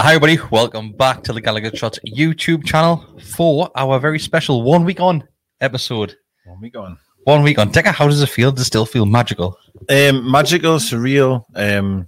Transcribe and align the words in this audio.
Hi, 0.00 0.14
everybody. 0.14 0.38
Welcome 0.52 0.92
back 0.92 1.22
to 1.24 1.32
the 1.32 1.42
Gallowgate 1.42 1.76
Shots 1.76 1.98
YouTube 2.06 2.64
channel 2.64 3.04
for 3.34 3.70
our 3.74 3.98
very 3.98 4.18
special 4.18 4.62
one 4.62 4.84
week 4.84 5.00
on 5.00 5.24
episode. 5.60 6.16
One 6.46 6.60
week 6.60 6.76
on. 6.76 6.98
One 7.24 7.42
week 7.42 7.58
on. 7.58 7.70
Decker, 7.72 7.90
how 7.90 8.06
does 8.06 8.22
it 8.22 8.28
feel? 8.28 8.52
Does 8.52 8.62
it 8.62 8.66
still 8.66 8.86
feel 8.86 9.06
magical? 9.06 9.58
Um, 9.90 10.30
magical, 10.30 10.76
surreal. 10.76 11.44
Um, 11.54 12.06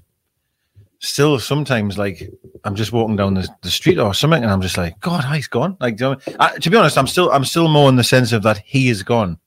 still 1.00 1.38
sometimes 1.40 1.98
like 1.98 2.30
I'm 2.64 2.76
just 2.76 2.92
walking 2.92 3.16
down 3.16 3.34
the, 3.34 3.48
the 3.62 3.70
street 3.70 3.98
or 3.98 4.14
something, 4.14 4.42
and 4.42 4.52
I'm 4.52 4.62
just 4.62 4.76
like, 4.78 4.98
God, 5.00 5.24
he's 5.24 5.48
gone. 5.48 5.76
Like, 5.80 5.98
you 6.00 6.10
know, 6.10 6.16
I, 6.38 6.58
to 6.58 6.70
be 6.70 6.76
honest, 6.76 6.96
I'm 6.96 7.08
still 7.08 7.30
I'm 7.32 7.44
still 7.44 7.68
more 7.68 7.88
in 7.88 7.96
the 7.96 8.04
sense 8.04 8.32
of 8.32 8.42
that 8.44 8.58
he 8.64 8.88
is 8.88 9.02
gone, 9.02 9.38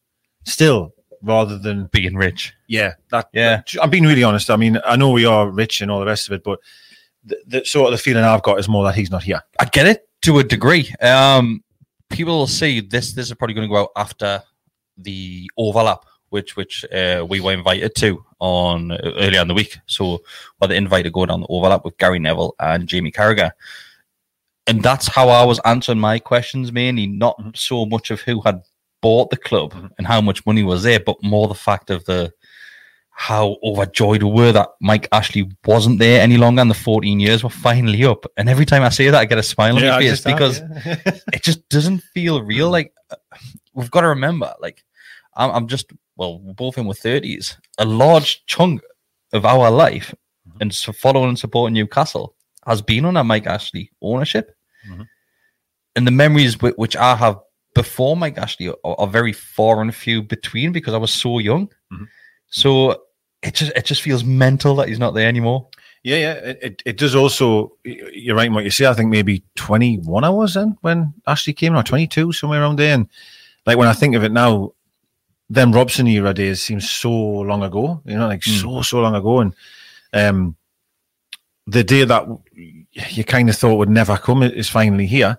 still, 0.43 0.93
rather 1.21 1.57
than 1.57 1.85
Being 1.87 2.15
rich. 2.15 2.53
yeah. 2.67 2.93
That 3.09 3.29
Yeah. 3.33 3.61
I'm 3.81 3.89
being 3.89 4.03
really 4.05 4.23
honest. 4.23 4.49
I 4.49 4.57
mean, 4.57 4.79
I 4.85 4.97
know 4.97 5.11
we 5.11 5.25
are 5.25 5.49
rich 5.49 5.81
and 5.81 5.89
all 5.89 6.01
the 6.01 6.05
rest 6.05 6.27
of 6.27 6.33
it, 6.33 6.43
but 6.43 6.59
the, 7.25 7.37
the 7.47 7.65
sort 7.65 7.87
of 7.87 7.91
the 7.91 8.03
feeling 8.03 8.23
I've 8.23 8.43
got 8.43 8.59
is 8.59 8.67
more 8.67 8.83
that 8.85 8.95
he's 8.95 9.11
not 9.11 9.23
here. 9.23 9.41
I 9.59 9.65
get 9.65 9.87
it 9.87 10.07
to 10.23 10.39
a 10.39 10.43
degree. 10.43 10.93
Um, 11.01 11.63
people 12.09 12.37
will 12.37 12.47
see 12.47 12.81
this. 12.81 13.13
This 13.13 13.27
is 13.27 13.35
probably 13.35 13.55
going 13.55 13.67
to 13.67 13.73
go 13.73 13.81
out 13.81 13.89
after 13.95 14.41
the 14.97 15.49
overlap, 15.57 16.05
which 16.29 16.55
which 16.55 16.85
uh, 16.91 17.25
we 17.27 17.39
were 17.39 17.53
invited 17.53 17.95
to 17.95 18.23
on 18.39 18.91
uh, 18.91 18.97
earlier 19.17 19.41
in 19.41 19.47
the 19.47 19.53
week. 19.53 19.77
So, 19.87 20.21
well, 20.59 20.67
the 20.67 20.75
invite 20.75 21.05
to 21.05 21.11
go 21.11 21.25
down 21.25 21.41
the 21.41 21.47
overlap 21.49 21.85
with 21.85 21.97
Gary 21.97 22.19
Neville 22.19 22.55
and 22.59 22.87
Jamie 22.87 23.11
Carragher, 23.11 23.51
and 24.67 24.81
that's 24.81 25.07
how 25.07 25.29
I 25.29 25.45
was 25.45 25.59
answering 25.65 25.99
my 25.99 26.19
questions 26.19 26.71
mainly. 26.71 27.07
Not 27.07 27.39
so 27.55 27.85
much 27.85 28.11
of 28.11 28.21
who 28.21 28.41
had 28.41 28.61
bought 29.01 29.29
the 29.29 29.37
club 29.37 29.73
and 29.97 30.07
how 30.07 30.21
much 30.21 30.45
money 30.45 30.63
was 30.63 30.83
there, 30.83 30.99
but 30.99 31.21
more 31.21 31.47
the 31.47 31.53
fact 31.53 31.89
of 31.89 32.05
the 32.05 32.31
how 33.15 33.57
overjoyed 33.63 34.23
we 34.23 34.29
were 34.31 34.51
that 34.51 34.69
Mike 34.81 35.07
Ashley 35.11 35.49
wasn't 35.65 35.99
there 35.99 36.21
any 36.21 36.35
longer 36.37 36.61
and 36.61 36.69
the 36.69 36.75
14 36.75 37.19
years 37.19 37.43
were 37.43 37.49
finally 37.49 38.03
up. 38.03 38.25
And 38.37 38.49
every 38.49 38.65
time 38.65 38.81
I 38.81 38.89
say 38.89 39.09
that, 39.09 39.19
I 39.19 39.25
get 39.25 39.37
a 39.37 39.43
smile 39.43 39.75
on 39.77 39.83
Yeah, 39.83 39.91
my 39.91 39.99
face 39.99 40.21
because 40.21 40.59
yeah. 40.59 40.95
it 41.31 41.43
just 41.43 41.67
doesn't 41.69 41.99
feel 42.13 42.41
real. 42.41 42.69
Like 42.71 42.91
uh, 43.11 43.15
we've 43.73 43.91
got 43.91 44.01
to 44.01 44.07
remember, 44.07 44.53
like 44.59 44.83
I'm, 45.35 45.51
I'm 45.51 45.67
just 45.67 45.91
well, 46.17 46.39
we're 46.41 46.53
both 46.53 46.77
in 46.77 46.85
with 46.85 46.99
30s. 47.01 47.55
A 47.77 47.85
large 47.85 48.45
chunk 48.45 48.81
of 49.31 49.45
our 49.45 49.69
life 49.71 50.13
and 50.59 50.73
so 50.73 50.91
following 50.91 51.29
and 51.29 51.39
supporting 51.39 51.73
Newcastle 51.73 52.35
has 52.67 52.81
been 52.81 53.05
under 53.05 53.23
Mike 53.23 53.47
Ashley 53.47 53.91
ownership, 54.01 54.55
Mhm. 54.89 55.07
and 55.95 56.05
the 56.07 56.11
memories 56.11 56.55
whi- 56.61 56.73
which 56.75 56.95
I 56.95 57.15
have 57.15 57.39
before 57.75 58.15
Mike 58.17 58.37
Ashley 58.37 58.67
are, 58.69 58.75
are 58.83 59.07
very 59.07 59.33
far 59.33 59.81
and 59.81 59.93
few 59.95 60.21
between 60.21 60.71
because 60.71 60.93
I 60.93 60.97
was 60.97 61.11
so 61.11 61.39
young. 61.39 61.69
Mhm. 61.91 62.07
So 62.53 63.01
it 63.41 63.55
just 63.55 63.71
it 63.75 63.83
just 63.85 64.01
feels 64.03 64.23
mental 64.23 64.75
that 64.75 64.87
he's 64.87 64.99
not 64.99 65.15
there 65.15 65.27
anymore. 65.27 65.67
Yeah, 66.03 66.17
yeah. 66.17 66.33
It, 66.33 66.59
it, 66.61 66.83
it 66.85 66.97
does 66.97 67.15
also, 67.15 67.71
you're 67.83 68.35
right 68.35 68.47
in 68.47 68.53
what 68.53 68.65
you 68.65 68.69
say. 68.71 68.85
I 68.85 68.93
think 68.93 69.09
maybe 69.09 69.41
21 69.55 70.23
I 70.25 70.29
was 70.29 70.53
then 70.53 70.77
when 70.81 71.13
Ashley 71.25 71.53
came, 71.53 71.75
or 71.75 71.81
22, 71.81 72.33
somewhere 72.33 72.61
around 72.61 72.77
there. 72.77 72.93
And 72.93 73.07
like 73.65 73.77
when 73.77 73.87
I 73.87 73.93
think 73.93 74.13
of 74.15 74.23
it 74.23 74.33
now, 74.33 74.73
them 75.49 75.71
Robson 75.71 76.07
era 76.07 76.33
days 76.33 76.61
seems 76.61 76.89
so 76.89 77.09
long 77.09 77.63
ago, 77.63 78.01
you 78.05 78.17
know, 78.17 78.27
like 78.27 78.41
Mm. 78.41 78.61
so, 78.61 78.81
so 78.81 78.99
long 79.01 79.15
ago. 79.15 79.39
And 79.39 79.55
um, 80.13 80.55
the 81.67 81.83
day 81.85 82.03
that 82.03 82.27
you 82.53 83.23
kind 83.23 83.49
of 83.49 83.55
thought 83.55 83.77
would 83.77 83.89
never 83.89 84.17
come 84.17 84.43
is 84.43 84.69
finally 84.69 85.07
here. 85.07 85.37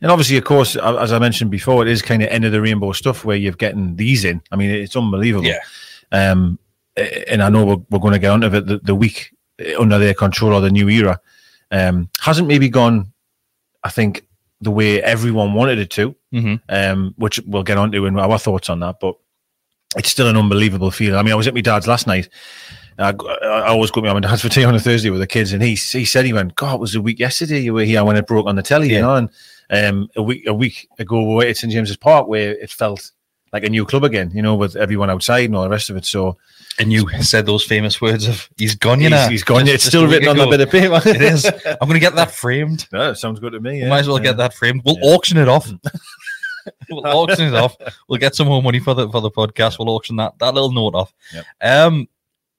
And 0.00 0.12
obviously, 0.12 0.36
of 0.36 0.44
course, 0.44 0.76
as 0.76 1.12
I 1.12 1.18
mentioned 1.18 1.50
before, 1.50 1.82
it 1.82 1.88
is 1.88 2.02
kind 2.02 2.22
of 2.22 2.28
end 2.28 2.44
of 2.44 2.52
the 2.52 2.60
rainbow 2.60 2.92
stuff 2.92 3.24
where 3.24 3.36
you're 3.36 3.52
getting 3.52 3.96
these 3.96 4.24
in. 4.24 4.42
I 4.52 4.56
mean, 4.56 4.70
it's 4.70 4.96
unbelievable. 4.96 5.46
Yeah. 5.46 5.58
Um, 6.12 6.58
and 6.96 7.42
I 7.42 7.48
know 7.48 7.64
we're, 7.64 7.82
we're 7.90 7.98
going 7.98 8.12
to 8.12 8.18
get 8.18 8.30
onto 8.30 8.46
it 8.48 8.66
the, 8.66 8.78
the 8.78 8.94
week 8.94 9.34
under 9.78 9.98
their 9.98 10.14
control 10.14 10.52
or 10.54 10.60
the 10.60 10.70
new 10.70 10.88
era 10.88 11.20
um, 11.70 12.08
hasn't 12.20 12.46
maybe 12.48 12.68
gone, 12.68 13.12
I 13.82 13.90
think, 13.90 14.26
the 14.60 14.70
way 14.70 15.02
everyone 15.02 15.54
wanted 15.54 15.78
it 15.78 15.90
to, 15.90 16.14
Mm-hmm. 16.32 16.54
um, 16.68 17.14
which 17.16 17.38
we'll 17.46 17.62
get 17.62 17.78
onto 17.78 18.06
and 18.06 18.18
our 18.18 18.38
thoughts 18.38 18.68
on 18.68 18.80
that. 18.80 18.96
But 19.00 19.14
it's 19.96 20.08
still 20.10 20.26
an 20.28 20.36
unbelievable 20.36 20.90
feeling. 20.90 21.16
I 21.18 21.22
mean, 21.22 21.32
I 21.32 21.36
was 21.36 21.46
at 21.46 21.54
my 21.54 21.60
dad's 21.60 21.86
last 21.86 22.06
night. 22.08 22.28
I, 22.98 23.10
I 23.10 23.66
always 23.68 23.90
go 23.92 24.00
to 24.00 24.12
my 24.14 24.20
dad's 24.20 24.42
for 24.42 24.48
tea 24.48 24.64
on 24.64 24.74
a 24.74 24.80
Thursday 24.80 25.10
with 25.10 25.20
the 25.20 25.26
kids, 25.26 25.52
and 25.52 25.62
he 25.62 25.70
he 25.74 26.04
said 26.04 26.24
he 26.24 26.32
went, 26.32 26.54
"God, 26.56 26.74
it 26.74 26.80
was 26.80 26.94
a 26.94 27.00
week 27.00 27.18
yesterday 27.20 27.60
you 27.60 27.74
were 27.74 27.84
here 27.84 28.04
when 28.04 28.16
it 28.16 28.26
broke 28.26 28.46
on 28.46 28.56
the 28.56 28.62
telly, 28.62 28.88
Yeah. 28.88 28.96
you 28.96 29.02
know." 29.02 29.14
And 29.16 29.30
um, 29.70 30.08
a 30.16 30.22
week 30.22 30.44
a 30.46 30.54
week 30.54 30.88
ago 30.98 31.22
we 31.22 31.34
were 31.34 31.44
at 31.44 31.56
St 31.56 31.72
James's 31.72 31.96
Park 31.96 32.26
where 32.28 32.52
it 32.52 32.70
felt 32.70 33.10
like 33.54 33.64
a 33.64 33.70
new 33.70 33.86
club 33.86 34.04
again, 34.04 34.30
you 34.34 34.42
know, 34.42 34.54
with 34.56 34.74
everyone 34.76 35.08
outside 35.10 35.44
and 35.46 35.56
all 35.56 35.62
the 35.62 35.70
rest 35.70 35.88
of 35.88 35.96
it. 35.96 36.04
So 36.04 36.36
And 36.78 36.92
you 36.92 37.08
said 37.22 37.46
those 37.46 37.64
famous 37.64 38.00
words 38.00 38.26
of 38.28 38.48
"He's 38.58 38.74
gone," 38.74 39.00
you 39.00 39.08
know. 39.08 39.20
he's, 39.22 39.28
he's 39.30 39.44
gone. 39.44 39.60
Just- 39.64 39.74
it's 39.76 39.84
still 39.84 40.06
written 40.08 40.28
on 40.28 40.40
a 40.40 40.50
bit 40.50 40.60
of 40.60 40.70
paper. 40.70 41.00
It 41.08 41.22
is. 41.22 41.44
I'm 41.46 41.88
going 41.88 41.94
to 41.94 42.00
get 42.00 42.16
that 42.16 42.32
framed. 42.32 42.86
No, 42.92 43.10
it 43.12 43.16
sounds 43.16 43.38
good 43.40 43.52
to 43.52 43.60
me. 43.60 43.80
Yeah. 43.80 43.88
Might 43.88 44.00
as 44.00 44.08
well 44.08 44.18
Yeah. 44.18 44.24
get 44.30 44.36
that 44.38 44.54
framed. 44.54 44.82
We'll 44.84 44.98
auction 45.14 45.38
it 45.38 45.48
off. 45.48 45.70
we'll 46.90 47.06
auction 47.06 47.46
it 47.48 47.54
off. 47.54 47.76
We'll 48.08 48.18
get 48.18 48.34
some 48.34 48.48
more 48.48 48.62
money 48.62 48.80
for 48.80 48.94
the 48.94 49.08
for 49.08 49.20
the 49.20 49.30
podcast. 49.30 49.78
We'll 49.78 49.90
auction 49.90 50.16
that 50.16 50.38
that 50.40 50.52
little 50.54 50.72
note 50.72 50.94
off. 50.94 51.14
Yep. 51.32 51.44
Um, 51.62 52.08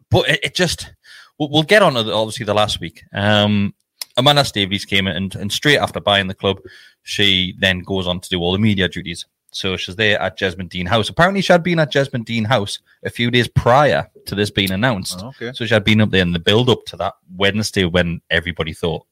but 0.10 0.30
it, 0.30 0.40
it 0.44 0.56
just 0.56 0.94
we'll, 1.38 1.50
we'll 1.50 1.64
get 1.64 1.82
on 1.82 1.94
to 1.96 2.04
the, 2.04 2.14
obviously 2.14 2.46
the 2.46 2.54
last 2.54 2.80
week. 2.80 3.04
Um, 3.14 3.74
Amanda 4.18 4.46
Staveley 4.46 4.80
came 4.80 5.08
in 5.08 5.16
and, 5.18 5.36
and 5.36 5.52
straight 5.52 5.78
after 5.78 6.00
buying 6.00 6.28
the 6.28 6.34
club, 6.34 6.60
she 7.04 7.54
then 7.60 7.80
goes 7.80 8.08
on 8.08 8.22
to 8.22 8.30
do 8.30 8.40
all 8.40 8.54
the 8.54 8.60
media 8.60 8.88
duties. 8.88 9.26
So 9.56 9.78
she's 9.78 9.96
there 9.96 10.22
at 10.22 10.38
Jesmond 10.38 10.68
Dene 10.68 10.86
House. 10.86 11.08
Apparently, 11.08 11.42
she 11.42 11.54
had 11.54 11.64
been 11.64 11.80
at 11.80 11.90
Jesmond 11.90 12.26
Dene 12.26 12.44
House 12.44 12.80
a 13.06 13.10
few 13.10 13.32
days 13.32 13.48
prior 13.48 14.06
to 14.26 14.36
this 14.36 14.52
being 14.52 14.72
announced. 14.72 15.22
Oh, 15.24 15.30
okay. 15.30 15.54
So 15.54 15.66
she 15.66 15.74
had 15.74 15.86
been 15.86 16.02
up 16.02 16.10
there 16.10 16.22
in 16.22 16.34
the 16.34 16.40
build 16.40 16.70
up 16.70 16.84
to 16.88 16.98
that 16.98 17.14
Wednesday 17.38 17.86
when 17.86 18.20
everybody 18.30 18.74
thought 18.74 19.06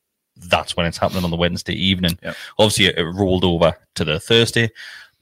that's 0.50 0.76
when 0.76 0.86
it's 0.86 0.98
happening 0.98 1.24
on 1.24 1.30
the 1.30 1.38
Wednesday 1.38 1.76
evening. 1.76 2.20
Yep. 2.22 2.36
Obviously, 2.60 2.86
it, 2.88 2.98
it 2.98 3.06
rolled 3.06 3.46
over 3.46 3.74
to 3.96 4.04
the 4.04 4.20
Thursday, 4.20 4.70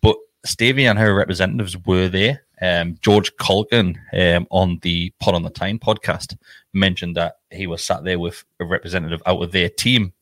but 0.01 0.17
Staveley 0.43 0.87
and 0.87 0.97
her 0.97 1.13
representatives 1.13 1.77
were 1.85 2.07
there. 2.07 2.41
Um, 2.59 2.97
George 3.01 3.37
Caulkin 3.37 4.01
um, 4.13 4.47
on 4.49 4.79
the 4.81 5.13
Pod 5.19 5.35
on 5.35 5.43
the 5.43 5.51
Time 5.51 5.77
podcast 5.77 6.35
mentioned 6.73 7.15
that 7.17 7.35
he 7.51 7.67
was 7.67 7.83
sat 7.83 8.03
there 8.03 8.17
with 8.17 8.43
a 8.59 8.65
representative 8.65 9.21
out 9.27 9.43
of 9.43 9.51
their 9.51 9.69
team 9.69 10.13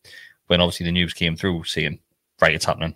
when 0.47 0.59
obviously 0.59 0.85
the 0.85 0.91
news 0.91 1.13
came 1.13 1.37
through 1.37 1.63
saying, 1.63 1.99
right, 2.41 2.55
it's 2.55 2.65
happening. 2.65 2.95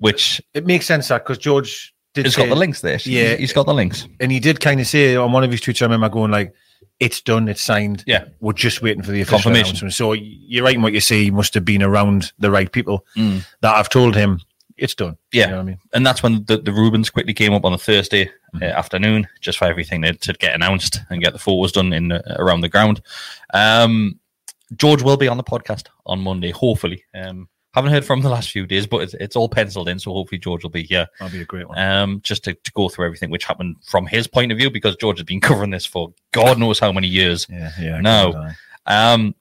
Which 0.00 0.42
It 0.54 0.66
makes 0.66 0.86
sense 0.86 1.08
that 1.08 1.24
because 1.24 1.38
George 1.38 1.94
did 2.14 2.24
has 2.26 2.34
say, 2.34 2.42
got 2.42 2.48
the 2.48 2.58
links 2.58 2.80
there. 2.80 2.98
Yeah. 3.04 3.36
he's 3.36 3.52
got 3.52 3.66
the 3.66 3.74
links. 3.74 4.06
and 4.18 4.32
he 4.32 4.40
did 4.40 4.58
kind 4.60 4.80
of 4.80 4.86
say 4.86 5.14
on 5.16 5.30
one 5.32 5.44
of 5.44 5.50
his 5.52 5.60
tweets. 5.60 5.80
I 5.80 5.84
remember 5.84 6.08
going 6.08 6.30
like, 6.32 6.52
"It's 6.98 7.20
done, 7.20 7.48
it's 7.48 7.62
signed. 7.62 8.02
Yeah. 8.06 8.24
we're 8.40 8.52
just 8.52 8.82
waiting 8.82 9.02
for 9.02 9.12
the 9.12 9.20
official 9.20 9.52
Confirmation. 9.52 9.90
So 9.92 10.12
you're 10.14 10.64
right 10.64 10.74
in 10.74 10.82
what 10.82 10.92
you 10.92 11.00
say. 11.00 11.22
He 11.24 11.30
must 11.30 11.54
have 11.54 11.64
been 11.64 11.82
around 11.82 12.32
the 12.38 12.50
right 12.50 12.70
people 12.72 13.06
Mm. 13.16 13.44
that 13.60 13.76
have 13.76 13.88
told 13.88 14.16
him 14.16 14.40
it's 14.76 14.94
done. 14.94 15.16
Yeah. 15.32 15.44
you 15.44 15.50
know 15.50 15.56
what 15.58 15.62
I 15.62 15.64
mean. 15.66 15.78
and 15.92 16.06
that's 16.06 16.22
when 16.22 16.44
the, 16.46 16.56
the 16.56 16.72
Reubens 16.72 17.10
quickly 17.10 17.34
came 17.34 17.52
up 17.54 17.64
on 17.64 17.72
a 17.72 17.78
Thursday 17.78 18.30
Mm-hmm. 18.54 18.64
uh, 18.64 18.66
afternoon, 18.66 19.28
just 19.40 19.58
for 19.58 19.66
everything 19.66 20.02
to, 20.02 20.12
to 20.12 20.32
get 20.32 20.56
announced 20.56 20.98
and 21.08 21.22
get 21.22 21.32
the 21.32 21.38
photos 21.38 21.70
done 21.70 21.92
in 21.92 22.10
uh, 22.10 22.20
around 22.40 22.62
the 22.62 22.68
ground. 22.68 23.00
Um, 23.54 24.18
George 24.76 25.02
will 25.02 25.16
be 25.16 25.28
on 25.28 25.36
the 25.36 25.44
podcast 25.44 25.86
on 26.04 26.18
Monday, 26.20 26.50
hopefully. 26.50 27.04
Um, 27.14 27.48
haven't 27.74 27.92
heard 27.92 28.04
from 28.04 28.20
the 28.20 28.28
last 28.28 28.50
few 28.50 28.66
days, 28.66 28.86
but 28.86 29.02
it's, 29.02 29.14
it's 29.14 29.36
all 29.36 29.48
penciled 29.48 29.88
in, 29.88 29.98
so 29.98 30.12
hopefully 30.12 30.38
George 30.38 30.62
will 30.62 30.70
be 30.70 30.82
here 30.82 31.06
That'll 31.18 31.32
be 31.32 31.42
a 31.42 31.44
great 31.44 31.68
one. 31.68 31.78
um, 31.78 32.20
just 32.22 32.44
to, 32.44 32.54
to 32.54 32.72
go 32.72 32.88
through 32.88 33.06
everything 33.06 33.30
which 33.30 33.44
happened 33.44 33.76
from 33.84 34.06
his 34.06 34.26
point 34.26 34.50
of 34.52 34.58
view, 34.58 34.70
because 34.70 34.96
George 34.96 35.18
has 35.18 35.24
been 35.26 35.40
covering 35.48 35.70
this 35.70 35.86
for 35.86 36.12
God 36.32 36.58
knows 36.58 36.78
how 36.78 36.92
many 36.92 37.06
years. 37.08 37.46
yeah, 37.48 37.70
yeah. 37.80 38.00
no. 38.00 38.50
Um, 38.86 39.34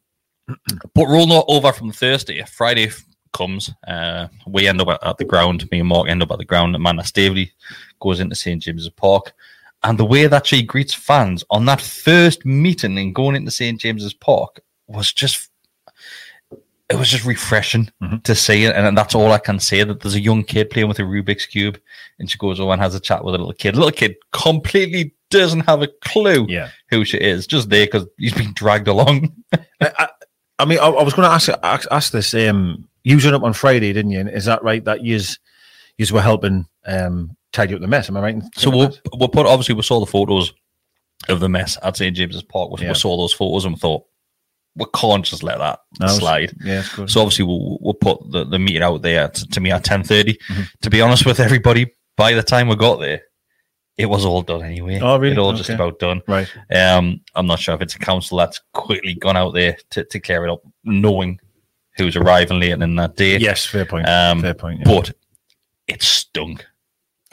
but 0.96 1.08
rolling 1.08 1.44
over 1.48 1.72
from 1.72 1.92
Thursday, 1.92 2.44
Friday 2.44 2.90
comes. 3.34 3.70
Uh, 3.88 4.28
we 4.48 4.68
end 4.68 4.82
up 4.82 4.88
at, 4.90 5.04
at 5.06 5.18
the 5.18 5.26
ground. 5.26 5.70
Me 5.72 5.80
and 5.80 5.88
Mark 5.88 6.08
end 6.10 6.24
up 6.24 6.32
at 6.32 6.40
the 6.40 6.46
ground. 6.46 6.76
Amanda 6.76 7.04
Staveley 7.04 7.52
goes 8.00 8.20
into 8.20 8.36
St 8.36 8.62
James's 8.62 8.90
Park, 8.90 9.34
And 9.84 9.98
the 9.98 10.06
way 10.06 10.28
that 10.28 10.48
she 10.48 10.64
greets 10.64 10.94
fans 10.94 11.44
on 11.52 11.66
that 11.66 11.82
first 11.82 12.46
meeting 12.46 12.98
and 12.98 13.14
going 13.14 13.36
into 13.36 13.52
St 13.52 13.80
James's 13.80 14.14
Park 14.14 14.62
was 14.88 15.14
just 15.14 15.49
it 16.90 16.98
was 16.98 17.10
just 17.10 17.26
refreshing 17.26 17.90
Mhm. 18.02 18.24
to 18.24 18.34
see 18.36 18.64
it. 18.66 18.76
And 18.76 18.98
that's 18.98 19.14
all 19.16 19.32
I 19.32 19.38
can 19.38 19.60
say 19.60 19.84
that 19.84 20.00
there's 20.00 20.16
a 20.16 20.22
young 20.22 20.44
kid 20.44 20.70
playing 20.70 20.88
with 20.88 21.00
a 21.00 21.04
Rubik's 21.04 21.46
Cube 21.46 21.80
and 22.18 22.30
she 22.30 22.38
goes 22.38 22.60
over 22.60 22.72
and 22.74 22.82
has 22.82 22.96
a 22.96 23.00
chat 23.00 23.24
with 23.24 23.36
a 23.36 23.38
little 23.38 23.54
kid. 23.54 23.76
A 23.76 23.78
little 23.78 23.92
kid 23.92 24.16
completely 24.32 25.14
doesn't 25.30 25.62
have 25.62 25.82
a 25.84 25.88
clue 26.04 26.48
Yeah. 26.50 26.70
who 26.90 27.06
she 27.06 27.18
is, 27.18 27.46
just 27.46 27.70
there 27.70 27.86
because 27.86 28.08
he's 28.18 28.34
been 28.34 28.54
dragged 28.54 28.88
along. 28.88 29.32
I, 29.54 29.92
I, 30.00 30.08
I 30.60 30.66
mean, 30.66 30.80
I, 30.80 30.88
I 30.88 31.04
was 31.04 31.14
going 31.14 31.28
to 31.28 31.34
ask, 31.34 31.50
ask 31.64 31.88
ask 31.92 32.12
this. 32.12 32.34
Um, 32.34 32.88
you 33.04 33.20
showed 33.20 33.34
up 33.36 33.44
on 33.44 33.54
Friday, 33.54 33.94
didn't 33.94 34.12
you? 34.12 34.20
And 34.22 34.30
Is 34.30 34.46
that 34.46 34.64
right? 34.64 34.84
That 34.84 35.04
you 35.04 35.20
you 35.98 36.06
were 36.14 36.22
helping 36.22 36.66
um 36.86 37.36
tidy 37.54 37.76
up 37.76 37.82
the 37.82 37.88
mess. 37.88 38.10
Am 38.10 38.18
I 38.18 38.22
right? 38.22 38.44
So 38.56 38.70
we'll, 38.70 38.94
we'll 39.14 39.30
put 39.30 39.46
obviously 39.46 39.76
we 39.76 39.84
saw 39.84 40.00
the 40.00 40.06
photos 40.06 40.54
of 41.28 41.40
the 41.40 41.50
mess 41.50 41.78
at 41.84 41.96
St 41.98 42.16
James's 42.16 42.44
Park. 42.44 42.72
We, 42.72 42.82
Yeah. 42.84 42.90
we 42.90 42.96
saw 42.96 43.16
those 43.18 43.34
photos 43.34 43.66
and 43.66 43.76
we 43.76 43.80
thought 43.80 44.04
we 44.80 44.86
can't 44.96 45.26
just 45.26 45.44
let 45.44 45.60
that 45.60 45.80
That 46.00 46.06
was- 46.06 46.18
slide. 46.18 46.54
Yeah. 46.64 46.82
So 46.82 47.22
obviously 47.22 47.46
we'll, 47.46 47.78
we'll 47.82 47.94
put 47.94 48.32
the, 48.32 48.46
the 48.46 48.58
meeting 48.60 48.82
out 48.82 49.02
there 49.02 49.28
to, 49.28 49.48
to 49.50 49.60
me 49.60 49.72
at 49.72 49.84
ten 49.84 50.04
Mm-hmm. 50.04 50.62
To 50.82 50.90
be 50.90 51.02
honest 51.02 51.26
with 51.26 51.40
everybody, 51.40 51.94
by 52.18 52.34
the 52.34 52.44
time 52.44 52.68
we 52.68 52.76
got 52.76 53.00
there, 53.00 53.22
it 53.98 54.06
was 54.08 54.24
all 54.26 54.42
done 54.42 54.64
anyway. 54.64 55.00
Oh, 55.02 55.18
really? 55.20 55.34
It 55.34 55.40
all 55.40 55.52
just 55.54 55.70
about 55.70 56.00
done. 56.00 56.22
right. 56.28 56.50
Um, 56.74 57.20
I'm 57.36 57.48
not 57.48 57.60
sure 57.60 57.76
if 57.76 57.82
it's 57.82 57.96
a 57.96 58.00
council 58.00 58.38
that's 58.38 58.62
quickly 58.74 59.14
gone 59.14 59.36
out 59.36 59.54
there 59.54 59.78
to, 59.92 60.06
to 60.06 60.20
clear 60.22 60.46
it 60.46 60.50
up, 60.52 60.62
knowing 60.86 61.40
who's 61.98 62.16
arriving 62.16 62.62
late 62.62 62.72
in 62.82 62.96
that 62.96 63.18
day. 63.18 63.38
Yes, 63.38 63.66
fair 63.66 63.86
point. 63.86 64.08
Um, 64.08 64.42
fair 64.42 64.54
point. 64.54 64.80
Yeah. 64.80 64.86
But 64.86 65.12
it 65.88 66.02
stunk 66.02 66.66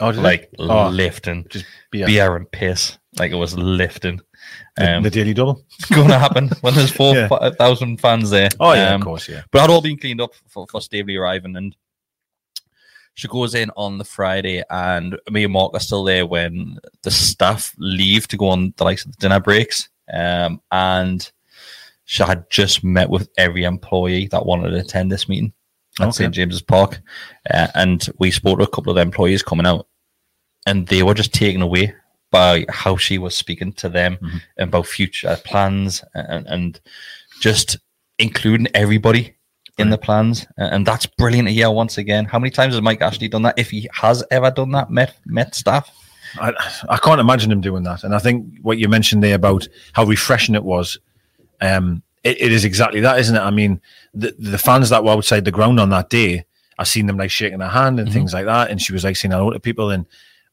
oh, 0.01 0.11
did 0.11 0.19
it? 0.19 0.23
like 0.23 0.49
Oh, 0.59 0.89
lifting 0.89 1.45
just 1.49 1.65
beer. 1.89 2.05
beer 2.07 2.35
and 2.35 2.51
piss. 2.51 2.97
Like 3.17 3.31
it 3.31 3.35
was 3.35 3.57
lifting. 3.57 4.19
The, 4.75 4.97
Um, 4.97 5.03
the 5.03 5.09
daily 5.09 5.33
double. 5.33 5.63
going 5.91 6.09
to 6.09 6.19
happen 6.19 6.49
when 6.61 6.73
there's 6.75 6.91
four 6.91 7.15
Yeah. 7.15 7.27
thousand 7.57 7.99
fans 7.99 8.29
there. 8.29 8.49
Oh 8.59 8.73
yeah, 8.73 8.89
Um, 8.93 9.01
of 9.01 9.05
course. 9.05 9.27
Yeah. 9.29 9.41
but 9.51 9.59
it 9.59 9.61
had 9.61 9.69
all 9.69 9.81
been 9.81 9.97
cleaned 9.97 10.21
up 10.21 10.31
for, 10.47 10.67
for 10.67 10.79
Staveley 10.81 11.15
arriving, 11.17 11.55
and 11.55 11.75
she 13.15 13.27
goes 13.27 13.55
in 13.55 13.71
on 13.75 13.97
the 13.97 14.03
Friday, 14.05 14.63
and 14.69 15.17
me 15.31 15.43
and 15.45 15.53
Mark 15.53 15.73
are 15.73 15.79
still 15.79 16.03
there 16.03 16.25
when 16.25 16.77
the 17.01 17.09
staff 17.11 17.73
leave 17.79 18.27
to 18.27 18.37
go 18.37 18.49
on 18.49 18.73
the 18.77 18.83
likes 18.83 19.05
of 19.05 19.11
the 19.11 19.17
dinner 19.17 19.39
breaks. 19.39 19.89
Um, 20.13 20.61
and 20.71 21.29
she 22.05 22.23
had 22.23 22.49
just 22.49 22.83
met 22.83 23.09
with 23.09 23.29
every 23.37 23.63
employee 23.63 24.27
that 24.27 24.45
wanted 24.45 24.69
to 24.69 24.77
attend 24.79 25.11
this 25.11 25.27
meeting 25.27 25.51
at 25.99 26.03
Okay. 26.09 26.11
St 26.11 26.33
James's 26.33 26.61
Park, 26.61 27.01
uh, 27.51 27.67
and 27.73 28.07
we 28.19 28.29
spoke 28.31 28.59
to 28.59 28.63
a 28.63 28.69
couple 28.69 28.91
of 28.91 28.95
the 28.95 29.01
employees 29.01 29.41
coming 29.41 29.65
out, 29.65 29.87
and 30.67 30.85
they 30.87 31.01
were 31.01 31.15
just 31.15 31.33
taken 31.33 31.61
away 31.63 31.93
by 32.31 32.65
how 32.69 32.97
she 32.97 33.17
was 33.17 33.35
speaking 33.35 33.71
to 33.73 33.89
them 33.89 34.17
Mhm. 34.21 34.41
about 34.57 34.85
future 34.87 35.37
plans 35.45 36.03
and, 36.13 36.45
and 36.47 36.79
just 37.39 37.77
including 38.19 38.67
everybody 38.73 39.33
in 39.77 39.89
the 39.91 39.97
plans. 39.97 40.45
And 40.57 40.85
that's 40.85 41.05
brilliant 41.05 41.49
hear 41.49 41.69
once 41.69 41.97
again. 41.99 42.25
How 42.25 42.39
many 42.39 42.49
times 42.49 42.73
has 42.73 42.81
Mike 42.81 43.01
Ashley 43.01 43.27
done 43.27 43.43
that? 43.43 43.59
If 43.59 43.69
he 43.69 43.87
has 43.93 44.23
ever 44.31 44.49
done 44.51 44.71
that, 44.71 44.89
met 44.89 45.15
met 45.25 45.53
staff. 45.55 45.89
I, 46.41 46.51
I 46.89 46.97
can't 46.97 47.21
imagine 47.21 47.51
him 47.51 47.61
doing 47.61 47.83
that. 47.83 48.03
And 48.03 48.13
I 48.13 48.19
think 48.19 48.45
what 48.61 48.77
you 48.79 48.89
mentioned 48.89 49.23
there 49.23 49.35
about 49.35 49.67
how 49.93 50.03
refreshing 50.03 50.55
it 50.55 50.63
was, 50.63 50.97
um, 51.61 52.01
it, 52.23 52.41
it 52.41 52.51
is 52.51 52.65
exactly 52.65 52.99
that, 53.01 53.19
isn't 53.19 53.35
it? 53.35 53.39
I 53.39 53.51
mean, 53.51 53.79
the 54.13 54.35
the 54.39 54.57
fans 54.57 54.89
that 54.89 55.03
were 55.03 55.11
outside 55.11 55.45
the 55.45 55.51
ground 55.51 55.79
on 55.79 55.89
that 55.91 56.09
day, 56.09 56.45
I 56.79 56.83
seen 56.83 57.05
them 57.05 57.17
like 57.17 57.31
shaking 57.31 57.59
their 57.59 57.69
hand 57.69 57.99
and 57.99 58.09
Mhm. 58.09 58.13
things 58.13 58.33
like 58.33 58.45
that, 58.45 58.69
and 58.71 58.81
she 58.81 58.93
was 58.93 59.03
like 59.03 59.15
saying 59.15 59.31
hello 59.31 59.51
to 59.51 59.59
people, 59.59 59.91
and 59.91 60.05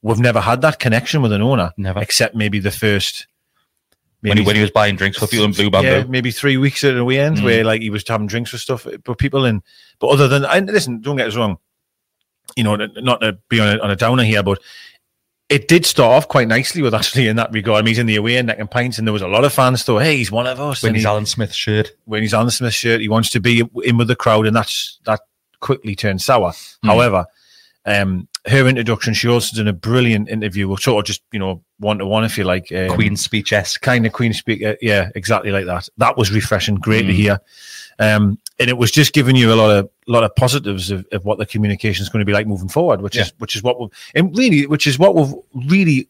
we've 0.04 0.20
never 0.20 0.40
had 0.40 0.60
that 0.60 0.78
connection 0.78 1.22
with 1.22 1.32
an 1.32 1.40
owner, 1.42 1.72
Never. 1.76 1.98
except 2.00 2.34
maybe 2.36 2.58
the 2.60 2.70
first. 2.70 3.26
When 4.20 4.38
he, 4.38 4.44
when 4.44 4.54
he 4.56 4.62
was 4.62 4.70
buying 4.70 4.96
drinks 4.96 5.18
for 5.18 5.26
people 5.26 5.44
in 5.44 5.52
Blue 5.52 5.70
Bamboo. 5.70 5.88
yeah, 5.88 6.04
maybe 6.04 6.30
three 6.30 6.56
weeks 6.56 6.82
at 6.84 6.94
the 6.94 7.04
weekend 7.04 7.38
Mm. 7.38 7.44
where 7.44 7.62
like 7.64 7.82
he 7.82 7.90
was 7.90 8.04
having 8.08 8.26
drinks 8.26 8.52
with 8.52 8.60
stuff, 8.62 8.86
but 9.04 9.18
people 9.18 9.44
and 9.44 9.62
but 9.98 10.06
other 10.08 10.28
than 10.28 10.44
and 10.46 10.66
listen, 10.66 11.00
don't 11.02 11.16
get 11.16 11.26
us 11.28 11.36
wrong, 11.36 11.58
you 12.56 12.64
know, 12.64 12.74
not 12.76 13.20
to 13.20 13.36
be 13.50 13.60
on 13.60 13.76
a, 13.76 13.82
on 13.82 13.90
a 13.90 13.96
downer 13.96 14.22
here, 14.24 14.42
but 14.42 14.60
it 15.50 15.68
did 15.68 15.84
start 15.84 16.12
off 16.12 16.26
quite 16.28 16.48
nicely 16.48 16.80
with 16.80 16.94
actually 16.94 17.28
in 17.28 17.36
that 17.36 17.52
regard. 17.52 17.80
I 17.80 17.82
mean, 17.82 17.88
he's 17.88 17.98
in 17.98 18.06
the 18.06 18.16
away 18.16 18.38
end 18.38 18.50
and 18.50 18.70
pints, 18.70 18.96
and 18.96 19.06
there 19.06 19.12
was 19.12 19.20
a 19.20 19.28
lot 19.28 19.44
of 19.44 19.52
fans 19.52 19.82
thought, 19.82 19.98
"Hey, 20.02 20.16
he's 20.16 20.32
one 20.32 20.46
of 20.46 20.58
us." 20.58 20.82
when 20.82 20.90
and 20.90 20.96
he's 20.96 21.04
he- 21.04 21.08
Alan 21.08 21.26
Smith 21.26 21.52
shirt. 21.52 21.92
when 22.06 22.22
he's 22.22 22.32
Alan 22.32 22.50
Smith 22.50 22.72
shirt, 22.72 23.02
he 23.02 23.10
wants 23.10 23.28
to 23.30 23.40
be 23.40 23.62
in 23.84 23.98
with 23.98 24.08
the 24.08 24.16
crowd, 24.16 24.46
and 24.46 24.56
that's 24.56 25.00
that 25.04 25.20
quickly 25.60 25.94
turned 25.94 26.22
sour. 26.22 26.52
Mm. 26.52 26.86
However, 26.86 27.26
um, 27.84 28.26
her 28.46 28.66
introduction, 28.68 29.14
she 29.14 29.28
also 29.28 29.56
did 29.56 29.68
a 29.68 29.72
brilliant 29.72 30.28
interview, 30.28 30.68
or 30.70 30.78
sort 30.78 31.02
of 31.02 31.06
just 31.06 31.22
you 31.32 31.38
know 31.38 31.62
one 31.78 31.98
to 31.98 32.06
one, 32.06 32.24
if 32.24 32.36
you 32.36 32.44
like, 32.44 32.70
um, 32.72 32.90
Queen's 32.90 33.22
speech 33.22 33.52
esque. 33.52 33.80
kind 33.80 34.04
of 34.06 34.12
Queen 34.12 34.32
speak. 34.32 34.62
uh, 34.62 34.74
yeah, 34.82 35.10
exactly 35.14 35.50
like 35.50 35.66
that. 35.66 35.88
That 35.96 36.16
was 36.16 36.30
refreshing. 36.32 36.74
Great 36.76 37.02
to 37.06 37.12
Mm. 37.12 37.16
hear. 37.16 37.40
Um, 37.98 38.38
and 38.58 38.68
it 38.68 38.76
was 38.76 38.90
just 38.90 39.12
giving 39.12 39.36
you 39.36 39.52
a 39.52 39.56
lot 39.56 39.70
of 39.70 39.88
lot 40.06 40.24
of 40.24 40.34
positives 40.36 40.90
of, 40.90 41.06
of 41.12 41.24
what 41.24 41.38
the 41.38 41.46
communication 41.46 42.02
is 42.02 42.08
going 42.08 42.20
to 42.20 42.26
be 42.26 42.32
like 42.32 42.46
moving 42.46 42.68
forward, 42.68 43.00
which 43.02 43.16
is 43.16 43.32
which 43.38 43.54
is 43.56 43.62
what 43.62 43.80
we've 43.80 43.90
and 44.14 44.36
really 44.36 44.66
which 44.66 44.86
is 44.86 44.98
what 44.98 45.14
we've 45.14 45.32
really 45.70 46.08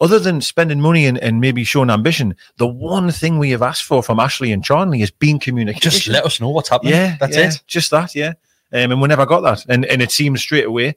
other 0.00 0.18
than 0.18 0.40
spending 0.40 0.80
money 0.80 1.06
and, 1.06 1.16
and 1.18 1.40
maybe 1.40 1.62
showing 1.64 1.88
ambition, 1.88 2.34
the 2.56 2.66
one 2.66 3.10
thing 3.12 3.38
we 3.38 3.50
have 3.50 3.62
asked 3.62 3.84
for 3.84 4.02
from 4.02 4.18
Ashley 4.20 4.50
and 4.52 4.64
Charnley 4.64 5.00
is 5.00 5.10
being 5.12 5.38
communication. 5.38 5.90
Just 5.90 6.08
let 6.08 6.24
us 6.24 6.40
know 6.40 6.48
what's 6.50 6.68
happening. 6.70 6.92
yeah, 6.94 7.16
that's 7.20 7.36
yeah, 7.36 7.48
it. 7.48 7.62
Just 7.66 7.90
that, 7.92 8.14
yeah. 8.14 8.32
Um, 8.72 8.90
and 8.92 9.00
we 9.00 9.08
never 9.08 9.26
got 9.26 9.40
that, 9.42 9.64
and 9.68 9.84
and 9.86 10.02
it 10.02 10.10
seems 10.10 10.40
straight 10.42 10.64
away, 10.66 10.96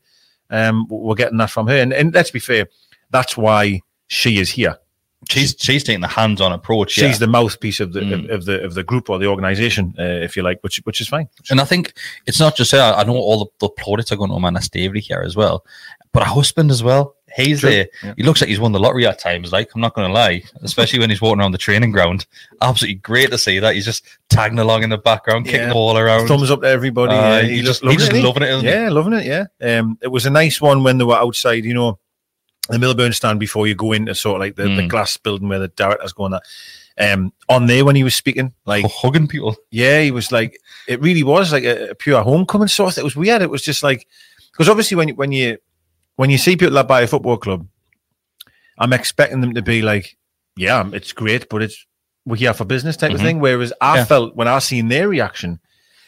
um, 0.50 0.88
we're 0.90 1.16
getting 1.16 1.38
that 1.38 1.50
from 1.50 1.68
her. 1.68 1.76
And, 1.76 1.94
and 1.94 2.14
let's 2.14 2.32
be 2.32 2.40
fair, 2.40 2.68
that's 3.10 3.36
why 3.38 3.82
she 4.08 4.40
is 4.40 4.50
here. 4.50 4.78
She's 5.28 5.56
she's 5.58 5.84
taking 5.84 6.02
the 6.02 6.08
hands 6.08 6.40
on 6.40 6.52
approach. 6.52 6.92
She's 6.92 7.04
yeah. 7.04 7.18
the 7.18 7.28
mouthpiece 7.28 7.80
of 7.80 7.94
the 7.94 8.02
Mm. 8.02 8.26
of, 8.26 8.30
of 8.30 8.46
the 8.46 8.64
of 8.64 8.74
the 8.76 8.84
group 8.84 9.10
or 9.10 9.18
the 9.18 9.26
organization, 9.26 9.96
uh, 9.98 10.04
if 10.04 10.36
you 10.38 10.44
like, 10.44 10.60
which 10.62 10.78
which 10.84 11.02
is 11.02 11.08
fine. 11.08 11.28
And 11.50 11.60
I 11.60 11.66
think 11.66 11.94
it's 12.28 12.40
not 12.40 12.56
just 12.56 12.72
her. 12.74 12.94
I 12.96 13.04
know 13.04 13.16
all 13.16 13.40
the, 13.40 13.46
the 13.60 13.70
plaudits 13.70 14.12
are 14.12 14.18
going 14.18 14.30
to 14.30 14.36
Amanda 14.36 14.62
Staveley 14.62 15.00
here 15.00 15.24
as 15.26 15.36
well, 15.36 15.66
but 16.12 16.22
her 16.22 16.30
husband 16.34 16.70
as 16.70 16.84
well. 16.84 17.16
He's 17.36 17.60
True, 17.60 17.70
there. 17.70 17.88
yeah. 18.04 18.14
He 18.16 18.24
looks 18.24 18.40
like 18.42 18.48
he's 18.50 18.60
won 18.60 18.72
the 18.72 18.80
lottery 18.80 19.06
at 19.06 19.20
times. 19.20 19.52
Like 19.52 19.70
I'm 19.76 19.82
not 19.82 19.94
going 19.94 20.08
to 20.08 20.14
lie, 20.14 20.42
especially 20.62 21.00
when 21.00 21.10
he's 21.10 21.22
walking 21.22 21.42
around 21.42 21.52
the 21.52 21.58
training 21.58 21.92
ground. 21.92 22.26
Absolutely 22.62 22.96
great 22.96 23.30
to 23.32 23.38
see 23.38 23.60
that 23.60 23.76
he's 23.76 23.84
just 23.86 24.06
tagging 24.30 24.60
along 24.60 24.84
in 24.84 24.90
the 24.90 24.98
background, 24.98 25.46
kicking 25.46 25.60
Yeah. 25.62 25.68
the 25.68 25.74
ball 25.74 25.98
around. 25.98 26.28
Thumbs 26.28 26.50
up 26.50 26.62
to 26.62 26.68
everybody. 26.68 27.14
Uh, 27.14 27.18
uh, 27.18 27.42
he 27.44 27.62
just- 27.62 27.84
loving 27.84 28.00
he 28.00 28.06
just 28.06 28.16
it, 28.18 28.24
loving 28.24 28.44
it, 28.44 28.50
isn't 28.50 28.66
he? 28.66 28.72
Yeah, 28.72 28.90
loving 28.90 29.14
it. 29.14 29.26
Yeah. 29.26 29.46
Um, 29.80 29.98
it 30.02 30.08
was 30.08 30.26
a 30.26 30.30
nice 30.30 30.62
one 30.62 30.84
when 30.84 30.98
they 30.98 31.04
were 31.04 31.16
outside. 31.18 31.66
You 31.66 31.74
know, 31.74 32.00
the 32.70 32.80
Milburn 32.80 33.12
stand 33.14 33.40
before 33.40 33.68
you 33.68 33.76
go 33.76 33.92
into 33.92 34.16
sort 34.16 34.36
of 34.38 34.40
like 34.40 34.56
the, 34.56 34.64
the 34.64 34.70
Mm. 34.84 34.90
glass 34.90 35.18
building 35.18 35.50
where 35.50 35.60
the 35.60 35.68
director's 35.68 36.14
going. 36.14 36.32
That 36.32 36.44
um, 36.98 37.34
on 37.50 37.66
there 37.68 37.84
when 37.84 37.98
he 37.98 38.06
was 38.06 38.16
speaking, 38.16 38.54
like 38.66 38.86
hugging 38.90 39.28
people. 39.28 39.58
Yeah, 39.72 40.00
he 40.02 40.12
was 40.12 40.32
like, 40.32 40.58
it 40.88 41.02
really 41.02 41.24
was 41.24 41.52
like 41.52 41.66
a, 41.66 41.90
a 41.90 41.96
pure 41.96 42.22
homecoming 42.24 42.70
sort. 42.70 42.94
of- 42.94 43.00
It 43.00 43.04
was 43.04 43.18
weird. 43.18 43.42
It 43.42 43.50
was 43.50 43.62
just 43.62 43.84
like, 43.84 44.08
because 44.54 44.70
obviously 44.70 44.96
when 44.96 45.10
when 45.10 45.34
you 45.34 45.58
when 46.16 46.30
you 46.30 46.38
see 46.38 46.56
people 46.56 46.74
that 46.76 46.88
buy 46.88 47.02
a 47.02 47.08
football 47.08 47.38
club, 47.38 47.68
I'm 48.78 48.94
expecting 48.94 49.42
them 49.42 49.54
to 49.54 49.62
be 49.62 49.82
like, 49.82 50.18
yeah, 50.58 50.88
it's 50.94 51.14
great, 51.14 51.48
but 51.50 51.62
it's 51.62 51.86
we're 52.26 52.36
here 52.38 52.54
for 52.54 52.66
business 52.66 52.98
type 52.98 53.12
Mhm. 53.12 53.16
of 53.16 53.22
thing. 53.22 53.40
Whereas 53.40 53.72
I 53.82 53.98
Yeah. 53.98 54.06
felt 54.06 54.36
when 54.36 54.48
I 54.48 54.60
seen 54.60 54.88
their 54.88 55.08
reaction, 55.08 55.60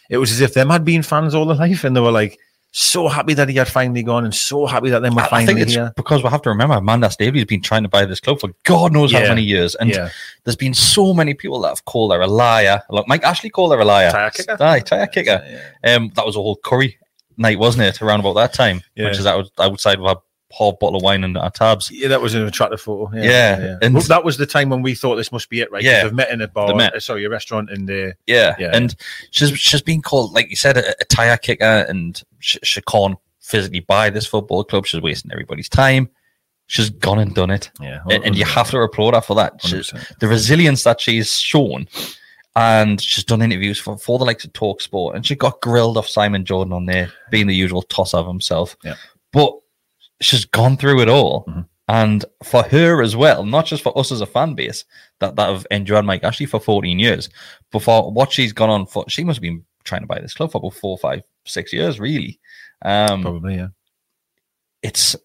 it 0.09 0.17
was 0.17 0.31
as 0.31 0.41
if 0.41 0.53
them 0.53 0.69
had 0.69 0.83
been 0.83 1.03
fans 1.03 1.35
all 1.35 1.45
their 1.45 1.55
life, 1.57 1.83
and 1.83 1.95
they 1.95 1.99
were 2.01 2.11
like 2.11 2.37
so 2.71 3.07
happy 3.07 3.33
that 3.33 3.47
he 3.49 3.55
had 3.55 3.67
finally 3.67 4.03
gone, 4.03 4.25
and 4.25 4.33
so 4.35 4.65
happy 4.65 4.89
that 4.89 5.01
them 5.01 5.15
were 5.15 5.21
I, 5.21 5.25
I 5.25 5.29
finally 5.29 5.53
think 5.53 5.59
it's 5.67 5.73
here. 5.73 5.93
because 5.95 6.23
we 6.23 6.29
have 6.29 6.41
to 6.43 6.49
remember 6.49 6.75
Amanda 6.75 7.09
Staveley's 7.09 7.45
been 7.45 7.61
trying 7.61 7.83
to 7.83 7.89
buy 7.89 8.05
this 8.05 8.19
club 8.19 8.39
for 8.39 8.49
God 8.65 8.91
knows 8.93 9.11
Yeah. 9.11 9.21
how 9.21 9.27
many 9.29 9.43
years, 9.43 9.75
and 9.75 9.89
yeah, 9.89 10.09
there's 10.43 10.55
been 10.57 10.73
so 10.73 11.13
many 11.13 11.33
people 11.33 11.59
that 11.61 11.69
have 11.69 11.85
called 11.85 12.11
her 12.13 12.19
a 12.21 12.27
liar. 12.27 12.81
Like 12.89 13.07
Mike 13.07 13.23
Ashley 13.23 13.49
called 13.49 13.71
her 13.73 13.79
a 13.79 13.85
liar. 13.85 14.11
Tire 14.11 14.29
kicker? 14.31 14.57
Aye, 14.59 14.79
tire 14.81 15.07
kicker. 15.07 15.61
Um, 15.83 16.11
that 16.15 16.25
was 16.25 16.35
a 16.35 16.39
whole 16.39 16.57
curry 16.57 16.97
night, 17.37 17.59
wasn't 17.59 17.83
it? 17.83 18.01
Around 18.01 18.19
about 18.21 18.33
that 18.33 18.53
time, 18.53 18.81
Yeah. 18.95 19.05
which 19.09 19.19
is 19.19 19.25
out, 19.25 19.49
outside 19.59 19.99
with 19.99 20.11
a 20.11 20.21
half 20.57 20.79
bottle 20.79 20.95
of 20.97 21.03
wine 21.03 21.23
and 21.23 21.37
our 21.37 21.51
tabs. 21.51 21.91
Yeah, 21.91 22.07
that 22.07 22.21
was 22.21 22.33
an 22.33 22.45
attractive 22.45 22.79
photo. 22.81 23.09
Yeah, 23.15 23.21
Yeah, 23.59 23.77
and- 23.81 23.93
Well, 23.93 24.03
that 24.03 24.23
was 24.23 24.37
the 24.37 24.45
time 24.45 24.69
when 24.69 24.81
we 24.81 24.95
thought 24.95 25.15
this 25.17 25.31
must 25.31 25.49
be 25.49 25.59
it, 25.61 25.71
right? 25.71 25.83
Yeah. 25.83 26.03
they've 26.03 26.13
met 26.13 26.31
in 26.31 26.41
a 26.41 26.47
bar, 26.47 26.73
uh, 26.73 26.99
sorry, 26.99 27.25
a 27.25 27.29
restaurant, 27.29 27.69
and 27.69 27.87
the 27.87 28.15
Yeah, 28.27 28.55
Yeah, 28.57 28.71
and 28.73 28.95
she's 29.31 29.57
she's 29.57 29.81
been 29.81 30.01
called, 30.01 30.33
like 30.33 30.49
you 30.49 30.55
said, 30.55 30.77
a, 30.77 30.89
a 31.01 31.05
tire 31.05 31.37
kicker, 31.37 31.85
and 31.89 32.21
she, 32.39 32.59
she 32.63 32.81
can't 32.81 33.17
physically 33.41 33.81
buy 33.81 34.09
this 34.09 34.25
football 34.25 34.63
club. 34.63 34.85
She's 34.85 35.01
wasting 35.01 35.31
everybody's 35.31 35.69
time. 35.69 36.09
She's 36.69 36.89
gone 36.89 37.19
and 37.19 37.33
done 37.33 37.49
it, 37.49 37.69
yeah, 37.81 37.99
and, 38.09 38.25
and 38.25 38.35
you 38.35 38.43
have 38.43 38.69
to 38.71 38.79
applaud 38.79 39.13
her 39.15 39.21
for 39.21 39.35
that. 39.35 39.61
She- 39.61 39.81
the 40.19 40.27
resilience 40.27 40.83
that 40.83 40.99
she's 40.99 41.37
shown. 41.39 41.87
And 42.57 42.99
she's 42.99 43.23
done 43.23 43.43
interviews 43.43 43.79
for, 43.79 43.99
for 43.99 44.17
the 44.17 44.25
likes 44.25 44.43
of 44.43 44.51
Talk 44.51 44.81
Sport, 44.81 45.15
and 45.15 45.23
she 45.23 45.35
got 45.35 45.61
grilled 45.61 45.95
off 45.95 46.07
Simon 46.07 46.43
Jordan 46.43 46.73
on 46.73 46.87
there, 46.87 47.11
being 47.29 47.45
the 47.45 47.55
usual 47.55 47.83
toss 47.83 48.15
of 48.15 48.25
himself. 48.25 48.75
Yeah. 48.83 48.95
But 49.31 49.53
she's 50.21 50.43
gone 50.43 50.75
through 50.75 51.01
it 51.01 51.07
all. 51.07 51.45
Mhm. 51.45 51.67
And 51.87 52.25
for 52.43 52.63
her 52.63 53.03
as 53.03 53.15
well, 53.15 53.45
not 53.45 53.67
just 53.67 53.83
for 53.83 53.95
us 53.97 54.11
as 54.11 54.21
a 54.21 54.25
fan 54.25 54.55
base 54.55 54.85
that, 55.19 55.35
that 55.35 55.49
have 55.49 55.67
enjoyed 55.69 56.03
Mike 56.03 56.23
Ashley 56.23 56.47
for 56.47 56.59
14 56.59 56.97
years, 56.97 57.29
but 57.71 57.83
for 57.83 58.11
what 58.11 58.31
she's 58.31 58.53
gone 58.53 58.71
on 58.71 58.87
for, 58.87 59.05
she 59.07 59.23
must 59.23 59.37
have 59.37 59.43
been 59.43 59.63
trying 59.83 60.01
to 60.01 60.07
buy 60.07 60.19
this 60.19 60.33
club 60.33 60.51
for 60.51 60.57
about 60.57 60.73
four, 60.73 60.97
five, 60.97 61.21
six 61.45 61.71
years, 61.71 61.99
really. 61.99 62.39
Um, 62.83 63.21
Probably, 63.21 63.55
yeah. 63.55 63.67
it's 64.81 65.15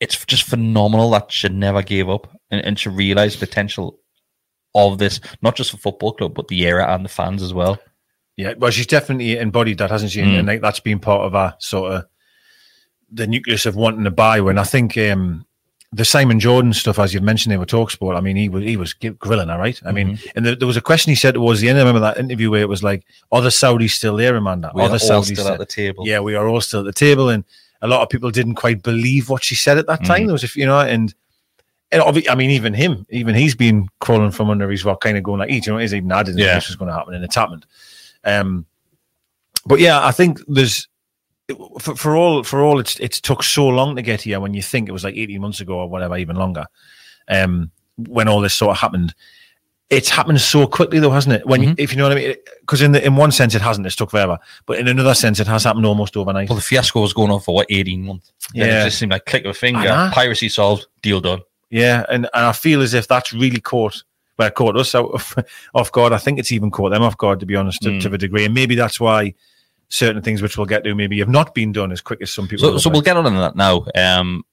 it's 0.00 0.24
just 0.24 0.44
phenomenal 0.44 1.10
that 1.10 1.30
she 1.30 1.48
never 1.48 1.82
gave 1.82 2.08
up 2.08 2.26
and, 2.50 2.64
and 2.64 2.78
she 2.78 2.88
realised 2.88 3.38
potential 3.38 3.98
of 4.74 4.98
this, 4.98 5.20
not 5.42 5.56
just 5.56 5.70
for 5.70 5.76
football 5.78 6.12
club, 6.12 6.34
but 6.34 6.48
the 6.48 6.62
era 6.66 6.86
and 6.94 7.04
the 7.04 7.08
fans 7.08 7.42
as 7.42 7.52
well. 7.54 7.78
Yeah, 8.36 8.54
well, 8.56 8.70
she's 8.70 8.86
definitely 8.86 9.36
embodied 9.36 9.78
that, 9.78 9.90
hasn't 9.90 10.12
she? 10.12 10.20
Mm. 10.20 10.38
And 10.38 10.48
like, 10.48 10.60
that's 10.60 10.80
been 10.80 11.00
part 11.00 11.22
of 11.22 11.34
our 11.34 11.54
sort 11.58 11.92
of 11.92 12.04
the 13.10 13.26
nucleus 13.26 13.66
of 13.66 13.74
wanting 13.74 14.04
to 14.04 14.10
buy. 14.12 14.40
When 14.40 14.58
I 14.58 14.62
think 14.64 14.96
um, 14.96 15.44
the 15.92 16.04
Simon 16.04 16.38
Jordan 16.38 16.72
stuff, 16.72 16.98
as 17.00 17.12
you've 17.12 17.22
mentioned, 17.24 17.52
they 17.52 17.56
were 17.56 17.66
talk 17.66 17.90
sport. 17.90 18.16
I 18.16 18.20
mean, 18.20 18.36
he 18.36 18.48
was 18.48 18.62
he 18.62 18.76
was 18.76 18.92
grilling 18.92 19.48
her, 19.48 19.58
right? 19.58 19.80
I 19.84 19.90
mean, 19.90 20.10
Mm-hmm. 20.18 20.28
and 20.36 20.46
there, 20.46 20.54
there 20.54 20.68
was 20.68 20.76
a 20.76 20.80
question 20.82 21.10
he 21.10 21.16
said 21.16 21.34
towards 21.34 21.60
the 21.60 21.68
end. 21.68 21.78
I 21.78 21.80
remember 21.80 22.00
that 22.00 22.18
interview 22.18 22.50
where 22.50 22.60
it 22.60 22.68
was 22.68 22.82
like, 22.84 23.04
"Are 23.32 23.40
the 23.42 23.48
Saudis 23.48 23.90
still 23.90 24.14
there, 24.16 24.36
Amanda? 24.36 24.70
We 24.74 24.82
Are 24.82 24.84
are 24.84 24.98
the 24.98 25.04
all 25.12 25.22
Saudis 25.22 25.32
still 25.32 25.48
at 25.48 25.58
the 25.58 25.66
table. 25.66 26.06
Yeah, 26.06 26.20
we 26.20 26.36
are 26.36 26.46
all 26.46 26.60
still 26.60 26.80
at 26.80 26.86
the 26.86 26.92
table, 26.92 27.30
and 27.30 27.42
a 27.82 27.88
lot 27.88 28.02
of 28.02 28.08
people 28.08 28.30
didn't 28.30 28.54
quite 28.54 28.82
believe 28.84 29.28
what 29.30 29.42
she 29.42 29.56
said 29.56 29.78
at 29.78 29.86
that 29.88 30.04
time. 30.04 30.22
Mhm. 30.22 30.26
There 30.26 30.32
was, 30.34 30.44
a 30.44 30.48
you 30.54 30.66
know, 30.66 30.78
and. 30.80 31.12
And 31.90 32.02
obvi- 32.02 32.28
I 32.28 32.34
mean, 32.34 32.50
even 32.50 32.74
him, 32.74 33.06
even 33.10 33.34
he's 33.34 33.54
been 33.54 33.88
crawling 34.00 34.30
from 34.30 34.50
under 34.50 34.70
his 34.70 34.84
rock, 34.84 35.00
kind 35.00 35.16
of 35.16 35.22
going 35.22 35.38
like, 35.40 35.50
"You 35.50 35.60
know, 35.72 35.78
is 35.78 35.94
even 35.94 36.12
I 36.12 36.22
didn't 36.22 36.36
know 36.38 36.44
Yeah. 36.44 36.54
this 36.56 36.68
was 36.68 36.76
going 36.76 36.90
to 36.90 36.94
happen, 36.94 37.14
and 37.14 37.24
it's 37.24 37.34
happened." 37.36 37.64
Um, 38.24 38.66
but 39.64 39.80
yeah, 39.80 40.04
I 40.06 40.10
think 40.10 40.38
there's 40.48 40.86
for, 41.80 41.96
for 41.96 42.14
all 42.16 42.42
for 42.42 42.60
all 42.62 42.78
it's 42.78 42.98
it's 43.00 43.20
took 43.22 43.42
so 43.42 43.66
long 43.68 43.96
to 43.96 44.02
get 44.02 44.20
here. 44.22 44.38
When 44.38 44.52
you 44.52 44.60
think 44.62 44.88
it 44.88 44.92
was 44.92 45.02
like 45.04 45.16
eighteen 45.16 45.40
months 45.40 45.60
ago 45.60 45.78
or 45.78 45.88
whatever, 45.88 46.16
even 46.18 46.36
longer, 46.36 46.66
um, 47.28 47.70
when 47.96 48.28
all 48.28 48.40
this 48.42 48.52
sort 48.54 48.72
of 48.72 48.80
happened, 48.80 49.14
it's 49.88 50.10
happened 50.10 50.42
so 50.42 50.66
quickly 50.66 50.98
though, 50.98 51.10
hasn't 51.10 51.36
it? 51.36 51.46
When 51.46 51.62
you, 51.62 51.74
if 51.78 51.90
you 51.92 51.96
know 51.96 52.04
what 52.04 52.12
I 52.12 52.16
mean, 52.20 52.34
because 52.60 52.82
in 52.82 52.92
the, 52.92 53.02
in 53.02 53.16
one 53.16 53.32
sense 53.32 53.54
it 53.54 53.62
hasn't, 53.62 53.86
it's 53.86 53.96
took 53.96 54.10
forever, 54.10 54.38
but 54.66 54.78
in 54.78 54.88
another 54.88 55.14
sense 55.14 55.40
it 55.40 55.46
has 55.46 55.64
happened 55.64 55.86
almost 55.86 56.18
overnight. 56.18 56.50
Well, 56.50 56.56
the 56.56 56.62
fiasco 56.62 57.00
was 57.00 57.14
going 57.14 57.30
on 57.30 57.40
for 57.40 57.54
what 57.54 57.66
eighteen 57.70 58.04
months. 58.04 58.30
Then 58.52 58.68
Yeah. 58.68 58.82
it 58.82 58.84
just 58.84 58.98
seemed 58.98 59.12
like 59.12 59.24
click 59.24 59.46
of 59.46 59.52
a 59.52 59.54
finger, 59.54 60.10
piracy 60.12 60.50
solved, 60.50 60.86
deal 61.00 61.22
done. 61.22 61.40
Yeah, 61.70 62.04
and, 62.08 62.28
and 62.32 62.44
I 62.46 62.52
feel 62.52 62.80
as 62.82 62.94
if 62.94 63.08
that's 63.08 63.32
really 63.32 63.60
caught 63.60 64.02
well 64.38 64.50
caught 64.50 64.76
us 64.76 64.94
out 64.94 65.10
of 65.10 65.34
off 65.74 65.92
guard. 65.92 66.12
I 66.12 66.18
think 66.18 66.38
it's 66.38 66.52
even 66.52 66.70
caught 66.70 66.90
them 66.90 67.02
off 67.02 67.16
guard 67.18 67.40
to 67.40 67.46
be 67.46 67.56
honest, 67.56 67.82
to, 67.82 67.90
Mm. 67.90 68.00
to 68.02 68.12
a 68.14 68.18
degree, 68.18 68.44
and 68.44 68.54
maybe 68.54 68.74
that's 68.74 68.98
why 69.00 69.34
certain 69.90 70.22
things 70.22 70.42
which 70.42 70.56
we'll 70.56 70.66
get 70.66 70.84
to 70.84 70.94
maybe 70.94 71.18
have 71.18 71.28
not 71.28 71.54
been 71.54 71.72
done 71.72 71.92
as 71.92 72.00
quick 72.00 72.20
as 72.22 72.30
some 72.32 72.46
people. 72.48 72.72
So, 72.72 72.78
so 72.78 72.90
we'll 72.90 73.00
get 73.02 73.16
on 73.16 73.24
to 73.24 73.30
that 73.30 73.56
now. 73.56 73.84
Um, 73.94 74.44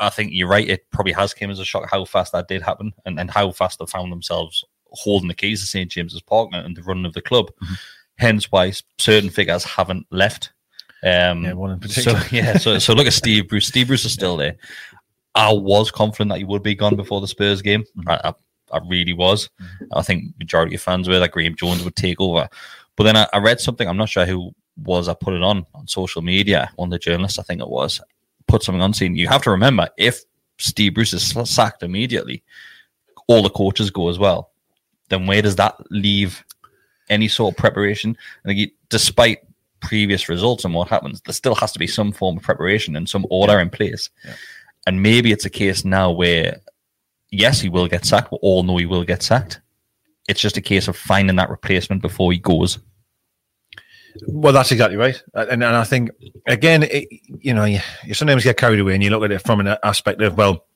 I 0.00 0.10
think 0.10 0.30
you're 0.32 0.48
right. 0.48 0.68
It 0.68 0.90
probably 0.90 1.12
has 1.12 1.32
came 1.34 1.50
as 1.50 1.58
a 1.58 1.64
shock 1.64 1.88
how 1.90 2.04
fast 2.04 2.32
that 2.32 2.48
did 2.48 2.62
happen, 2.62 2.92
and, 3.06 3.18
and 3.18 3.30
how 3.30 3.50
fast 3.50 3.78
they 3.78 3.86
found 3.86 4.10
themselves 4.12 4.64
holding 4.90 5.28
the 5.28 5.34
keys 5.34 5.60
to 5.60 5.66
St 5.66 5.90
James's 5.90 6.22
Park 6.22 6.50
and 6.52 6.76
the 6.76 6.82
running 6.82 7.04
of 7.06 7.14
the 7.14 7.22
club. 7.22 7.46
Mm-hmm. 7.62 7.74
Hence, 8.16 8.52
why 8.52 8.72
certain 8.98 9.30
figures 9.30 9.64
haven't 9.64 10.06
left. 10.10 10.52
Um, 11.02 11.44
Yeah, 11.44 11.52
one 11.54 11.72
in 11.72 11.88
so 11.88 12.12
particular. 12.14 12.22
yeah, 12.30 12.58
so 12.58 12.78
so 12.78 12.92
look 12.94 13.06
at 13.06 13.12
Steve 13.24 13.48
Bruce. 13.48 13.66
Steve 13.66 13.88
Bruce 13.88 14.04
is 14.04 14.12
still 14.12 14.36
there. 14.36 14.56
I 15.34 15.52
was 15.52 15.90
confident 15.90 16.30
that 16.30 16.38
he 16.38 16.44
would 16.44 16.62
be 16.62 16.74
gone 16.74 16.96
before 16.96 17.20
the 17.20 17.28
Spurs 17.28 17.62
game. 17.62 17.84
Mm-hmm. 17.98 18.08
I, 18.08 18.20
I, 18.24 18.34
I 18.72 18.80
really 18.88 19.12
was. 19.12 19.50
I 19.92 20.02
think 20.02 20.34
majority 20.38 20.74
of 20.76 20.82
fans 20.82 21.08
were 21.08 21.18
that 21.18 21.32
Graeme 21.32 21.56
Jones 21.56 21.82
would 21.84 21.96
take 21.96 22.20
over. 22.20 22.48
But 22.96 23.04
then 23.04 23.16
I, 23.16 23.26
I 23.32 23.38
read 23.38 23.60
something. 23.60 23.88
I'm 23.88 23.96
not 23.96 24.08
sure 24.08 24.26
who 24.26 24.54
was. 24.76 25.08
I 25.08 25.14
put 25.14 25.34
it 25.34 25.42
on 25.42 25.66
on 25.74 25.86
social 25.86 26.22
media. 26.22 26.70
One 26.76 26.88
of 26.88 26.92
the 26.92 26.98
journalists, 26.98 27.38
I 27.38 27.42
think 27.42 27.60
it 27.60 27.68
was, 27.68 28.00
put 28.46 28.62
something 28.62 28.82
on 28.82 28.94
saying 28.94 29.16
you 29.16 29.28
have 29.28 29.42
to 29.42 29.50
remember 29.50 29.88
if 29.96 30.22
Steve 30.58 30.94
Bruce 30.94 31.12
is 31.12 31.34
sacked 31.50 31.82
immediately, 31.82 32.42
all 33.26 33.42
the 33.42 33.50
coaches 33.50 33.90
go 33.90 34.08
as 34.08 34.18
well. 34.18 34.50
Then 35.08 35.26
where 35.26 35.42
does 35.42 35.56
that 35.56 35.76
leave 35.90 36.44
any 37.08 37.28
sort 37.28 37.54
of 37.54 37.58
preparation? 37.58 38.16
And 38.44 38.50
again, 38.52 38.70
despite 38.88 39.38
previous 39.80 40.28
results 40.28 40.64
and 40.64 40.74
what 40.74 40.88
happens, 40.88 41.20
there 41.22 41.34
still 41.34 41.54
has 41.56 41.72
to 41.72 41.78
be 41.78 41.86
some 41.86 42.12
form 42.12 42.38
of 42.38 42.42
preparation 42.42 42.96
and 42.96 43.08
some 43.08 43.26
order 43.30 43.58
in 43.58 43.70
place. 43.70 44.10
And 44.86 45.02
maybe 45.02 45.32
it's 45.32 45.46
a 45.46 45.50
case 45.50 45.84
now 45.84 46.10
where, 46.10 46.60
yes, 47.30 47.60
he 47.60 47.68
will 47.68 47.88
get 47.88 48.04
sacked. 48.04 48.32
We 48.32 48.38
all 48.42 48.62
know 48.62 48.76
he 48.76 48.86
will 48.86 49.04
get 49.04 49.22
sacked. 49.22 49.60
It's 50.28 50.40
just 50.40 50.56
a 50.56 50.62
case 50.62 50.88
of 50.88 50.96
finding 50.96 51.36
that 51.36 51.50
replacement 51.50 52.02
before 52.02 52.32
he 52.32 52.38
goes. 52.38 52.78
Well, 54.28 54.52
that's 54.52 54.70
exactly 54.70 54.96
right, 54.96 55.20
uh, 55.34 55.46
and 55.50 55.64
and 55.64 55.74
I 55.74 55.82
think 55.82 56.12
again, 56.46 56.84
it, 56.84 57.08
you 57.40 57.52
know, 57.52 57.64
you, 57.64 57.80
you 58.04 58.14
sometimes 58.14 58.44
get 58.44 58.56
carried 58.56 58.78
away, 58.78 58.94
and 58.94 59.02
you 59.02 59.10
look 59.10 59.24
at 59.24 59.32
it 59.32 59.42
from 59.42 59.58
an 59.58 59.76
aspect 59.82 60.22
of 60.22 60.36
well, 60.36 60.66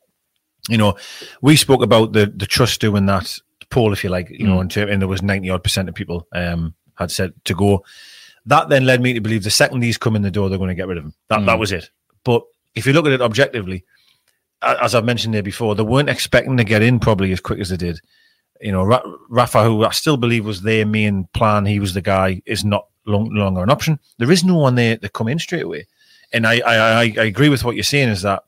you 0.69 0.77
know, 0.77 0.97
we 1.41 1.55
spoke 1.55 1.81
about 1.81 2.15
the 2.15 2.27
the 2.27 2.47
trust 2.47 2.81
doing 2.81 3.07
that 3.07 3.39
poll, 3.71 3.93
if 3.93 4.03
you 4.03 4.11
like, 4.11 4.29
you 4.29 4.45
know, 4.45 4.57
mm. 4.57 4.63
and, 4.63 4.71
to, 4.73 4.89
and 4.89 5.01
there 5.01 5.09
was 5.09 5.23
ninety 5.23 5.51
odd 5.51 5.63
percent 5.63 5.89
of 5.89 5.95
people 5.95 6.27
um 6.33 6.75
had 6.97 7.13
said 7.13 7.33
to 7.45 7.55
go. 7.55 7.85
That 8.47 8.71
then 8.71 8.87
led 8.87 9.01
me 9.01 9.13
to 9.13 9.21
believe 9.21 9.45
the 9.45 9.51
second 9.51 9.81
these 9.81 9.99
come 9.99 10.17
in 10.17 10.23
the 10.23 10.33
door, 10.33 10.49
they're 10.49 10.59
going 10.59 10.69
to 10.69 10.75
get 10.75 10.89
rid 10.89 10.99
of 10.99 11.05
him. 11.05 11.15
That 11.29 11.47
that 11.47 11.57
mm. 11.57 11.61
was 11.61 11.71
it. 11.71 11.91
But 12.25 12.43
if 12.75 12.87
you 12.87 12.93
look 12.93 13.07
at 13.07 13.13
it 13.13 13.23
objectively, 13.23 13.85
as 14.63 14.95
I've 14.95 15.05
mentioned 15.05 15.35
there 15.35 15.43
before, 15.43 15.75
they 15.75 15.83
weren't 15.83 16.09
expecting 16.09 16.57
to 16.57 16.65
get 16.65 16.83
in 16.83 16.99
probably 16.99 17.33
as 17.33 17.41
quick 17.41 17.61
as 17.61 17.69
they 17.69 17.77
did. 17.77 18.01
You 18.61 18.73
know, 18.73 18.85
Rafa, 19.29 19.65
who 19.65 19.85
I 19.85 19.91
still 19.91 20.17
believe 20.17 20.45
was 20.45 20.63
their 20.63 20.85
main 20.85 21.29
plan, 21.33 21.65
he 21.65 21.79
was 21.79 21.95
the 21.95 22.03
guy, 22.03 22.43
is 22.45 22.65
not 22.65 22.89
long, 23.07 23.33
longer 23.33 23.63
an 23.63 23.71
option. 23.71 24.01
There 24.19 24.33
is 24.33 24.45
no 24.45 24.57
one 24.57 24.75
there 24.75 24.97
to 24.97 25.09
come 25.09 25.29
in 25.29 25.39
straight 25.39 25.63
away. 25.63 25.87
And 26.33 26.47
I, 26.47 26.61
I, 26.61 27.03
I, 27.03 27.25
agree 27.25 27.49
with 27.49 27.65
what 27.65 27.75
you're 27.75 27.85
saying 27.85 28.09
is 28.09 28.23
that, 28.23 28.45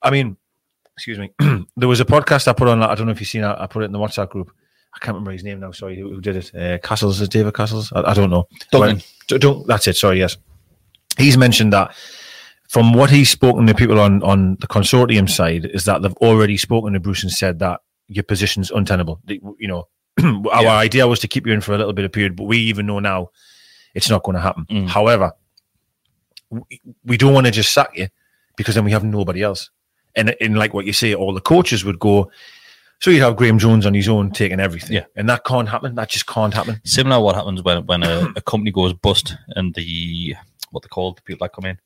I 0.00 0.10
mean, 0.10 0.36
excuse 0.94 1.18
me, 1.18 1.30
there 1.76 1.88
was 1.88 2.00
a 2.00 2.04
podcast 2.04 2.48
I 2.48 2.52
put 2.52 2.68
on, 2.68 2.82
I 2.82 2.94
don't 2.94 3.06
know 3.06 3.12
if 3.12 3.20
you've 3.20 3.28
seen 3.28 3.44
it, 3.44 3.56
I 3.58 3.66
put 3.66 3.82
it 3.82 3.86
in 3.86 3.92
the 3.92 3.98
WhatsApp 3.98 4.30
group. 4.30 4.50
I 4.94 4.98
can't 4.98 5.14
remember 5.14 5.32
his 5.32 5.44
name 5.44 5.60
now, 5.60 5.72
sorry, 5.72 5.98
who, 5.98 6.08
who 6.08 6.20
did 6.20 6.36
it? 6.36 6.54
Uh, 6.54 6.78
Castles, 6.78 7.20
is 7.20 7.28
David 7.28 7.54
Castles? 7.54 7.92
I, 7.92 8.10
I 8.10 8.14
don't 8.14 8.30
know. 8.30 8.48
Duncan. 8.72 8.96
Well, 8.96 9.04
D- 9.26 9.38
Dun- 9.38 9.64
that's 9.66 9.86
it, 9.88 9.96
sorry, 9.96 10.18
yes. 10.18 10.36
He's 11.18 11.36
mentioned 11.36 11.72
that 11.72 11.94
from 12.70 12.92
what 12.92 13.10
he's 13.10 13.28
spoken 13.28 13.66
to 13.66 13.74
people 13.74 13.98
on 13.98 14.22
on 14.22 14.56
the 14.60 14.66
consortium 14.68 15.28
side 15.28 15.64
is 15.74 15.84
that 15.86 16.02
they've 16.02 16.20
already 16.28 16.56
spoken 16.56 16.92
to 16.92 17.00
Bruce 17.00 17.22
and 17.24 17.32
said 17.32 17.58
that 17.58 17.80
your 18.06 18.22
position's 18.22 18.70
untenable. 18.70 19.20
You 19.26 19.68
know, 19.68 19.88
our 20.52 20.62
Yeah. 20.62 20.76
idea 20.76 21.08
was 21.08 21.18
to 21.20 21.28
keep 21.28 21.46
you 21.46 21.52
in 21.52 21.60
for 21.60 21.74
a 21.74 21.78
little 21.78 21.92
bit 21.92 22.04
of 22.04 22.12
period, 22.12 22.36
but 22.36 22.44
we 22.44 22.58
even 22.58 22.86
know 22.86 23.00
now 23.00 23.30
it's 23.94 24.08
not 24.08 24.22
going 24.22 24.36
to 24.36 24.40
happen. 24.40 24.66
Mm. 24.70 24.88
However, 24.88 25.32
we, 27.04 27.16
don't 27.16 27.34
want 27.34 27.46
to 27.46 27.52
just 27.52 27.72
sack 27.72 27.90
you 27.96 28.08
because 28.56 28.74
then 28.74 28.84
we 28.84 28.90
have 28.92 29.04
nobody 29.04 29.42
else. 29.42 29.70
And 30.16 30.34
and 30.40 30.56
like 30.58 30.74
what 30.74 30.86
you 30.86 30.92
say, 30.92 31.14
all 31.14 31.32
the 31.34 31.40
coaches 31.40 31.84
would 31.84 31.98
go. 31.98 32.30
So 33.00 33.10
you'd 33.10 33.22
have 33.22 33.36
Graeme 33.36 33.58
Jones 33.58 33.86
on 33.86 33.94
his 33.94 34.08
own 34.08 34.30
taking 34.30 34.60
everything, 34.60 34.92
Yeah. 34.96 35.06
and 35.16 35.28
that 35.28 35.44
can't 35.44 35.68
happen. 35.68 35.94
That 35.94 36.08
just 36.10 36.26
can't 36.26 36.52
happen. 36.52 36.80
Similar 36.84 37.16
to 37.16 37.20
what 37.20 37.34
happens 37.36 37.62
when 37.62 37.86
when 37.86 38.02
a, 38.02 38.32
a 38.36 38.40
company 38.42 38.70
goes 38.72 38.92
bust 38.92 39.36
and 39.56 39.74
the 39.74 40.36
what 40.70 40.82
they 40.82 40.88
call 40.88 41.14
the 41.14 41.22
people 41.22 41.44
that 41.46 41.52
come 41.52 41.66
in. 41.66 41.78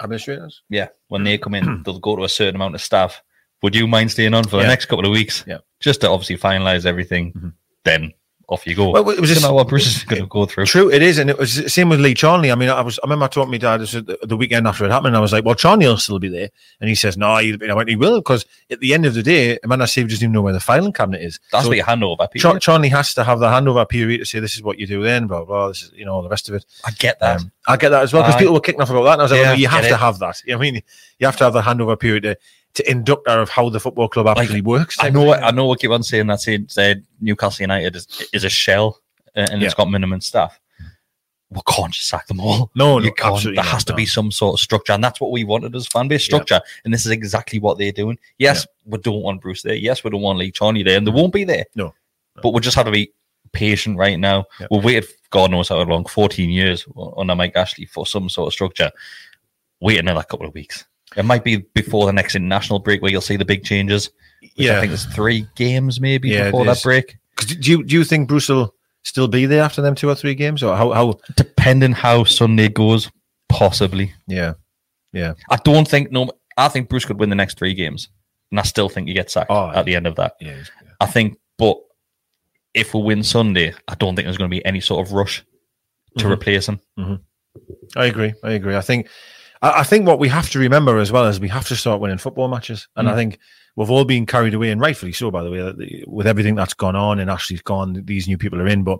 Administrators. 0.00 0.62
Yeah, 0.70 0.88
when 1.08 1.24
they 1.24 1.38
come 1.38 1.54
in, 1.54 1.82
they'll 1.84 1.98
go 1.98 2.16
to 2.16 2.24
a 2.24 2.28
certain 2.28 2.56
amount 2.56 2.74
of 2.74 2.80
staff. 2.80 3.22
Would 3.62 3.76
you 3.76 3.86
mind 3.86 4.10
staying 4.10 4.34
on 4.34 4.44
for 4.44 4.56
the 4.56 4.62
Yeah. 4.62 4.68
next 4.68 4.86
couple 4.86 5.04
of 5.06 5.12
weeks? 5.12 5.44
Yeah. 5.46 5.58
Just 5.80 6.00
to 6.00 6.08
obviously 6.10 6.36
finalize 6.36 6.84
everything. 6.86 7.32
Mm-hmm. 7.32 7.48
Then 7.84 8.12
off 8.52 8.66
you 8.66 8.74
go. 8.74 8.90
Well, 8.90 9.08
it 9.10 9.20
was 9.20 9.30
just- 9.30 9.44
to 9.44 9.52
what 9.52 9.66
Bruce 9.68 9.86
is 9.86 10.04
going 10.04 10.22
to 10.22 10.28
go 10.28 10.46
through. 10.46 10.66
True, 10.66 10.90
it 10.92 11.02
is, 11.02 11.18
and 11.18 11.28
it 11.30 11.38
was 11.38 11.56
the 11.56 11.68
same 11.68 11.88
with 11.88 12.00
Lee 12.00 12.14
Charnley. 12.14 12.52
I 12.52 12.54
mean, 12.54 12.68
I 12.68 12.80
was 12.82 12.98
I 13.00 13.06
remember 13.06 13.24
I 13.24 13.28
told 13.28 13.50
my 13.50 13.58
dad 13.58 13.78
the, 13.80 14.18
the 14.22 14.36
weekend 14.36 14.66
after 14.66 14.84
it 14.84 14.90
happened. 14.90 15.08
And 15.08 15.16
I 15.16 15.20
was 15.20 15.32
like, 15.32 15.44
"Well, 15.44 15.54
Charnley 15.54 15.86
will 15.86 15.96
still 15.96 16.18
be 16.18 16.28
there," 16.28 16.50
and 16.80 16.88
he 16.88 16.94
says, 16.94 17.16
"No, 17.16 17.36
he, 17.38 17.58
I 17.68 17.72
went, 17.74 17.88
he 17.88 17.96
will 17.96 18.20
because 18.20 18.44
at 18.70 18.80
the 18.80 18.94
end 18.94 19.06
of 19.06 19.14
the 19.14 19.22
day, 19.22 19.58
Amanda 19.64 19.86
Staveley 19.86 20.10
doesn't 20.10 20.24
even 20.24 20.32
know 20.32 20.42
where 20.42 20.52
the 20.52 20.60
filing 20.60 20.92
cabinet 20.92 21.22
is. 21.22 21.40
That's 21.50 21.64
So 21.64 21.68
what 21.70 21.76
you 21.76 21.82
hand 21.84 22.04
over. 22.04 22.28
Char- 22.36 22.58
Charnley 22.58 22.88
has 22.90 23.14
to 23.14 23.24
have 23.24 23.40
the 23.40 23.46
handover 23.48 23.88
period 23.88 24.18
to 24.18 24.24
say 24.26 24.38
this 24.40 24.54
is 24.54 24.62
what 24.62 24.78
you 24.78 24.86
do 24.86 25.02
then, 25.02 25.26
blah 25.26 25.44
blah. 25.44 25.68
This 25.68 25.82
is 25.82 25.92
you 25.94 26.04
know 26.04 26.14
all 26.14 26.22
the 26.22 26.28
rest 26.28 26.48
of 26.48 26.54
it. 26.54 26.64
I 26.84 26.90
get 26.92 27.18
that. 27.20 27.40
Um, 27.40 27.50
I 27.66 27.76
get 27.76 27.88
that 27.90 28.02
as 28.02 28.12
well 28.12 28.22
because 28.22 28.36
people 28.38 28.54
were 28.54 28.60
kicking 28.60 28.80
off 28.80 28.90
about 28.90 29.04
that, 29.04 29.12
and 29.14 29.20
I 29.22 29.24
was 29.24 29.30
like, 29.32 29.40
Yeah, 29.40 29.50
well, 29.50 29.58
"You 29.58 29.68
have 29.68 29.82
get 29.82 29.88
to 29.88 29.94
it. 29.94 29.98
have 30.00 30.18
that. 30.18 30.42
You 30.46 30.52
know 30.52 30.58
I 30.58 30.60
mean, 30.62 30.82
you 31.18 31.26
have 31.26 31.36
to 31.38 31.44
have 31.44 31.52
the 31.52 31.62
handover 31.62 31.98
period 31.98 32.22
to, 32.24 32.36
to 32.74 32.90
induct 32.90 33.28
her 33.28 33.40
of 33.40 33.48
how 33.48 33.68
the 33.68 33.80
football 33.80 34.08
club 34.08 34.26
actually 34.26 34.62
works." 34.62 34.96
I 35.00 35.10
know. 35.10 35.24
What. 35.24 35.42
I 35.42 35.50
know. 35.50 35.66
What 35.66 35.80
keep 35.80 35.90
on 35.90 36.02
saying 36.02 36.26
that 36.28 36.40
saying 36.40 36.66
said 36.68 37.04
Newcastle 37.20 37.62
United 37.62 37.96
is 37.96 38.28
is 38.32 38.44
a 38.44 38.50
shell 38.50 39.00
uh, 39.36 39.46
and 39.50 39.62
it's 39.62 39.74
got 39.74 39.90
minimum 39.90 40.20
staff. 40.20 40.58
We 41.50 41.60
can't 41.68 41.92
just 41.92 42.08
sack 42.08 42.26
them 42.28 42.40
all. 42.40 42.70
No, 42.74 42.98
no, 42.98 43.04
you 43.04 43.12
can't. 43.12 43.42
There 43.42 43.52
not, 43.52 43.66
has 43.66 43.84
to 43.84 43.92
no. 43.92 43.96
be 43.96 44.06
some 44.06 44.30
sort 44.30 44.54
of 44.54 44.60
structure, 44.60 44.94
and 44.94 45.04
that's 45.04 45.20
what 45.20 45.32
we 45.32 45.44
wanted 45.44 45.76
as 45.76 45.86
fan 45.86 46.08
base 46.08 46.24
structure. 46.24 46.60
And 46.84 46.94
this 46.94 47.04
is 47.04 47.12
exactly 47.12 47.58
what 47.58 47.76
they're 47.76 47.92
doing. 47.92 48.18
Yes, 48.38 48.66
we 48.86 48.96
don't 48.98 49.22
want 49.22 49.42
Bruce 49.42 49.60
there. 49.60 49.74
Yes, 49.74 50.02
we 50.02 50.10
don't 50.10 50.22
want 50.22 50.38
Lee 50.38 50.50
Charnley 50.50 50.82
there, 50.82 50.96
and 50.96 51.06
they 51.06 51.10
won't 51.10 51.32
be 51.32 51.44
there. 51.44 51.66
No. 51.74 51.92
but 52.42 52.54
we 52.54 52.60
just 52.60 52.76
have 52.76 52.86
to 52.86 52.92
be 52.92 53.12
patient 53.52 53.98
right 53.98 54.18
now. 54.18 54.46
Yeah. 54.58 54.68
We've 54.70 54.84
waited, 54.84 55.10
God 55.28 55.50
knows 55.50 55.68
how 55.68 55.82
long, 55.82 56.06
fourteen 56.06 56.48
years 56.48 56.86
under 57.16 57.34
Mike 57.34 57.54
Ashley 57.54 57.84
for 57.84 58.06
some 58.06 58.30
sort 58.30 58.46
of 58.46 58.54
structure. 58.54 58.90
Wait 59.80 59.98
another 59.98 60.22
couple 60.22 60.46
of 60.46 60.54
weeks. 60.54 60.86
It 61.16 61.24
might 61.24 61.44
be 61.44 61.58
before 61.74 62.06
the 62.06 62.12
next 62.12 62.34
international 62.34 62.78
break 62.78 63.02
where 63.02 63.10
you'll 63.10 63.20
see 63.20 63.36
the 63.36 63.44
big 63.44 63.64
changes. 63.64 64.10
Yeah. 64.56 64.76
I 64.76 64.80
think 64.80 64.90
there's 64.90 65.04
three 65.06 65.46
games 65.56 66.00
maybe 66.00 66.30
Yeah, 66.30 66.44
before 66.46 66.64
that 66.64 66.82
break. 66.82 67.16
do 67.46 67.70
you 67.70 67.84
do 67.84 67.94
you 67.96 68.04
think 68.04 68.28
Bruce 68.28 68.48
will 68.48 68.74
still 69.04 69.28
be 69.28 69.46
there 69.46 69.62
after 69.62 69.82
them 69.82 69.94
two 69.94 70.08
or 70.08 70.14
three 70.14 70.34
games, 70.34 70.62
or 70.62 70.76
how 70.76 70.92
how? 70.92 71.18
Depending 71.36 71.92
how 71.92 72.24
Sunday 72.24 72.68
goes, 72.68 73.10
possibly. 73.48 74.12
Yeah, 74.26 74.54
yeah. 75.12 75.34
I 75.50 75.56
don't 75.56 75.86
think 75.88 76.10
no. 76.12 76.30
I 76.56 76.68
think 76.68 76.88
Bruce 76.88 77.04
could 77.04 77.18
win 77.18 77.30
the 77.30 77.36
next 77.36 77.56
three 77.58 77.74
games, 77.74 78.08
and 78.50 78.60
I 78.60 78.62
still 78.64 78.88
think 78.88 79.08
he 79.08 79.14
gets 79.14 79.32
sacked 79.32 79.50
Oh, 79.50 79.70
at 79.70 79.84
the 79.86 79.94
end 79.96 80.06
of 80.06 80.16
that. 80.16 80.34
Yeah, 80.40 80.62
I 81.00 81.06
think, 81.06 81.38
but 81.58 81.78
if 82.74 82.94
we 82.94 83.02
win 83.02 83.22
Sunday, 83.22 83.74
I 83.88 83.94
don't 83.94 84.14
think 84.16 84.26
there's 84.26 84.38
going 84.38 84.50
to 84.50 84.54
be 84.56 84.64
any 84.64 84.80
sort 84.80 85.06
of 85.06 85.12
rush 85.12 85.44
to 86.18 86.24
Mhm. 86.26 86.30
replace 86.32 86.68
him. 86.68 86.80
I 87.96 88.06
agree. 88.06 88.34
I 88.42 88.52
agree. 88.52 88.76
I 88.76 88.80
think 88.80 89.08
I, 89.62 89.80
I 89.80 89.82
think 89.84 90.06
what 90.06 90.18
we 90.18 90.28
have 90.28 90.50
to 90.50 90.58
remember 90.58 90.98
as 90.98 91.10
well 91.10 91.26
is 91.26 91.40
we 91.40 91.48
have 91.48 91.66
to 91.68 91.76
start 91.76 92.00
winning 92.00 92.18
football 92.18 92.48
matches, 92.48 92.88
and 92.96 93.08
I 93.08 93.14
think 93.14 93.38
we've 93.76 93.90
all 93.90 94.04
been 94.04 94.26
carried 94.26 94.54
away, 94.54 94.70
and 94.70 94.80
rightfully 94.80 95.12
so, 95.12 95.30
by 95.30 95.42
the 95.42 95.50
way, 95.50 96.04
with 96.06 96.26
everything 96.26 96.54
that's 96.54 96.74
gone 96.74 96.96
on 96.96 97.18
and 97.18 97.30
Ashley's 97.30 97.62
gone. 97.62 98.02
These 98.04 98.28
new 98.28 98.36
people 98.36 98.60
are 98.60 98.66
in, 98.66 98.82
but 98.82 98.98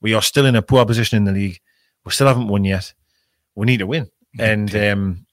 we 0.00 0.14
are 0.14 0.22
still 0.22 0.46
in 0.46 0.56
a 0.56 0.62
poor 0.62 0.84
position 0.86 1.16
in 1.16 1.24
the 1.24 1.32
league. 1.32 1.60
We 2.04 2.12
still 2.12 2.26
haven't 2.28 2.48
won 2.48 2.64
yet. 2.64 2.92
We 3.54 3.66
need 3.66 3.78
to 3.78 3.86
win, 3.86 4.10
and 4.38 4.74
um, 4.76 5.26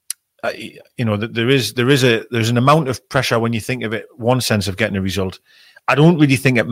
I, 0.43 0.77
you 0.98 1.05
know, 1.05 1.17
there 1.17 1.50
is 1.50 1.74
there 1.74 1.89
is 1.89 2.03
a 2.03 2.25
there's 2.31 2.50
an 2.50 2.57
amount 2.57 2.88
of 2.88 3.07
pressure 3.09 3.39
when 3.39 3.53
you 3.53 3.59
think 3.59 3.83
of 3.83 3.93
it. 3.93 4.07
One 4.15 4.41
sense 4.41 4.67
of 4.67 4.77
getting 4.77 4.98
a 4.98 5.01
result. 5.01 5.39
I 5.88 5.95
don't 5.95 6.19
really 6.19 6.36
think 6.36 6.57
it, 6.57 6.67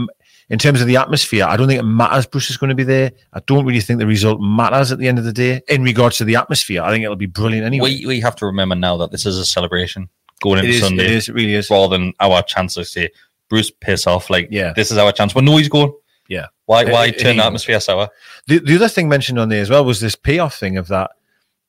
in 0.50 0.60
terms 0.60 0.82
of 0.82 0.88
the 0.88 0.96
atmosphere. 0.98 1.46
I 1.46 1.58
don't 1.58 1.68
think 1.68 1.80
it 1.80 1.84
matters. 1.86 2.26
Bruce 2.26 2.50
is 2.50 2.58
going 2.58 2.70
to 2.70 2.76
be 2.76 2.84
there. 2.84 3.12
I 3.34 3.42
don't 3.48 3.66
really 3.66 3.82
think 3.82 4.00
the 4.00 4.08
result 4.08 4.40
matters 4.42 4.92
at 4.92 4.98
the 5.00 5.08
end 5.08 5.20
of 5.20 5.26
the 5.26 5.34
day 5.34 5.62
in 5.68 5.84
regards 5.84 6.18
to 6.18 6.24
the 6.26 6.36
atmosphere. 6.36 6.82
I 6.82 6.92
think 6.92 7.04
it'll 7.04 7.16
be 7.16 7.26
brilliant 7.26 7.66
anyway. 7.66 8.00
We 8.00 8.06
we 8.06 8.20
have 8.22 8.36
to 8.38 8.46
remember 8.46 8.76
now 8.76 8.98
that 8.98 9.12
this 9.12 9.26
is 9.26 9.38
a 9.38 9.46
celebration 9.46 10.10
going 10.42 10.60
into 10.60 10.72
is. 10.72 10.80
Sunday, 10.82 11.06
It 11.06 11.12
is. 11.12 11.30
It 11.30 11.34
really 11.36 11.54
is. 11.56 11.70
rather 11.70 11.98
than 11.98 12.14
our 12.20 12.42
chance 12.44 12.76
to 12.76 12.86
say 12.86 13.10
Bruce 13.50 13.72
piss 13.72 14.08
off. 14.08 14.30
Like, 14.30 14.48
Yeah. 14.52 14.74
this 14.76 14.92
is 14.92 14.98
our 14.98 15.12
chance. 15.12 15.34
We 15.36 15.42
know 15.42 15.58
he's 15.58 15.70
going. 15.70 15.94
Yeah. 16.30 16.48
Why 16.66 16.84
why 16.86 17.12
turn 17.12 17.38
the 17.38 17.46
atmosphere 17.46 17.80
sour? 17.80 18.10
The, 18.48 18.60
the 18.60 18.76
other 18.76 18.90
thing 18.90 19.08
mentioned 19.08 19.40
on 19.40 19.48
there 19.50 19.62
as 19.62 19.70
well 19.70 19.86
was 19.86 20.02
this 20.02 20.16
payoff 20.16 20.58
thing 20.60 20.78
of 20.78 20.88
that. 20.90 21.12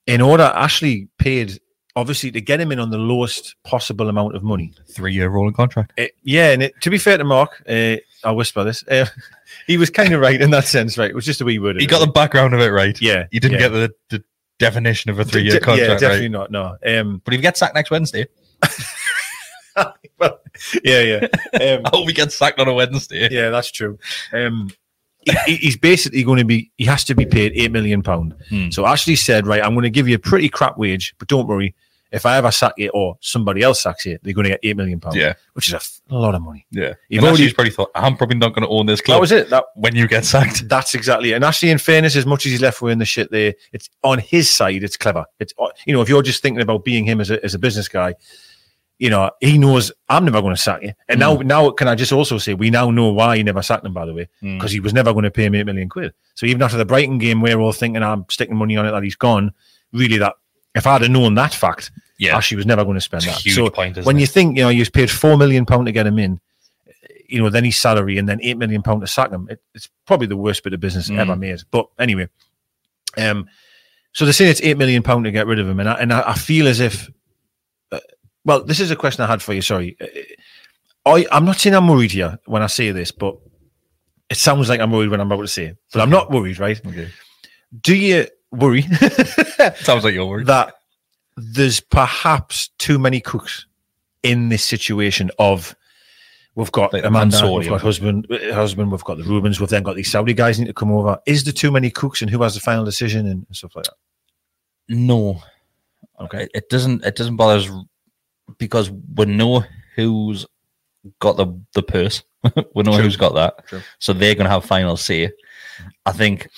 In 0.07 0.19
order, 0.21 0.43
Ashley 0.43 1.07
paid 1.17 1.59
obviously 1.95 2.31
to 2.31 2.41
get 2.41 2.59
him 2.59 2.71
in 2.71 2.79
on 2.79 2.89
the 2.89 2.97
lowest 2.97 3.55
possible 3.63 4.09
amount 4.09 4.35
of 4.35 4.43
money. 4.43 4.73
Three 4.91 5.13
year 5.13 5.29
rolling 5.29 5.53
contract. 5.53 5.93
Uh, 5.97 6.05
yeah, 6.23 6.51
and 6.51 6.63
it, 6.63 6.73
to 6.81 6.89
be 6.89 6.97
fair 6.97 7.17
to 7.17 7.23
Mark, 7.23 7.63
uh, 7.69 7.95
I'll 8.23 8.35
whisper 8.35 8.63
this. 8.63 8.83
Uh, 8.87 9.05
he 9.67 9.77
was 9.77 9.89
kind 9.89 10.13
of 10.13 10.21
right 10.21 10.39
in 10.41 10.51
that 10.51 10.65
sense, 10.65 10.97
right? 10.97 11.09
It 11.09 11.15
was 11.15 11.25
just 11.25 11.41
a 11.41 11.45
wee 11.45 11.59
word. 11.59 11.79
He 11.79 11.85
got 11.87 11.99
the 11.99 12.11
background 12.11 12.53
of 12.53 12.59
it 12.59 12.69
right. 12.69 12.99
yeah. 13.01 13.25
He 13.31 13.39
didn't 13.39 13.59
yeah. 13.59 13.69
get 13.69 13.69
the, 13.69 13.91
the 14.17 14.23
definition 14.59 15.09
of 15.11 15.19
a 15.19 15.25
three 15.25 15.43
year 15.43 15.59
contract 15.59 16.01
Yeah, 16.01 16.07
definitely 16.09 16.35
right. 16.35 16.51
not. 16.51 16.51
No. 16.51 16.99
Um, 16.99 17.21
But 17.23 17.33
if 17.33 17.37
he 17.39 17.41
gets 17.41 17.59
sacked 17.59 17.75
next 17.75 17.91
Wednesday, 17.91 18.27
well, 20.19 20.39
yeah, 20.83 21.01
yeah. 21.01 21.27
Um, 21.53 21.81
I 21.85 21.89
hope 21.93 22.07
he 22.07 22.13
gets 22.13 22.35
sacked 22.35 22.59
on 22.59 22.67
a 22.67 22.73
Wednesday. 22.73 23.27
yeah, 23.31 23.49
that's 23.49 23.71
true. 23.71 23.97
Um, 24.33 24.69
he- 25.25 25.35
he, 25.45 25.55
he's 25.57 25.77
basically 25.77 26.23
going 26.23 26.39
to 26.39 26.45
be. 26.45 26.71
He 26.77 26.85
has 26.85 27.03
to 27.05 27.13
be 27.15 27.25
paid 27.25 27.51
eight 27.53 27.71
million 27.71 28.01
pound. 28.01 28.35
Hmm. 28.49 28.69
So 28.69 28.85
Ashley 28.85 29.15
said, 29.17 29.45
"Right, 29.45 29.61
I'm 29.61 29.73
going 29.73 29.83
to 29.83 29.89
give 29.89 30.07
you 30.07 30.15
a 30.15 30.19
pretty 30.19 30.47
crap 30.47 30.77
wage, 30.77 31.13
but 31.19 31.27
don't 31.27 31.45
worry. 31.47 31.75
If 32.11 32.25
I 32.25 32.37
ever 32.37 32.49
sack 32.51 32.73
you 32.77 32.89
or 32.89 33.17
somebody 33.21 33.61
else 33.61 33.81
sacks 33.81 34.05
you, 34.05 34.17
they're 34.23 34.33
going 34.33 34.45
to 34.45 34.49
get 34.51 34.59
eight 34.63 34.75
million 34.75 34.99
pound. 34.99 35.15
Yeah. 35.15 35.33
which 35.53 35.67
is 35.67 35.73
a, 35.73 35.77
f- 35.77 36.01
a 36.09 36.15
lot 36.15 36.33
of 36.33 36.41
money. 36.41 36.65
Yeah. 36.71 36.93
You've 37.07 37.23
And 37.23 37.27
already- 37.29 37.53
probably 37.53 37.71
thought, 37.71 37.91
I'm 37.93 38.17
probably 38.17 38.37
not 38.37 38.53
going 38.55 38.63
to 38.63 38.69
own 38.69 38.87
this 38.87 38.99
club. 39.01 39.17
That 39.17 39.21
was 39.21 39.31
it. 39.31 39.49
That 39.51 39.65
when 39.75 39.95
you 39.95 40.07
get 40.07 40.25
sacked. 40.25 40.67
that's 40.69 40.95
exactly 40.95 41.31
it. 41.31 41.35
And 41.35 41.43
actually, 41.43 41.69
in 41.69 41.77
fairness, 41.77 42.15
as 42.15 42.25
much 42.25 42.45
as 42.45 42.51
he's 42.51 42.61
left 42.61 42.81
wearing 42.81 42.97
the 42.97 43.05
shit 43.05 43.29
there, 43.31 43.53
it's 43.73 43.89
on 44.03 44.17
his 44.19 44.49
side. 44.49 44.83
It's 44.83 44.97
clever. 44.97 45.25
It's 45.39 45.53
uh, 45.59 45.67
you 45.85 45.93
know, 45.93 46.01
if 46.01 46.09
you're 46.09 46.23
just 46.23 46.41
thinking 46.41 46.61
about 46.61 46.83
being 46.83 47.05
him 47.05 47.21
as 47.21 47.29
a 47.29 47.43
as 47.45 47.53
a 47.53 47.59
business 47.59 47.87
guy, 47.87 48.15
you 48.97 49.09
know, 49.09 49.29
he 49.39 49.57
knows 49.57 49.91
I'm 50.09 50.25
never 50.25 50.41
going 50.41 50.55
to 50.55 50.61
sack 50.61 50.81
you. 50.81 50.91
And 51.07 51.19
now, 51.21 51.35
now, 51.35 51.69
can 51.69 51.87
I 51.87 51.95
just 51.95 52.11
also 52.11 52.37
say 52.37 52.53
we 52.53 52.69
now 52.69 52.89
know 52.91 53.09
why 53.13 53.37
he 53.37 53.43
never 53.43 53.61
sacked 53.61 53.85
him, 53.85 53.93
by 53.93 54.05
the 54.05 54.13
way, 54.13 54.27
Mm. 54.43 54.57
because 54.57 54.71
he 54.73 54.79
was 54.81 54.93
never 54.93 55.13
going 55.13 55.23
to 55.23 55.31
pay 55.31 55.45
him 55.45 55.55
eight 55.55 55.65
million 55.65 55.87
quid. 55.87 56.13
So 56.35 56.45
even 56.47 56.61
after 56.61 56.75
the 56.77 56.85
Brighton 56.85 57.17
game, 57.17 57.39
we're 57.41 57.59
all 57.59 57.71
thinking 57.71 58.03
I'm 58.03 58.25
sticking 58.29 58.55
money 58.57 58.75
on 58.77 58.85
it 58.85 58.91
that 58.91 59.03
he's 59.03 59.15
gone. 59.15 59.53
Really, 59.93 60.17
that 60.17 60.33
if 60.75 60.85
I'd 60.87 61.01
have 61.01 61.11
known 61.11 61.35
that 61.35 61.53
fact, 61.53 61.91
Yeah. 62.17 62.35
Ashley 62.37 62.57
was 62.57 62.65
never 62.65 62.83
going 62.83 62.95
to 62.95 63.01
spend 63.01 63.23
that. 63.23 63.39
so 63.39 63.69
point, 63.69 63.97
when 64.05 64.17
it? 64.17 64.21
you 64.21 64.27
think 64.27 64.57
you 64.57 64.63
know 64.63 64.69
you 64.69 64.85
paid 64.89 65.09
four 65.09 65.37
million 65.37 65.65
pound 65.65 65.85
to 65.87 65.91
get 65.91 66.05
him 66.07 66.19
in, 66.19 66.39
you 67.27 67.41
know, 67.41 67.49
then 67.49 67.63
his 67.63 67.77
salary 67.77 68.17
and 68.17 68.27
then 68.27 68.39
eight 68.41 68.57
million 68.57 68.81
pound 68.81 69.01
to 69.01 69.07
sack 69.07 69.31
him, 69.31 69.47
it, 69.49 69.61
it's 69.73 69.89
probably 70.05 70.27
the 70.27 70.37
worst 70.37 70.63
bit 70.63 70.73
of 70.73 70.79
business 70.79 71.09
Mm. 71.09 71.17
ever 71.19 71.35
made. 71.35 71.59
But 71.71 71.87
anyway, 71.97 72.27
um, 73.17 73.47
so 74.13 74.25
they're 74.25 74.33
saying 74.33 74.51
it's 74.51 74.61
eight 74.61 74.77
million 74.77 75.03
pound 75.03 75.25
to 75.25 75.31
get 75.31 75.47
rid 75.47 75.59
of 75.59 75.67
him, 75.67 75.79
and 75.79 75.89
I, 75.89 75.93
and 75.93 76.11
I, 76.13 76.31
I 76.31 76.33
feel 76.35 76.67
as 76.67 76.79
if, 76.79 77.09
uh, 77.91 77.99
well, 78.45 78.63
this 78.63 78.79
is 78.79 78.91
a 78.91 78.95
question 78.95 79.23
I 79.23 79.27
had 79.27 79.41
for 79.41 79.53
you. 79.53 79.61
Sorry, 79.61 79.95
Uh, 79.99 80.05
I 81.05 81.25
I'm 81.31 81.45
not 81.45 81.57
saying 81.57 81.75
I'm 81.75 81.87
worried 81.87 82.11
here 82.11 82.37
when 82.45 82.61
I 82.61 82.67
say 82.67 82.91
this, 82.91 83.11
but 83.11 83.37
it 84.29 84.37
sounds 84.37 84.67
like 84.69 84.79
I'm 84.81 84.91
worried 84.91 85.09
when 85.09 85.21
I'm 85.21 85.31
about 85.31 85.41
to 85.43 85.47
say 85.47 85.65
it, 85.67 85.77
but 85.93 86.01
I'm 86.01 86.09
not 86.09 86.29
worried, 86.31 86.59
right? 86.59 86.79
Okay. 86.85 87.09
Do 87.81 87.95
you 87.95 88.27
worry 88.51 88.81
Sounds 89.75 90.03
like 90.03 90.13
you're 90.13 90.25
worried. 90.25 90.47
that 90.47 90.73
there's 91.37 91.79
perhaps 91.79 92.69
too 92.77 92.99
many 92.99 93.19
cooks 93.21 93.65
in 94.23 94.49
this 94.49 94.63
situation 94.63 95.31
of 95.39 95.75
we've 96.55 96.71
got 96.71 96.91
Like 96.91 97.05
Amanda, 97.05 97.37
Mansouri 97.37 97.59
we've 97.59 97.69
got 97.69 97.81
husband, 97.81 98.27
husband, 98.51 98.91
we've 98.91 99.03
got 99.03 99.17
the 99.17 99.23
Reubens, 99.23 99.59
we've 99.59 99.69
then 99.69 99.83
got 99.83 99.95
these 99.95 100.11
Saudi 100.11 100.33
guys 100.33 100.59
need 100.59 100.65
to 100.67 100.73
come 100.73 100.91
over. 100.91 101.17
Is 101.25 101.43
there 101.43 101.53
too 101.53 101.71
many 101.71 101.89
cooks 101.89 102.21
and 102.21 102.29
who 102.29 102.41
has 102.43 102.55
the 102.55 102.59
final 102.59 102.83
decision 102.83 103.27
and 103.27 103.45
stuff 103.51 103.75
like 103.75 103.85
that? 103.85 103.95
No. 104.89 105.41
Okay. 106.19 106.43
It, 106.43 106.51
it 106.53 106.69
doesn't 106.69 107.05
it 107.05 107.15
doesn't 107.15 107.37
bother 107.37 107.59
us 107.59 107.69
because 108.57 108.91
we 108.91 109.25
know 109.25 109.63
who's 109.95 110.45
got 111.19 111.37
the 111.37 111.47
the 111.73 111.83
purse. 111.83 112.23
we 112.75 112.83
know 112.83 112.93
True. 112.93 113.03
who's 113.03 113.15
got 113.15 113.35
that. 113.35 113.67
True. 113.67 113.81
So 113.99 114.13
they're 114.13 114.35
gonna 114.35 114.49
have 114.49 114.65
final 114.65 114.97
say. 114.97 115.31
I 116.05 116.11
think 116.11 116.49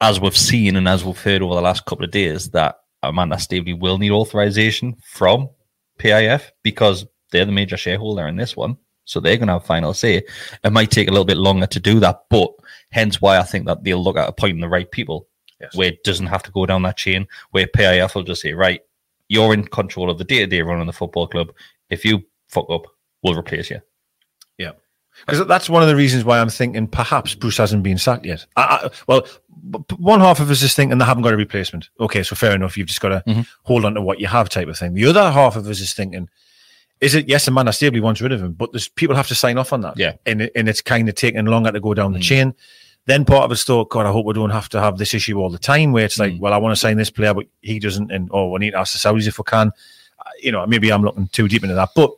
as 0.00 0.20
we've 0.20 0.36
seen 0.36 0.76
and 0.76 0.88
as 0.88 1.04
we've 1.04 1.18
heard 1.20 1.42
over 1.42 1.54
the 1.54 1.60
last 1.60 1.84
couple 1.84 2.04
of 2.04 2.10
days 2.10 2.50
that 2.50 2.76
Amanda 3.02 3.38
Staveley 3.38 3.74
will 3.74 3.98
need 3.98 4.10
authorization 4.12 4.96
from 5.04 5.48
PIF 5.98 6.50
because 6.62 7.06
they're 7.30 7.44
the 7.44 7.52
major 7.52 7.76
shareholder 7.76 8.26
in 8.26 8.36
this 8.36 8.56
one. 8.56 8.76
So 9.04 9.18
they're 9.20 9.36
going 9.36 9.48
to 9.48 9.54
have 9.54 9.66
final 9.66 9.92
say. 9.94 10.22
It 10.62 10.72
might 10.72 10.90
take 10.90 11.08
a 11.08 11.10
little 11.10 11.24
bit 11.24 11.36
longer 11.36 11.66
to 11.66 11.80
do 11.80 11.98
that, 12.00 12.24
but 12.30 12.50
hence 12.90 13.20
why 13.20 13.38
I 13.38 13.42
think 13.42 13.66
that 13.66 13.82
they'll 13.82 14.02
look 14.02 14.16
at 14.16 14.28
appointing 14.28 14.60
the 14.60 14.68
right 14.68 14.90
people 14.90 15.26
Yes. 15.60 15.76
where 15.76 15.88
it 15.88 16.04
doesn't 16.04 16.26
have 16.26 16.42
to 16.44 16.50
go 16.52 16.64
down 16.64 16.82
that 16.82 16.96
chain, 16.96 17.28
where 17.50 17.66
PIF 17.66 18.14
will 18.14 18.22
just 18.22 18.40
say, 18.40 18.54
right, 18.54 18.80
you're 19.28 19.52
in 19.52 19.64
control 19.64 20.10
of 20.10 20.16
the 20.16 20.24
day 20.24 20.38
to 20.38 20.46
day 20.46 20.62
running 20.62 20.82
of 20.82 20.86
the 20.86 20.92
football 20.92 21.26
club. 21.26 21.52
If 21.90 22.04
you 22.04 22.22
fuck 22.48 22.64
up, 22.70 22.86
we'll 23.22 23.38
replace 23.38 23.68
you. 23.70 23.80
Yeah. 24.56 24.72
Because 25.26 25.46
that's 25.46 25.68
one 25.68 25.82
of 25.82 25.88
the 25.88 25.96
reasons 25.96 26.24
why 26.24 26.40
I'm 26.40 26.48
thinking 26.48 26.86
perhaps 26.86 27.34
Bruce 27.34 27.58
hasn't 27.58 27.82
been 27.82 27.98
sacked 27.98 28.24
yet. 28.24 28.46
I, 28.56 28.62
I, 28.62 28.90
well, 29.06 29.26
one 29.96 30.20
half 30.20 30.40
of 30.40 30.50
us 30.50 30.62
is 30.62 30.74
thinking 30.74 30.98
they 30.98 31.04
haven't 31.04 31.22
got 31.22 31.32
a 31.32 31.36
replacement. 31.36 31.88
Okay, 31.98 32.22
so 32.22 32.34
fair 32.36 32.54
enough. 32.54 32.76
You've 32.76 32.88
just 32.88 33.00
got 33.00 33.10
to 33.10 33.22
Mhm. 33.26 33.46
hold 33.64 33.84
on 33.84 33.94
to 33.94 34.00
what 34.00 34.20
you 34.20 34.26
have, 34.26 34.48
type 34.48 34.68
of 34.68 34.78
thing. 34.78 34.94
The 34.94 35.06
other 35.06 35.30
half 35.30 35.56
of 35.56 35.66
us 35.66 35.80
is 35.80 35.92
thinking, 35.94 36.28
is 37.00 37.14
it 37.14 37.28
yes, 37.28 37.48
Amanda 37.48 37.72
Staveley 37.72 38.00
wants 38.00 38.20
rid 38.20 38.32
of 38.32 38.42
him, 38.42 38.52
but 38.52 38.72
there's 38.72 38.88
people 38.88 39.16
have 39.16 39.28
to 39.28 39.34
sign 39.34 39.58
off 39.58 39.72
on 39.72 39.80
that. 39.82 39.94
Yeah. 39.96 40.12
and 40.26 40.42
it, 40.42 40.52
and 40.54 40.68
it's 40.68 40.80
kind 40.82 41.08
of 41.08 41.14
taking 41.14 41.44
longer 41.46 41.72
to 41.72 41.80
go 41.80 41.94
down 41.94 42.12
the 42.12 42.18
Mm. 42.18 42.22
chain. 42.22 42.54
Then 43.06 43.24
part 43.24 43.44
of 43.44 43.50
us 43.50 43.64
thought, 43.64 43.88
God, 43.90 44.04
I 44.06 44.12
hope 44.12 44.26
we 44.26 44.34
don't 44.34 44.50
have 44.50 44.68
to 44.70 44.80
have 44.80 44.98
this 44.98 45.14
issue 45.14 45.38
all 45.40 45.48
the 45.50 45.58
time, 45.58 45.92
where 45.92 46.04
it's 46.04 46.18
like, 46.18 46.34
Mm. 46.34 46.40
well, 46.40 46.52
I 46.52 46.58
want 46.58 46.72
to 46.74 46.80
sign 46.80 46.96
this 46.98 47.10
player, 47.10 47.32
but 47.34 47.46
he 47.62 47.78
doesn't, 47.78 48.10
and 48.12 48.28
oh, 48.32 48.50
we 48.50 48.58
need 48.58 48.72
to 48.72 48.78
ask 48.78 48.92
the 48.92 48.98
Saudis 48.98 49.26
if 49.26 49.38
we 49.38 49.44
can. 49.44 49.68
Uh, 50.18 50.30
You 50.42 50.52
know, 50.52 50.66
maybe 50.66 50.92
I'm 50.92 51.02
looking 51.02 51.28
too 51.28 51.48
deep 51.48 51.62
into 51.62 51.74
that, 51.74 51.90
but 51.94 52.10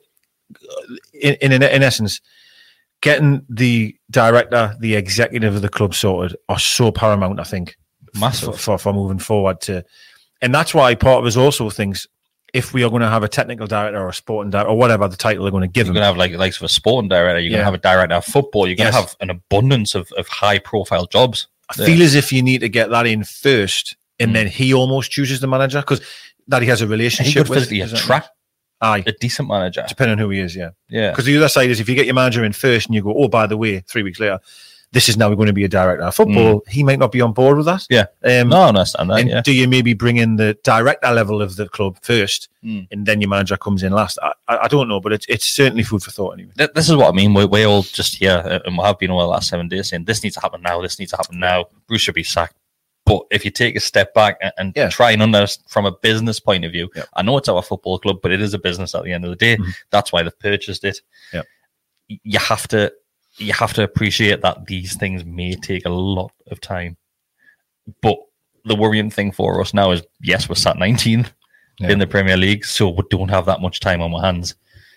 uh, 0.54 0.94
in 1.14 1.34
in, 1.40 1.62
in 1.62 1.82
essence 1.82 2.20
getting 3.02 3.44
the 3.50 3.94
director, 4.10 4.74
the 4.80 4.94
executive 4.94 5.54
of 5.54 5.60
the 5.62 5.68
club 5.68 5.94
sorted 5.94 6.36
are 6.48 6.58
so 6.58 6.90
paramount, 6.90 7.38
I 7.40 7.44
think, 7.44 7.76
Massive. 8.14 8.52
for, 8.54 8.58
for, 8.58 8.78
for 8.78 8.92
moving 8.94 9.18
forward 9.18 9.60
to 9.62 9.84
and 10.40 10.54
that's 10.54 10.74
why 10.74 10.94
part 10.94 11.20
of 11.20 11.26
us 11.26 11.36
also 11.36 11.68
thinks 11.70 12.06
if 12.52 12.74
we 12.74 12.82
are 12.84 12.90
going 12.90 13.00
to 13.02 13.08
have 13.08 13.22
a 13.22 13.28
technical 13.28 13.66
director 13.66 13.98
or 13.98 14.08
a 14.08 14.12
sporting 14.14 14.50
director 14.50 14.70
or 14.70 14.76
whatever 14.76 15.06
the 15.08 15.16
title 15.16 15.44
they're 15.44 15.50
going 15.52 15.62
to 15.62 15.68
give 15.68 15.86
them. 15.86 15.94
You're 15.94 16.02
going 16.02 16.14
to 16.14 16.20
have 16.22 16.30
like 16.32 16.38
likes 16.38 16.56
of 16.58 16.64
a 16.64 16.68
sporting 16.68 17.08
director. 17.08 17.38
You're 17.40 17.50
going 17.50 17.60
to 17.60 17.64
have 17.64 17.74
a 17.74 17.78
director 17.78 18.14
of 18.16 18.24
football. 18.24 18.66
You're 18.66 18.76
going 18.76 18.88
Yes. 18.92 18.94
to 18.94 19.00
have 19.00 19.16
an 19.20 19.30
abundance 19.30 19.94
of, 19.94 20.10
of 20.18 20.26
high 20.28 20.58
profile 20.58 21.06
jobs. 21.06 21.46
I 21.70 21.74
feel 21.86 22.02
as 22.02 22.14
if 22.14 22.32
you 22.32 22.42
need 22.42 22.58
to 22.60 22.68
get 22.68 22.90
that 22.90 23.06
in 23.06 23.24
first 23.24 23.96
and 24.20 24.30
Mm. 24.30 24.34
then 24.34 24.46
he 24.48 24.74
almost 24.74 25.10
chooses 25.10 25.40
the 25.40 25.46
manager 25.46 25.80
because 25.80 26.00
that 26.48 26.60
he 26.60 26.68
has 26.68 26.82
a 26.82 26.84
He 26.84 26.90
relationship 26.90 27.44
could 27.44 27.48
with. 27.50 27.58
physically 27.60 27.80
attract 27.80 28.28
Aye, 28.82 29.04
a 29.06 29.12
decent 29.12 29.48
manager. 29.48 29.84
depending 29.88 30.12
on 30.12 30.18
who 30.18 30.28
he 30.30 30.40
is, 30.40 30.54
yeah. 30.56 30.70
Yeah. 30.88 31.10
Because 31.10 31.24
the 31.24 31.36
other 31.38 31.48
side 31.48 31.70
is 31.70 31.80
if 31.80 31.88
you 31.88 31.94
get 31.94 32.04
your 32.06 32.14
manager 32.16 32.44
in 32.44 32.52
first 32.52 32.86
and 32.86 32.94
you 32.94 33.02
go, 33.02 33.14
oh, 33.16 33.28
by 33.28 33.46
the 33.46 33.56
way, 33.56 33.80
three 33.80 34.02
weeks 34.02 34.18
later, 34.20 34.40
this 34.90 35.08
is 35.08 35.16
now 35.16 35.32
going 35.34 35.46
to 35.46 35.54
be 35.54 35.64
a 35.64 35.68
director 35.68 36.04
of 36.04 36.14
football, 36.14 36.62
he 36.68 36.82
might 36.84 36.98
not 36.98 37.12
be 37.12 37.22
on 37.22 37.32
board 37.32 37.56
with 37.56 37.64
that. 37.64 37.80
Mm. 37.90 38.06
Yeah. 38.22 38.40
Um, 38.42 38.48
No, 38.50 38.56
I 38.58 38.68
understand 38.68 39.08
that. 39.08 39.20
and 39.20 39.30
Yeah. 39.30 39.40
do 39.40 39.52
you 39.54 39.66
maybe 39.66 39.94
bring 39.94 40.18
in 40.18 40.36
the 40.36 40.54
director 40.64 41.10
level 41.12 41.40
of 41.40 41.56
the 41.56 41.66
club 41.68 41.96
first, 42.02 42.50
Mm. 42.62 42.88
and 42.90 43.06
then 43.06 43.20
your 43.22 43.30
manager 43.30 43.56
comes 43.56 43.82
in 43.82 43.92
last? 43.92 44.18
I, 44.22 44.32
I 44.48 44.68
don't 44.68 44.88
know, 44.88 45.00
but 45.00 45.12
it's 45.14 45.24
it's 45.30 45.48
certainly 45.48 45.82
food 45.82 46.02
for 46.02 46.10
thought 46.10 46.32
anyway. 46.32 46.52
This 46.74 46.90
is 46.90 46.94
what 46.96 47.08
I 47.08 47.12
mean. 47.16 47.32
We're, 47.32 47.46
we're 47.46 47.66
all 47.66 47.82
just 47.84 48.16
here, 48.16 48.42
uh, 48.44 48.58
and 48.66 48.76
we 48.76 48.84
have 48.84 48.98
been 48.98 49.10
over 49.10 49.22
the 49.22 49.28
last 49.28 49.48
seven 49.48 49.66
days 49.68 49.88
saying 49.88 50.04
this 50.04 50.22
needs 50.22 50.34
to 50.34 50.40
happen 50.42 50.60
now. 50.60 50.82
This 50.82 50.98
needs 50.98 51.12
to 51.12 51.16
happen 51.16 51.38
now. 51.38 51.64
Bruce 51.88 52.02
should 52.02 52.14
be 52.14 52.22
sacked. 52.24 52.54
But 53.04 53.22
if 53.30 53.44
you 53.44 53.50
take 53.50 53.74
a 53.76 53.80
step 53.80 54.14
back 54.14 54.38
and, 54.40 54.52
and 54.58 54.72
Yeah. 54.76 54.88
try 54.88 55.10
and 55.10 55.22
understand 55.22 55.68
from 55.68 55.86
a 55.86 55.92
business 55.92 56.38
point 56.38 56.64
of 56.64 56.72
view. 56.72 56.88
I 57.14 57.22
know 57.22 57.36
it's 57.36 57.48
our 57.48 57.62
football 57.62 57.98
club, 57.98 58.20
but 58.22 58.30
it 58.30 58.40
is 58.40 58.54
a 58.54 58.58
business 58.58 58.94
at 58.94 59.02
the 59.04 59.12
end 59.12 59.24
of 59.24 59.30
the 59.30 59.36
day. 59.36 59.56
Mhm. 59.56 59.72
That's 59.90 60.12
why 60.12 60.22
they've 60.22 60.38
purchased 60.38 60.84
it. 60.84 61.00
You 62.08 62.38
have 62.38 62.68
to 62.68 62.92
you 63.38 63.52
have 63.54 63.72
to 63.72 63.82
appreciate 63.82 64.42
that 64.42 64.66
these 64.66 64.94
things 64.96 65.24
may 65.24 65.54
take 65.56 65.86
a 65.86 65.90
lot 65.90 66.30
of 66.50 66.60
time. 66.60 66.96
But 68.02 68.18
the 68.66 68.76
worrying 68.76 69.10
thing 69.10 69.32
for 69.32 69.60
us 69.60 69.72
now 69.72 69.90
is 69.90 70.02
yes, 70.20 70.48
we're 70.48 70.54
sat 70.54 70.76
19th 70.76 71.32
Yeah. 71.80 71.88
in 71.90 71.98
the 71.98 72.06
Premier 72.06 72.36
League, 72.36 72.64
so 72.66 72.90
we 72.90 73.02
don't 73.10 73.30
have 73.30 73.46
that 73.46 73.60
much 73.62 73.80
time 73.80 74.02
on 74.02 74.12
our 74.14 74.20
hands 74.20 74.54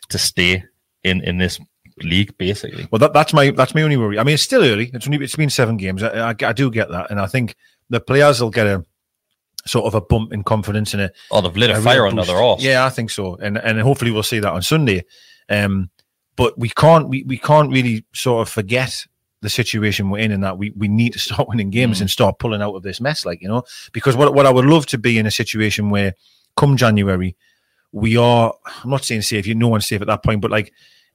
to 0.10 0.18
stay 0.18 0.64
in 1.04 1.22
in 1.24 1.38
this 1.38 1.60
league, 2.04 2.38
basically. 2.38 2.86
Well, 2.92 3.00
that, 3.00 3.14
that's 3.14 3.32
my 3.34 3.52
that's 3.52 3.74
my 3.74 3.82
only 3.84 3.96
worry. 3.98 4.20
I 4.20 4.24
mean, 4.24 4.34
it's 4.34 4.44
still 4.44 4.64
early. 4.64 4.92
It's 4.94 5.08
only 5.08 5.24
it's 5.24 5.36
been 5.38 5.50
seven 5.50 5.78
games. 5.78 6.04
I, 6.04 6.32
I, 6.32 6.36
I 6.44 6.54
do 6.54 6.70
get 6.70 6.90
that, 6.92 7.10
and 7.10 7.20
I 7.22 7.28
think 7.28 7.56
the 7.90 8.00
players 8.00 8.42
will 8.42 8.50
get 8.50 8.68
a 8.68 8.84
sort 9.68 9.86
of 9.86 9.96
a 9.96 10.02
bump 10.02 10.32
in 10.34 10.44
confidence 10.44 10.94
and 10.94 11.04
a 11.04 11.12
Oh, 11.32 11.42
they've 11.42 11.56
lit 11.58 11.70
a, 11.72 11.78
a 11.78 11.82
fire 11.82 12.06
under 12.08 12.24
their 12.24 12.38
arse. 12.38 12.62
Yeah, 12.64 12.86
I 12.86 12.90
think 12.90 13.10
so, 13.10 13.36
and 13.36 13.58
and 13.58 13.80
hopefully 13.82 14.12
we'll 14.12 14.24
see 14.24 14.40
that 14.40 14.52
on 14.54 14.62
Sunday. 14.62 15.06
Um, 15.50 15.90
but 16.36 16.58
we 16.60 16.70
can't 16.70 17.08
we, 17.10 17.24
we 17.24 17.38
can't 17.38 17.72
really 17.72 18.06
sort 18.14 18.42
of 18.48 18.52
forget 18.54 19.06
the 19.42 19.50
situation 19.50 20.10
we're 20.10 20.20
in, 20.20 20.32
and 20.32 20.44
that 20.44 20.58
we, 20.58 20.72
we 20.76 20.88
need 20.88 21.14
to 21.14 21.20
start 21.28 21.48
winning 21.48 21.70
games 21.70 21.98
Mm. 21.98 22.02
and 22.02 22.10
start 22.10 22.40
pulling 22.40 22.62
out 22.62 22.76
of 22.76 22.84
this 22.84 23.00
mess, 23.02 23.26
like 23.26 23.42
you 23.42 23.48
know. 23.48 23.64
Because 23.94 24.16
what 24.16 24.34
what 24.34 24.46
I 24.46 24.52
would 24.52 24.66
love 24.66 24.86
to 24.88 24.98
be 24.98 25.18
in 25.18 25.26
a 25.26 25.32
situation 25.32 25.90
where, 25.90 26.14
come 26.58 26.78
January, 26.78 27.36
we 27.92 28.18
are. 28.18 28.54
I'm 28.84 28.90
not 28.90 29.04
saying 29.06 29.22
safe. 29.24 29.48
You 29.48 29.56
no 29.56 29.68
one's 29.70 29.88
safe 29.88 30.02
at 30.02 30.08
that 30.08 30.24
point, 30.24 30.42
but 30.42 30.52
like 30.52 30.74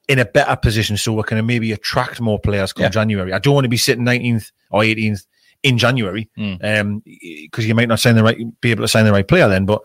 in 0.09 0.19
a 0.19 0.25
better 0.25 0.57
position, 0.57 0.97
so 0.97 1.13
we 1.13 1.23
can 1.23 1.45
maybe 1.47 1.71
attract 1.73 2.21
more 2.21 2.39
players 2.39 2.73
come 2.73 2.85
Yeah. 2.85 2.89
January. 2.89 3.33
I 3.33 3.39
don't 3.39 3.55
want 3.55 3.65
to 3.65 3.69
be 3.69 3.77
sitting 3.77 4.05
19th 4.05 4.51
or 4.71 4.83
18th 4.83 5.27
in 5.63 5.77
January, 5.79 6.29
Mm. 6.39 6.81
um, 6.81 7.03
because 7.05 7.67
you 7.67 7.75
might 7.75 7.89
not 7.89 8.01
sign 8.01 8.15
the 8.17 8.23
right, 8.23 8.39
be 8.61 8.71
able 8.71 8.85
to 8.85 8.89
sign 8.89 9.05
the 9.05 9.13
right 9.13 9.27
player 9.29 9.49
then. 9.49 9.67
But 9.67 9.83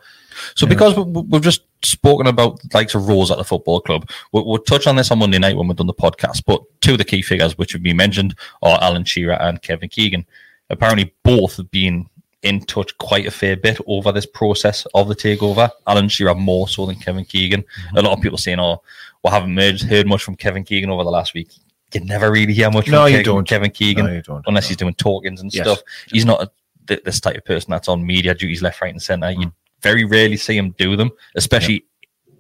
So 0.56 0.68
because 0.68 0.96
we- 0.96 1.22
we've 1.22 1.42
just 1.42 1.62
spoken 1.84 2.28
about 2.28 2.60
the 2.62 2.70
likes 2.78 2.96
of 2.96 3.08
roles 3.08 3.30
at 3.32 3.38
the 3.38 3.44
football 3.44 3.80
club, 3.82 4.10
we'll, 4.32 4.46
we'll 4.46 4.58
touch 4.60 4.88
on 4.88 4.96
this 4.96 5.12
on 5.12 5.20
Monday 5.20 5.38
night 5.40 5.56
when 5.56 5.68
we've 5.68 5.78
done 5.78 5.88
the 5.88 5.94
podcast. 5.94 6.44
But 6.46 6.62
two 6.82 6.94
of 6.94 6.98
the 6.98 7.06
key 7.06 7.22
figures 7.22 7.58
which 7.58 7.74
have 7.74 7.84
been 7.84 7.98
mentioned 7.98 8.36
are 8.62 8.80
Alan 8.82 9.04
Shearer 9.06 9.42
and 9.42 9.62
Kevin 9.62 9.90
Keegan. 9.90 10.26
Apparently, 10.70 11.14
both 11.24 11.58
have 11.58 11.70
been 11.72 12.08
in 12.42 12.60
touch 12.62 12.96
quite 13.00 13.26
a 13.26 13.32
fair 13.32 13.56
bit 13.56 13.80
over 13.88 14.12
this 14.12 14.26
process 14.26 14.86
of 14.94 15.08
the 15.08 15.16
takeover. 15.16 15.70
Alan 15.88 16.08
Shearer 16.10 16.36
more 16.36 16.68
so 16.68 16.86
than 16.86 16.96
Kevin 16.98 17.26
Keegan. 17.26 17.62
Mm-hmm. 17.62 17.98
A 17.98 18.02
lot 18.02 18.14
of 18.18 18.22
people 18.22 18.38
saying, 18.38 18.60
"Oh, 18.60 18.82
we 19.24 19.32
haven't 19.32 19.58
heard, 19.58 19.82
heard 19.82 20.08
much 20.08 20.24
from 20.24 20.36
Kevin 20.36 20.64
Keegan 20.64 20.90
over 20.90 21.04
the 21.04 21.10
last 21.12 21.34
week." 21.34 21.50
You 21.96 22.06
never 22.06 22.32
really 22.32 22.54
hear 22.54 22.70
much 22.70 22.88
No, 22.88 23.06
from 23.06 23.14
you 23.14 23.22
Ke- 23.22 23.26
don't. 23.26 23.48
Kevin 23.48 23.72
Keegan 23.72 24.06
No, 24.06 24.12
you 24.14 24.22
don't. 24.22 24.44
unless 24.48 24.66
No. 24.66 24.68
he's 24.70 24.78
doing 24.78 24.94
talkings 24.96 25.42
and 25.42 25.54
Yes. 25.54 25.66
stuff. 25.66 25.80
He's 26.12 26.26
not 26.26 26.42
a, 26.44 26.52
th- 26.88 27.04
this 27.04 27.20
type 27.20 27.38
of 27.38 27.46
person 27.46 27.72
that's 27.72 27.88
on 27.88 28.06
media 28.06 28.34
duties 28.36 28.62
left, 28.62 28.82
right, 28.82 28.92
and 28.92 29.02
centre. 29.02 29.28
Mm. 29.28 29.42
You 29.44 29.54
very 29.82 30.04
rarely 30.04 30.38
see 30.38 30.58
him 30.58 30.76
do 30.78 30.96
them, 30.96 31.10
especially 31.36 31.86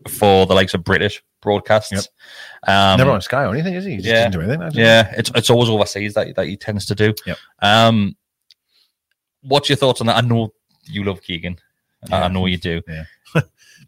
for 0.07 0.45
the 0.45 0.53
likes 0.53 0.73
of 0.73 0.83
British 0.83 1.23
broadcasts. 1.41 1.91
Yep. 1.91 2.03
Um, 2.67 2.97
Never 2.97 3.11
on 3.11 3.21
Sky 3.21 3.43
or 3.45 3.53
anything, 3.53 3.73
is 3.75 3.85
he? 3.85 3.91
He 3.91 3.97
just 3.97 4.07
yeah. 4.09 4.21
anything. 4.25 4.61
I 4.61 4.65
don't 4.65 4.75
know. 4.75 4.81
yeah, 4.81 5.13
it's 5.17 5.31
it's 5.35 5.49
always 5.49 5.69
overseas 5.69 6.13
that 6.15 6.35
that 6.35 6.47
he 6.47 6.57
tends 6.57 6.85
to 6.87 6.95
do. 6.95 7.13
Yep. 7.25 7.37
Um, 7.61 8.15
what's 9.41 9.69
your 9.69 9.75
thoughts 9.77 10.01
on 10.01 10.07
that? 10.07 10.17
I 10.17 10.21
know 10.21 10.53
you 10.85 11.03
love 11.03 11.21
Keegan. 11.21 11.57
I- 12.11 12.23
I 12.23 12.27
know 12.27 12.45
you 12.45 12.57
do. 12.57 12.81
Yeah. 12.87 13.03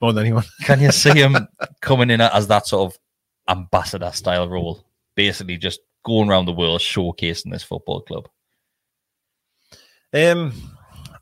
more 0.01 0.11
than 0.13 0.25
anyone. 0.25 0.43
Can 0.63 0.81
you 0.81 0.91
see 0.91 1.11
him 1.19 1.35
coming 1.81 2.09
in 2.09 2.19
as 2.21 2.47
that 2.47 2.67
sort 2.67 2.91
of 2.93 2.99
ambassador 3.49 4.11
style 4.11 4.47
role, 4.49 4.83
basically 5.17 5.57
just 5.57 5.81
going 6.05 6.29
around 6.29 6.45
the 6.45 6.53
world 6.53 6.79
showcasing 6.79 7.51
this 7.51 7.63
football 7.63 7.99
club? 8.01 8.29
Um, 10.13 10.53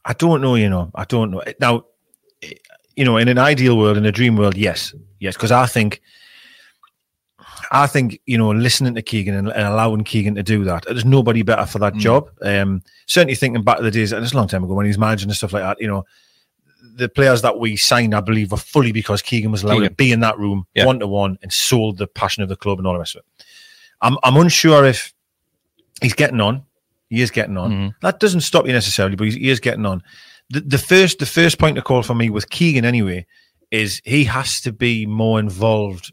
I 0.06 0.14
don't 0.14 0.42
know. 0.42 0.54
You 0.54 0.70
know, 0.70 0.92
I 0.94 1.06
don't 1.06 1.32
know. 1.32 1.42
Now, 1.60 1.86
you 2.96 3.04
know, 3.04 3.18
in 3.18 3.28
an 3.28 3.40
ideal 3.40 3.78
world, 3.78 3.98
in 3.98 4.06
a 4.06 4.12
dream 4.12 4.36
world, 4.36 4.56
yes, 4.56 4.94
yes, 5.20 5.36
because 5.36 5.52
I 5.52 5.66
think, 5.66 6.02
I 7.72 7.88
think 7.88 8.22
you 8.28 8.38
know, 8.38 8.52
listening 8.52 8.94
to 8.94 9.02
Keegan 9.02 9.34
and, 9.34 9.50
and 9.50 9.68
allowing 9.68 10.04
Keegan 10.04 10.36
to 10.36 10.44
do 10.44 10.64
that, 10.66 10.86
there's 10.86 11.04
nobody 11.06 11.42
better 11.42 11.66
for 11.66 11.80
that 11.80 11.96
Mm. 11.96 12.00
job. 12.00 12.30
Um, 12.44 12.84
certainly 13.08 13.34
thinking 13.34 13.64
back 13.64 13.78
to 13.78 13.84
the 13.84 13.92
days, 13.92 14.12
and 14.12 14.24
it's 14.24 14.34
a 14.34 14.38
long 14.38 14.48
time 14.48 14.64
ago 14.64 14.76
when 14.76 14.86
he 14.86 14.90
was 14.90 15.00
managing 15.00 15.30
and 15.30 15.36
stuff 15.36 15.54
like 15.54 15.64
that. 15.64 15.82
You 15.82 15.88
know. 15.88 16.06
The 16.98 17.10
players 17.10 17.42
that 17.42 17.60
we 17.60 17.76
signed, 17.76 18.16
I 18.16 18.22
believe, 18.22 18.52
were 18.52 18.58
fully 18.58 18.94
because 18.94 19.22
Keegan 19.22 19.52
was 19.52 19.64
allowed 19.64 19.80
to 19.90 19.96
be 19.96 20.14
in 20.14 20.22
that 20.22 20.40
room 20.40 20.66
one 20.86 21.00
to 21.00 21.08
one 21.08 21.38
and 21.42 21.52
sold 21.52 21.98
the 21.98 22.08
passion 22.08 22.42
of 22.42 22.48
the 22.48 22.56
club 22.56 22.78
and 22.78 22.88
all 22.88 22.94
the 22.94 23.00
rest 23.00 23.16
of 23.18 23.24
it. 23.40 23.46
I'm 24.02 24.18
I'm 24.24 24.38
unsure 24.38 24.86
if 24.86 25.14
he's 26.02 26.14
getting 26.14 26.42
on. 26.42 26.64
He 27.10 27.22
is 27.22 27.32
getting 27.32 27.58
on. 27.58 27.72
Mhm. 27.72 27.94
That 28.02 28.20
doesn't 28.20 28.42
stop 28.42 28.66
you 28.68 28.74
necessarily, 28.74 29.16
but 29.16 29.26
he's, 29.26 29.36
he 29.36 29.50
is 29.50 29.60
getting 29.60 29.86
on. 29.86 30.02
The, 30.50 30.62
the 30.62 30.78
first 30.78 31.20
the 31.20 31.26
first 31.26 31.58
point 31.60 31.76
to 31.76 31.82
call 31.82 32.04
for 32.04 32.16
me 32.16 32.30
with 32.30 32.50
Keegan 32.50 32.86
anyway 32.86 33.26
is 33.72 34.02
he 34.06 34.24
has 34.26 34.62
to 34.62 34.72
be 34.72 35.06
more 35.06 35.40
involved 35.40 36.12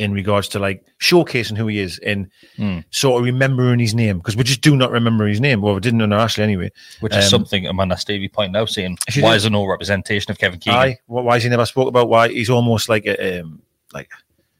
in 0.00 0.12
regards 0.12 0.46
to 0.48 0.58
like 0.60 0.84
showcasing 1.02 1.56
who 1.56 1.66
he 1.66 1.80
is 1.80 1.98
and 2.00 2.30
Mm. 2.56 2.84
sort 2.90 3.18
of 3.20 3.24
remembering 3.24 3.80
his 3.80 3.94
name 3.94 4.18
because 4.18 4.36
we 4.36 4.44
just 4.44 4.60
do 4.60 4.76
not 4.76 4.90
remember 4.92 5.26
his 5.26 5.40
name. 5.40 5.60
Well, 5.60 5.74
we 5.74 5.80
didn't 5.80 6.02
under 6.02 6.16
Ashley 6.16 6.44
anyway. 6.44 6.70
Which 7.00 7.14
is 7.16 7.24
Um, 7.24 7.30
something 7.30 7.66
Amanda 7.66 7.96
Staveley 7.96 8.28
pointed 8.28 8.56
out, 8.56 8.68
saying, 8.68 8.96
"Why 9.16 9.30
did. 9.30 9.36
is 9.36 9.42
there 9.42 9.50
no 9.50 9.64
representation 9.64 10.30
of 10.30 10.38
Kevin 10.38 10.60
Keegan?" 10.60 10.78
Aye, 10.78 10.98
why 11.06 11.36
is 11.36 11.42
he 11.42 11.48
never 11.48 11.66
spoke 11.66 11.88
about 11.88 12.08
why 12.08 12.28
he's 12.28 12.50
almost 12.50 12.88
like 12.88 13.06
a 13.06 13.40
um, 13.40 13.60
like 13.92 14.10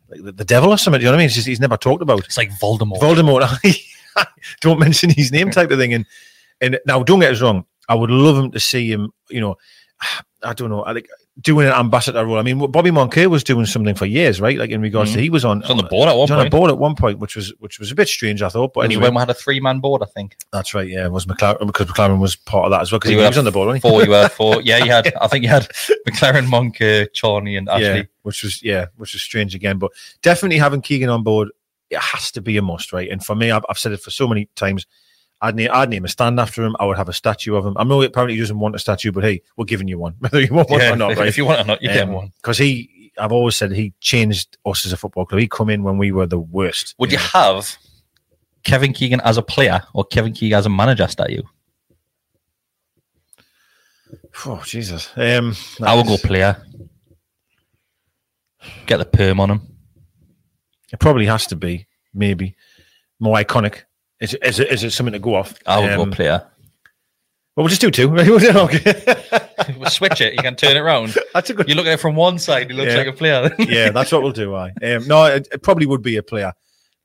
like 0.09 0.23
the, 0.23 0.33
the 0.33 0.45
devil 0.45 0.71
or 0.71 0.79
something? 0.79 1.01
You 1.01 1.07
know 1.07 1.13
what 1.13 1.21
I 1.21 1.23
mean? 1.23 1.29
Just 1.29 1.47
he's 1.47 1.61
never 1.61 1.77
talked 1.77 2.03
about. 2.03 2.25
It's 2.25 2.37
like 2.37 2.51
Voldemort. 2.51 3.01
Voldemort. 3.01 3.87
don't 4.61 4.79
mention 4.79 5.11
his 5.11 5.33
name 5.33 5.51
type 5.51 5.71
of 5.71 5.79
thing. 5.79 5.95
And 5.95 6.07
and 6.61 6.79
now 6.87 7.03
don't 7.03 7.21
get 7.21 7.33
us 7.33 7.41
wrong. 7.41 7.65
I 7.89 7.95
would 7.95 8.11
love 8.11 8.37
him 8.37 8.51
to 8.53 8.61
see 8.61 8.91
him. 8.91 9.13
You 9.31 9.41
know, 9.41 9.57
I 10.43 10.53
don't 10.55 10.71
know. 10.71 10.83
I 10.83 10.93
like 10.93 11.09
doing 11.41 11.67
an 11.67 11.73
ambassador 11.73 12.25
role. 12.25 12.39
I 12.39 12.43
mean, 12.43 12.59
Bobby 12.71 12.91
Moncur 12.91 13.29
was 13.29 13.45
doing 13.45 13.67
something 13.67 13.95
for 13.95 14.07
years, 14.07 14.41
right? 14.41 14.59
Like 14.59 14.71
in 14.71 14.81
regards 14.81 15.13
to 15.13 15.21
he 15.21 15.31
was 15.31 15.45
on 15.45 15.63
on 15.65 15.77
the 15.77 15.83
board 15.85 16.09
at 16.09 16.13
one 16.13 16.23
was 16.23 16.31
on 16.31 16.39
a 16.39 16.43
point. 16.43 16.51
board 16.51 16.71
at 16.71 16.79
one 16.79 16.95
point, 16.95 17.19
which 17.19 17.37
was 17.37 17.53
which 17.59 17.79
was 17.79 17.93
a 17.93 17.95
bit 17.95 18.09
strange. 18.09 18.43
I 18.43 18.49
thought, 18.49 18.75
but 18.75 18.81
anyway, 18.81 19.05
when 19.05 19.15
we 19.15 19.21
had 19.21 19.31
a 19.31 19.35
three-man 19.35 19.81
board, 19.81 20.03
I 20.03 20.07
think. 20.07 20.37
that's 20.53 20.75
right. 20.75 20.89
Yeah, 20.89 21.07
it 21.07 21.13
was 21.13 21.27
McLaren 21.27 21.67
because 21.67 21.87
McLaren 21.87 22.19
was 22.19 22.37
part 22.37 22.67
of 22.67 22.71
that 22.73 22.81
as 22.81 22.91
well 22.91 22.99
because 22.99 23.11
he, 23.11 23.17
was 23.17 23.39
on 23.39 23.45
the 23.45 23.53
board, 23.53 23.67
wasn't 23.67 23.83
Four, 23.83 24.03
you 24.03 24.11
were 24.11 24.29
four. 24.29 24.63
Yeah, 24.69 24.85
you 24.85 24.91
had. 24.91 25.15
I 25.21 25.29
think 25.29 25.45
you 25.45 25.51
had 25.51 25.69
McLaren, 26.07 26.49
Monk, 26.49 26.81
uh, 26.81 27.07
Charnley, 27.13 27.57
and 27.57 27.69
he? 27.71 27.83
Yeah, 27.83 28.03
which 28.23 28.43
was 28.43 28.63
yeah, 28.63 28.87
which 28.97 29.13
was 29.13 29.23
strange 29.23 29.55
again. 29.55 29.79
But 29.79 29.93
definitely 30.23 30.59
having 30.59 30.83
Keegan 30.83 31.09
on 31.09 31.23
board, 31.23 31.51
it 31.91 31.99
has 31.99 32.33
to 32.33 32.41
be 32.41 32.57
a 32.57 32.63
must, 32.63 32.93
right? 32.93 33.09
And 33.11 33.25
for 33.25 33.35
me, 33.35 33.51
I've, 33.51 33.65
I've 33.69 33.79
said 33.79 33.93
it 33.93 34.01
for 34.01 34.11
so 34.11 34.27
many 34.27 34.49
times. 34.57 34.87
I'd 35.41 35.55
name, 35.55 35.71
I'd 35.73 35.89
name 35.89 36.05
a 36.05 36.09
stand 36.09 36.41
after 36.41 36.65
him. 36.65 36.75
I 36.81 36.85
would 36.87 36.97
have 36.97 37.09
a 37.09 37.13
statue 37.13 37.55
of 37.55 37.65
him. 37.65 37.75
I 37.77 37.85
know 37.85 38.03
apparently 38.03 38.35
he 38.35 38.41
doesn't 38.41 38.59
want 38.59 38.75
a 38.75 38.79
statue, 38.79 39.13
but 39.13 39.23
hey, 39.25 39.43
we're 39.57 39.67
giving 39.67 39.87
you 39.89 39.99
one, 39.99 40.15
whether 40.19 40.41
you 40.41 40.53
want 40.53 40.69
one 40.71 40.81
Yeah, 40.81 40.93
or 40.93 40.97
not, 40.97 41.13
if, 41.13 41.19
right? 41.19 41.29
if 41.29 41.37
you 41.39 41.45
want 41.45 41.61
or 41.61 41.65
not, 41.65 41.81
you 41.83 41.89
get 41.89 42.09
Um, 42.09 42.13
one. 42.15 42.33
Because 42.37 42.59
he, 42.59 43.13
I've 43.19 43.31
always 43.33 43.57
said 43.57 43.73
he 43.73 43.93
changed 44.01 44.59
us 44.67 44.85
as 44.85 44.93
a 44.93 44.97
football 44.97 45.27
club. 45.27 45.41
He 45.41 45.47
come 45.49 45.71
in 45.71 45.83
when 45.85 45.97
we 45.99 46.11
were 46.13 46.27
the 46.27 46.39
worst. 46.41 46.95
Would 46.99 47.13
you 47.13 47.19
know. 47.19 47.25
have 47.33 47.77
Kevin 48.65 48.93
Keegan 48.93 49.21
as 49.21 49.37
a 49.37 49.43
player 49.43 49.83
or 49.95 50.05
Kevin 50.05 50.33
Keegan 50.33 50.59
as 50.59 50.67
a 50.67 50.71
manager? 50.71 51.07
Statue. 51.07 51.43
Oh 54.47 54.63
Jesus! 54.65 55.11
Um, 55.17 55.55
I 55.83 55.95
will 55.95 56.05
go 56.05 56.17
player. 56.17 56.63
Get 58.87 58.99
the 58.99 59.05
perm 59.05 59.41
on 59.41 59.51
him. 59.51 59.61
It 60.93 60.99
probably 61.01 61.27
has 61.27 61.47
to 61.49 61.57
be 61.57 61.87
maybe 62.15 62.57
more 63.21 63.37
iconic. 63.37 63.83
Is 64.21 64.35
it, 64.35 64.43
is 64.45 64.59
it, 64.61 64.69
is 64.73 64.85
it 64.85 64.91
something 64.91 65.13
to 65.13 65.19
go 65.19 65.35
off? 65.37 65.55
I 65.67 65.79
will 65.81 66.01
Um, 66.03 66.11
go 66.11 66.17
player. 66.17 66.43
Well, 67.57 67.65
we'll 67.65 67.69
just 67.69 67.81
do 67.81 67.91
two. 67.91 68.09
We'll 69.77 69.91
switch 69.91 70.21
it. 70.21 70.33
You 70.35 70.39
can 70.39 70.55
turn 70.57 70.77
it 70.77 70.81
around. 70.81 71.15
That's 71.35 71.51
a 71.51 71.55
good. 71.55 71.69
You 71.69 71.75
look 71.75 71.87
at 71.87 71.93
it 71.95 72.01
from 72.01 72.15
one 72.15 72.39
side, 72.39 72.71
It 72.71 72.75
looks 72.75 72.93
Yeah. 72.93 72.99
like 72.99 73.07
a 73.09 73.13
player. 73.13 73.51
Yeah, 73.59 73.91
that's 73.91 74.11
what 74.13 74.23
we'll 74.23 74.33
do. 74.33 74.55
I 74.55 74.69
um, 74.83 75.07
no, 75.09 75.25
it, 75.27 75.49
it 75.53 75.63
probably 75.63 75.85
would 75.85 76.01
be 76.01 76.17
a 76.17 76.23
player, 76.23 76.53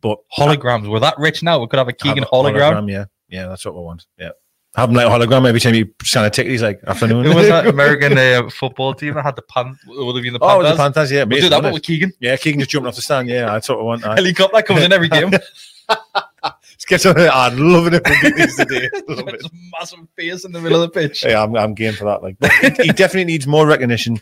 but 0.02 0.20
Holograms. 0.38 0.88
We're 0.90 1.00
that 1.00 1.18
rich 1.18 1.42
now. 1.44 1.60
We 1.60 1.68
could 1.68 1.80
have 1.80 1.88
a 1.90 1.94
Keegan 1.94 2.20
Have 2.24 2.30
a 2.32 2.36
hologram. 2.36 2.90
Yeah, 2.90 3.06
yeah, 3.28 3.48
that's 3.48 3.66
what 3.66 3.74
we 3.76 3.82
want. 3.82 4.06
Yeah, 4.20 4.30
have 4.76 4.90
him 4.90 4.96
like 4.96 5.08
a 5.08 5.10
hologram 5.10 5.48
every 5.48 5.60
time 5.60 5.74
you 5.74 5.90
scan 6.04 6.24
a 6.26 6.30
ticket. 6.30 6.52
He's 6.52 6.62
like 6.62 6.80
afternoon. 6.86 7.26
Who 7.26 7.36
was 7.36 7.48
that 7.48 7.66
American 7.68 8.18
uh, 8.18 8.50
football 8.50 8.94
team 8.94 9.16
that 9.16 9.24
had 9.26 9.36
the 9.36 9.42
pan? 9.42 9.78
Would 9.88 10.16
have 10.16 10.24
been 10.24 10.34
the 10.34 10.40
Oh, 10.42 10.48
Panthers. 10.62 10.72
the 10.72 10.78
Panthers. 10.78 11.12
Yeah, 11.12 11.24
we'll 11.24 11.42
do 11.42 11.50
that 11.50 11.56
wasn't 11.58 11.64
one 11.66 11.74
with 11.74 11.84
Keegan. 11.84 12.14
Yeah, 12.20 12.38
Keegan 12.38 12.60
just 12.60 12.70
jumping 12.72 12.88
off 12.88 12.96
the 12.96 13.02
stand. 13.02 13.28
Yeah, 13.28 13.46
that's 13.48 13.68
what 13.68 13.80
I 13.80 13.82
want. 13.82 14.06
aye. 14.06 14.16
Helicopter 14.16 14.62
comes 14.62 14.84
in 14.84 14.94
every 14.94 15.10
game. 15.10 15.32
Get 16.86 17.06
on 17.06 17.18
it. 17.20 17.30
I'm 17.34 17.58
loving 17.58 17.94
it. 17.94 18.04
Do 18.04 18.32
these 18.36 18.56
today. 18.58 18.90
Love 19.08 19.28
it. 19.30 19.42
Massive 19.80 20.00
face 20.18 20.46
in 20.46 20.52
the 20.52 20.60
middle 20.62 20.82
of 20.82 20.92
the 20.94 21.00
pitch. 21.00 21.24
Yeah, 21.24 21.44
I'm, 21.44 21.56
I'm 21.56 21.74
game 21.74 21.94
for 21.94 22.06
that. 22.06 22.22
Like, 22.24 22.38
he, 22.82 22.92
definitely 22.92 23.26
needs 23.26 23.48
more 23.48 23.66
recognition 23.68 24.20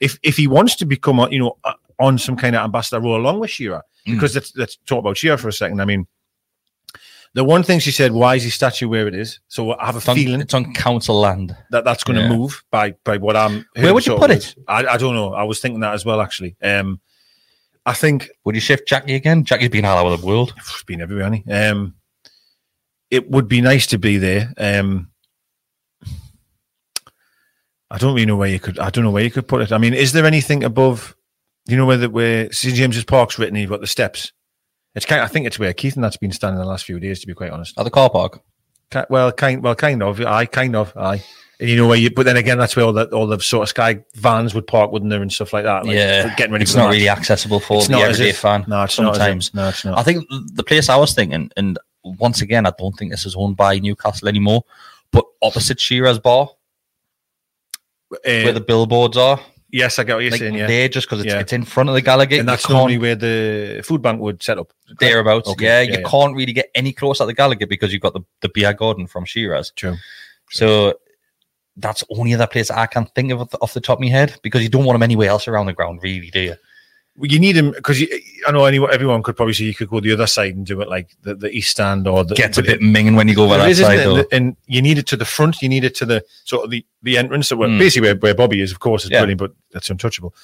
if 0.00 0.18
if 0.22 0.36
he 0.36 0.46
wants 0.46 0.76
to 0.76 0.84
become, 0.84 1.18
you 1.32 1.38
know, 1.40 1.56
uh, 1.64 1.72
on 1.98 2.18
some 2.18 2.36
kind 2.36 2.56
of 2.56 2.62
ambassador 2.62 3.00
role 3.00 3.16
along 3.16 3.40
with 3.40 3.50
Shearer. 3.50 3.82
Mm. 4.06 4.14
Because 4.14 4.34
let's 4.34 4.56
let's 4.56 4.76
talk 4.86 4.98
about 5.00 5.16
Shearer 5.16 5.36
for 5.38 5.48
a 5.48 5.52
second. 5.52 5.80
I 5.80 5.84
mean, 5.84 6.06
the 7.34 7.42
one 7.44 7.62
thing 7.62 7.78
she 7.80 7.90
said, 7.90 8.12
"Why 8.12 8.36
is 8.36 8.44
his 8.44 8.54
statue 8.54 8.88
where 8.88 9.08
it 9.08 9.14
is?" 9.14 9.40
So 9.48 9.72
I 9.72 9.86
have 9.86 9.94
a 9.96 9.98
It's 9.98 10.08
on, 10.08 10.16
feeling 10.16 10.40
it's 10.40 10.54
on 10.54 10.72
council 10.74 11.18
land. 11.20 11.56
that 11.70 11.84
that's 11.84 12.04
going 12.04 12.16
to 12.18 12.22
Yeah. 12.22 12.36
move 12.36 12.64
by 12.70 12.92
by 13.04 13.16
what 13.18 13.36
I'm. 13.36 13.64
Where 13.76 13.92
would 13.94 14.06
you 14.06 14.16
put 14.16 14.30
it? 14.30 14.54
I, 14.68 14.86
I 14.86 14.96
don't 14.98 15.14
know. 15.14 15.32
I 15.34 15.42
was 15.44 15.60
thinking 15.60 15.80
that 15.80 15.94
as 15.94 16.04
well. 16.04 16.20
Actually, 16.20 16.56
um, 16.62 17.00
I 17.86 17.92
think 17.92 18.28
Would 18.44 18.54
you 18.54 18.60
shift 18.60 18.86
Jackie 18.88 19.14
again? 19.14 19.44
Jackie's 19.44 19.68
been 19.68 19.84
all 19.84 20.06
over 20.06 20.16
the 20.16 20.26
world. 20.26 20.54
it's 20.58 20.82
been 20.84 21.00
everywhere. 21.00 21.24
hasn't 21.24 21.44
he? 21.46 21.52
Um, 21.52 21.94
it 23.14 23.30
would 23.30 23.48
be 23.48 23.60
nice 23.60 23.86
to 23.88 23.98
be 23.98 24.18
there. 24.18 24.52
Um, 24.58 25.10
I 27.90 27.98
don't 27.98 28.14
really 28.14 28.26
know 28.26 28.36
where 28.36 28.48
you 28.48 28.58
could. 28.58 28.78
I 28.78 28.90
don't 28.90 29.04
know 29.04 29.10
where 29.12 29.22
you 29.22 29.30
could 29.30 29.46
put 29.46 29.62
it. 29.62 29.70
I 29.70 29.78
mean, 29.78 29.94
is 29.94 30.12
there 30.12 30.26
anything 30.26 30.64
above? 30.64 31.14
You 31.66 31.76
know 31.76 31.86
where 31.86 31.96
the 31.96 32.10
where 32.10 32.52
St 32.52 32.74
James's 32.74 33.04
Park's 33.04 33.38
written? 33.38 33.54
You've 33.54 33.70
got 33.70 33.80
the 33.80 33.86
steps. 33.86 34.32
It's 34.96 35.06
kind. 35.06 35.22
Of, 35.22 35.26
I 35.26 35.32
think 35.32 35.46
it's 35.46 35.58
where 35.58 35.72
Keith 35.72 35.94
and 35.94 36.02
that's 36.02 36.16
been 36.16 36.32
standing 36.32 36.60
the 36.60 36.66
last 36.66 36.84
few 36.84 36.98
days. 36.98 37.20
To 37.20 37.26
be 37.26 37.34
quite 37.34 37.50
honest. 37.50 37.78
At 37.78 37.84
the 37.84 37.90
car 37.90 38.10
park. 38.10 38.42
Well, 39.08 39.30
kind. 39.32 39.62
Well, 39.62 39.74
kind 39.76 40.02
of. 40.02 40.20
I 40.20 40.46
kind 40.46 40.74
of. 40.74 40.92
I. 40.96 41.22
And 41.60 41.70
you 41.70 41.76
know 41.76 41.86
where 41.86 41.96
you. 41.96 42.10
But 42.10 42.26
then 42.26 42.36
again, 42.36 42.58
that's 42.58 42.74
where 42.74 42.84
all 42.84 42.92
the 42.92 43.06
all 43.10 43.28
the 43.28 43.38
sort 43.38 43.62
of 43.62 43.68
sky 43.68 44.04
vans 44.16 44.54
would 44.54 44.66
park, 44.66 44.90
wouldn't 44.90 45.10
there, 45.10 45.22
and 45.22 45.32
stuff 45.32 45.52
like 45.52 45.64
that. 45.64 45.86
Like, 45.86 45.94
yeah. 45.94 46.34
getting 46.34 46.52
ready. 46.52 46.64
It's 46.64 46.74
not 46.74 46.86
match. 46.86 46.94
really 46.94 47.08
accessible 47.08 47.60
for 47.60 47.78
It's 47.78 47.88
the 47.88 47.94
everyday 47.94 48.30
if- 48.30 48.38
fan. 48.38 48.64
No, 48.66 48.82
it's 48.82 48.94
sometimes. 48.94 49.54
Not, 49.54 49.62
no, 49.62 49.68
it's 49.68 49.84
not. 49.84 49.98
I 49.98 50.02
think 50.02 50.26
the 50.54 50.64
place 50.64 50.88
I 50.88 50.96
was 50.96 51.14
thinking, 51.14 51.50
and 51.56 51.78
once 52.04 52.42
again, 52.42 52.66
I 52.66 52.72
don't 52.78 52.92
think 52.96 53.10
this 53.10 53.26
is 53.26 53.34
owned 53.36 53.56
by 53.56 53.78
Newcastle 53.78 54.28
anymore, 54.28 54.64
but 55.10 55.24
opposite 55.42 55.80
Shearer's 55.80 56.18
bar. 56.18 56.48
where 58.08 58.48
uh, 58.50 58.52
the 58.52 58.60
billboards 58.60 59.16
are. 59.16 59.40
yes, 59.72 59.98
I 59.98 60.04
get 60.04 60.14
what 60.14 60.20
you're 60.22 60.30
Like 60.30 60.40
saying. 60.40 60.54
Yeah, 60.54 60.66
there, 60.66 60.88
just 60.88 61.08
because 61.08 61.24
it's, 61.24 61.32
Yeah. 61.34 61.40
it's 61.40 61.52
in 61.52 61.64
front 61.64 61.88
of 61.88 61.94
the 61.94 62.02
Gallowgate. 62.02 62.40
and 62.40 62.48
that's 62.48 62.68
normally 62.68 62.98
where 62.98 63.16
the 63.16 63.82
food 63.84 64.02
bank 64.02 64.20
would 64.20 64.42
set 64.42 64.58
up. 64.58 64.72
thereabouts. 65.00 65.48
Okay, 65.48 65.64
Yeah, 65.64 65.80
yeah, 65.80 65.92
you 65.96 65.98
yeah. 66.00 66.08
can't 66.08 66.36
really 66.36 66.52
get 66.52 66.70
any 66.74 66.92
closer 66.92 67.24
at 67.24 67.26
the 67.26 67.34
Gallowgate 67.34 67.68
because 67.68 67.92
you've 67.92 68.02
got 68.02 68.12
the, 68.12 68.20
the 68.40 68.48
beer 68.48 68.72
garden 68.72 69.06
from 69.06 69.24
Shearer's. 69.24 69.72
True. 69.74 69.96
So 70.50 70.94
that's 71.76 72.04
only 72.10 72.34
other 72.34 72.46
place 72.46 72.70
I 72.70 72.86
can 72.86 73.06
think 73.06 73.32
of 73.32 73.40
off 73.40 73.50
the, 73.50 73.58
off 73.60 73.74
the 73.74 73.80
top 73.80 73.98
of 73.98 74.02
my 74.02 74.08
head 74.08 74.38
because 74.42 74.62
you 74.62 74.68
don't 74.68 74.84
want 74.84 74.94
them 74.94 75.02
anywhere 75.02 75.28
else 75.30 75.48
around 75.48 75.66
the 75.66 75.72
ground, 75.72 76.00
really, 76.04 76.30
do 76.30 76.40
you? 76.40 76.54
You 77.20 77.38
need 77.38 77.56
him 77.56 77.70
because 77.70 78.02
I 78.46 78.50
know 78.50 78.64
anyone, 78.64 78.92
everyone 78.92 79.22
could 79.22 79.36
probably 79.36 79.54
say 79.54 79.64
you 79.64 79.74
could 79.74 79.88
go 79.88 80.00
the 80.00 80.12
other 80.12 80.26
side 80.26 80.56
and 80.56 80.66
do 80.66 80.80
it 80.80 80.88
like 80.88 81.10
the, 81.22 81.36
the 81.36 81.48
east 81.50 81.70
stand 81.70 82.08
or 82.08 82.24
the 82.24 82.34
Gets 82.34 82.58
a 82.58 82.62
bit 82.62 82.80
minging 82.80 83.14
when 83.14 83.28
you 83.28 83.36
go 83.36 83.44
over 83.44 83.56
that 83.58 83.70
is, 83.70 83.78
side. 83.78 84.00
And- 84.00 84.26
And 84.32 84.56
you 84.66 84.82
need 84.82 84.98
it 84.98 85.06
to 85.08 85.16
the 85.16 85.24
front. 85.24 85.62
You 85.62 85.68
need 85.68 85.84
it 85.84 85.94
to 85.96 86.06
the 86.06 86.24
sort 86.44 86.64
of 86.64 86.70
the, 86.72 86.84
the 87.04 87.16
entrance. 87.16 87.46
So 87.48 87.56
Mm. 87.56 87.78
basically 87.78 88.08
where, 88.08 88.16
where 88.16 88.34
Bobby 88.34 88.60
is, 88.60 88.72
of 88.72 88.80
course, 88.80 89.04
is 89.04 89.10
Yeah. 89.10 89.20
brilliant, 89.20 89.38
but 89.38 89.52
that's 89.70 89.88
untouchable. 89.90 90.34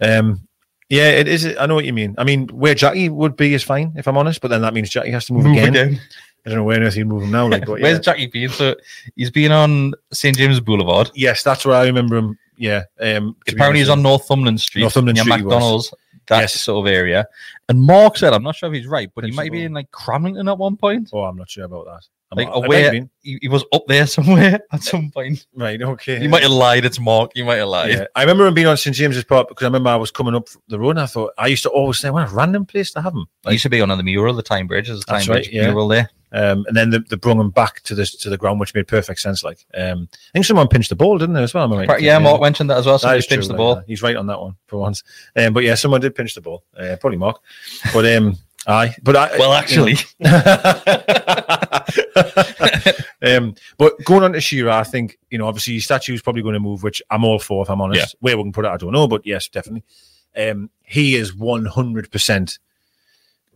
Um, 0.00 0.40
yeah, 0.88 1.10
it 1.10 1.28
is. 1.28 1.46
I 1.60 1.66
know 1.66 1.76
what 1.76 1.84
you 1.84 1.92
mean. 1.92 2.14
I 2.18 2.24
mean, 2.24 2.48
where 2.48 2.74
Jackie 2.74 3.08
would 3.08 3.36
be 3.36 3.54
is 3.54 3.62
fine, 3.62 3.92
if 3.96 4.08
I'm 4.08 4.16
honest. 4.16 4.40
But 4.40 4.48
then 4.48 4.62
that 4.62 4.74
means 4.74 4.90
Jackie 4.90 5.10
has 5.12 5.26
to 5.26 5.32
move, 5.32 5.44
Move 5.44 5.58
again. 5.58 5.68
again. 5.76 6.00
I 6.44 6.48
don't 6.50 6.58
know 6.58 6.64
where 6.64 6.76
on 6.76 6.84
earth 6.84 6.94
he'd 6.94 7.04
move 7.04 7.22
him 7.22 7.30
now. 7.32 7.48
Like, 7.48 7.66
but 7.66 7.80
Where's 7.80 7.98
yeah. 7.98 8.00
Jackie 8.00 8.26
been? 8.26 8.48
So 8.50 8.74
he's 9.16 9.30
been 9.30 9.50
on 9.52 9.94
St 10.12 10.36
James 10.36 10.58
Boulevard. 10.60 11.10
yes, 11.14 11.42
that's 11.44 11.64
where 11.64 11.76
I 11.76 11.86
remember 11.86 12.16
him. 12.16 12.38
Yeah. 12.56 12.84
Um, 13.00 13.36
Apparently, 13.48 13.80
he's 13.80 13.88
on 13.88 14.00
Northumberland 14.02 14.60
Street, 14.60 14.82
Northumberland 14.82 15.18
Street. 15.18 15.42
McDonald's, 15.42 15.92
that 16.28 16.40
Yes. 16.40 16.60
sort 16.60 16.86
of 16.86 16.92
area. 16.92 17.26
And 17.68 17.80
Mark 17.80 18.16
said, 18.16 18.32
I'm 18.32 18.42
not 18.42 18.56
sure 18.56 18.68
if 18.68 18.74
he's 18.74 18.86
right, 18.86 19.10
but 19.14 19.24
he 19.24 19.30
might 19.32 19.52
be 19.52 19.64
in 19.64 19.72
like 19.72 19.90
Cramlington 19.90 20.50
at 20.50 20.58
one 20.58 20.76
point. 20.76 21.10
Oh, 21.12 21.22
I'm 21.24 21.36
not 21.36 21.48
sure 21.50 21.64
about 21.64 21.86
that. 21.86 22.06
I'm 22.32 22.38
Like 22.38 22.48
not- 22.48 22.62
I 22.62 22.66
aware, 22.66 22.92
he, 23.22 23.38
he 23.42 23.48
was 23.48 23.64
up 23.72 23.84
there 23.86 24.06
somewhere 24.16 24.60
at 24.72 24.82
some 24.82 25.10
point. 25.12 25.46
Right. 25.54 25.80
Okay. 25.80 26.20
You 26.22 26.28
might 26.28 26.42
have 26.42 26.50
lied. 26.50 26.84
It's 26.84 26.98
Mark. 26.98 27.30
You 27.34 27.44
might 27.44 27.56
have 27.56 27.68
lied. 27.68 27.90
Yeah, 27.92 28.04
I 28.16 28.22
remember 28.22 28.46
him 28.46 28.54
being 28.54 28.66
on 28.66 28.76
St 28.76 28.94
James's 28.96 29.24
Park 29.24 29.48
because 29.48 29.62
I 29.64 29.68
remember 29.68 29.90
I 29.90 29.96
was 29.96 30.10
coming 30.10 30.34
up 30.34 30.48
the 30.68 30.78
road 30.78 30.90
and 30.90 31.00
I 31.00 31.06
thought 31.06 31.32
I 31.38 31.46
used 31.46 31.62
to 31.62 31.70
always 31.70 31.98
say, 31.98 32.10
"What 32.10 32.28
a 32.28 32.34
random 32.34 32.66
place 32.66 32.90
to 32.92 33.00
have 33.00 33.14
him." 33.14 33.26
I 33.44 33.52
used 33.52 33.62
to 33.62 33.70
be 33.70 33.80
on 33.80 33.88
the 33.88 34.02
mural, 34.02 34.34
the 34.34 34.42
Tyne 34.42 34.66
Bridge. 34.66 34.88
There's 34.88 35.02
a 35.02 35.04
Tyne 35.04 35.24
Bridge 35.26 35.46
right, 35.46 35.52
yeah. 35.52 35.66
mural 35.66 35.86
there. 35.88 36.10
Um, 36.32 36.64
and 36.66 36.76
then 36.76 36.90
they, 36.90 36.98
they 36.98 37.14
brought 37.16 37.36
him 37.38 37.50
back 37.50 37.80
to 37.84 37.94
the 37.94 38.04
to 38.04 38.28
the 38.28 38.36
ground, 38.36 38.58
which 38.58 38.74
made 38.74 38.88
perfect 38.88 39.20
sense. 39.20 39.44
Like, 39.44 39.64
um, 39.74 40.08
I 40.12 40.16
think 40.32 40.44
someone 40.44 40.66
pinched 40.66 40.88
the 40.90 40.96
ball, 40.96 41.16
didn't 41.18 41.36
they, 41.36 41.42
as 41.44 41.54
well? 41.54 41.68
Right? 41.68 42.00
yeah, 42.02 42.18
Mark 42.18 42.40
mentioned 42.42 42.68
that 42.70 42.78
as 42.78 42.86
well. 42.86 42.98
Somebody 42.98 43.20
is 43.20 43.26
true, 43.28 43.36
pinched 43.36 43.48
the 43.48 43.54
ball. 43.54 43.76
uh, 43.76 43.82
He's 43.86 44.02
right 44.02 44.16
on 44.16 44.26
that 44.26 44.40
one 44.40 44.56
for 44.66 44.78
once. 44.78 45.04
Um, 45.36 45.52
but 45.52 45.62
yeah, 45.62 45.76
someone 45.76 46.00
did 46.00 46.16
pinch 46.16 46.34
the 46.34 46.40
ball. 46.40 46.64
Uh, 46.76 46.96
probably 47.00 47.18
Mark. 47.18 47.40
But 47.94 48.04
um, 48.16 48.36
aye. 48.66 48.94
But 49.04 49.14
I, 49.16 49.38
Well, 49.38 49.52
actually, 49.54 49.94
um, 53.22 53.54
but 53.78 53.92
going 54.04 54.22
on 54.22 54.32
to 54.32 54.40
Shearer, 54.40 54.70
I 54.70 54.82
think 54.84 55.18
you 55.30 55.38
know 55.38 55.46
obviously 55.46 55.74
his 55.74 55.84
statue 55.84 56.14
is 56.14 56.22
probably 56.22 56.42
going 56.42 56.54
to 56.54 56.60
move, 56.60 56.82
which 56.82 57.02
I'm 57.10 57.24
all 57.24 57.38
for. 57.38 57.62
If 57.62 57.70
I'm 57.70 57.80
honest, 57.80 58.14
Yeah. 58.14 58.18
where 58.20 58.36
we 58.36 58.42
can 58.44 58.52
put 58.52 58.64
it, 58.64 58.68
I 58.68 58.76
don't 58.76 58.92
know, 58.92 59.08
but 59.08 59.26
yes, 59.26 59.48
definitely. 59.48 59.84
Um, 60.36 60.70
he 60.82 61.14
is 61.16 61.34
100 61.34 62.10
percent 62.10 62.58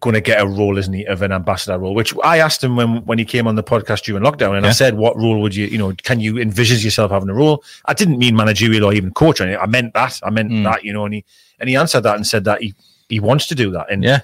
going 0.00 0.14
to 0.14 0.20
get 0.22 0.40
a 0.40 0.46
role, 0.46 0.78
isn't 0.78 0.94
he, 0.94 1.04
of 1.04 1.20
an 1.20 1.30
ambassador 1.30 1.78
role? 1.78 1.94
Which 1.94 2.14
I 2.24 2.38
asked 2.38 2.64
him 2.64 2.74
when 2.76 3.04
when 3.04 3.18
he 3.18 3.24
came 3.26 3.46
on 3.46 3.54
the 3.56 3.62
podcast 3.62 4.02
during 4.04 4.22
lockdown, 4.22 4.56
and 4.56 4.66
I 4.66 4.72
said, 4.72 4.94
"What 4.94 5.16
role 5.16 5.40
would 5.42 5.54
you, 5.54 5.66
you 5.66 5.76
know, 5.78 5.92
can 6.02 6.20
you 6.20 6.38
envision 6.38 6.78
yourself 6.78 7.10
having 7.10 7.28
a 7.28 7.34
role?" 7.34 7.62
I 7.84 7.92
didn't 7.94 8.18
mean 8.18 8.34
managerial 8.34 8.84
or 8.86 8.94
even 8.94 9.10
coach. 9.12 9.40
I 9.42 9.66
meant 9.66 9.92
that. 9.94 10.18
I 10.22 10.30
meant 10.30 10.50
Mm. 10.52 10.64
that, 10.64 10.84
you 10.84 10.92
know, 10.92 11.04
and 11.04 11.14
he 11.14 11.24
and 11.58 11.68
he 11.68 11.76
answered 11.76 12.00
that 12.02 12.16
and 12.16 12.26
said 12.26 12.44
that 12.44 12.62
he 12.62 12.74
he 13.10 13.20
wants 13.20 13.46
to 13.48 13.54
do 13.54 13.70
that. 13.72 13.90
And 13.90 14.02
yeah. 14.02 14.20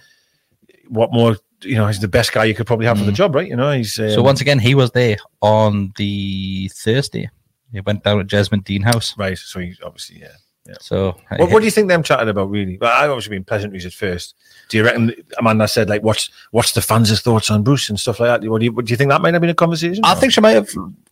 what 0.88 1.12
more? 1.12 1.36
You 1.62 1.76
know, 1.76 1.86
he's 1.86 2.00
the 2.00 2.08
best 2.08 2.32
guy 2.32 2.44
you 2.44 2.54
could 2.54 2.66
probably 2.66 2.86
have 2.86 2.98
for 2.98 3.04
the 3.04 3.12
Mm. 3.12 3.16
job, 3.16 3.34
right? 3.34 3.48
You 3.48 3.56
know, 3.56 3.72
he's 3.72 3.98
um, 3.98 4.10
So 4.10 4.22
once 4.22 4.40
again, 4.40 4.58
he 4.58 4.74
was 4.74 4.90
there 4.90 5.16
on 5.40 5.92
the 5.96 6.68
Thursday. 6.74 7.30
He 7.72 7.80
went 7.80 8.04
down 8.04 8.20
at 8.20 8.26
Jesmond 8.26 8.64
Dene 8.64 8.82
House. 8.82 9.14
right. 9.18 9.36
So 9.38 9.60
he's 9.60 9.80
obviously 9.82 10.20
yeah. 10.20 10.28
Yeah. 10.68 10.74
So 10.80 11.16
What, 11.36 11.50
what 11.52 11.58
do 11.60 11.64
you 11.64 11.70
think 11.70 11.86
them 11.88 12.02
chatted 12.02 12.28
about 12.28 12.50
really? 12.50 12.76
Well, 12.80 12.92
I've 12.92 13.08
obviously 13.10 13.36
been 13.36 13.44
pleasantries 13.44 13.86
at 13.86 13.92
first. 13.92 14.34
Do 14.68 14.76
you 14.76 14.84
reckon 14.84 15.12
Amanda 15.38 15.68
said 15.68 15.88
like 15.88 16.02
what's 16.02 16.28
what's 16.50 16.72
the 16.72 16.82
fans' 16.82 17.20
thoughts 17.22 17.50
on 17.50 17.62
Bruce 17.62 17.88
and 17.88 17.98
stuff 18.00 18.18
like 18.20 18.40
that? 18.40 18.48
What 18.50 18.58
do 18.58 18.64
you, 18.64 18.72
what 18.72 18.84
do 18.84 18.90
you 18.90 18.96
think 18.96 19.10
that 19.10 19.20
might 19.22 19.32
have 19.34 19.40
been 19.40 19.50
a 19.50 19.54
conversation? 19.54 20.04
I 20.04 20.12
or- 20.12 20.16
think 20.16 20.32
she 20.32 20.40
might 20.40 20.52
have 20.54 20.68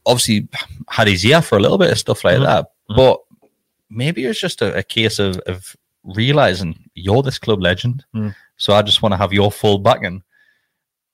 obviously 0.06 0.48
had 0.88 1.06
his 1.06 1.24
ear 1.24 1.40
for 1.40 1.56
a 1.56 1.60
little 1.60 1.78
bit 1.78 1.90
of 1.92 1.98
stuff 1.98 2.24
like 2.24 2.38
Mhm. 2.38 2.44
that, 2.46 2.66
but 2.96 3.20
maybe 3.90 4.24
it's 4.24 4.40
just 4.40 4.60
a, 4.60 4.76
a 4.76 4.82
case 4.82 5.18
of, 5.20 5.38
of 5.46 5.76
realizing 6.02 6.76
you're 6.94 7.22
this 7.22 7.38
club 7.38 7.60
legend, 7.62 8.04
Mm. 8.14 8.34
so 8.56 8.74
I 8.74 8.82
just 8.82 9.02
want 9.02 9.12
to 9.12 9.16
have 9.16 9.32
your 9.32 9.50
full 9.52 9.78
backing, 9.78 10.22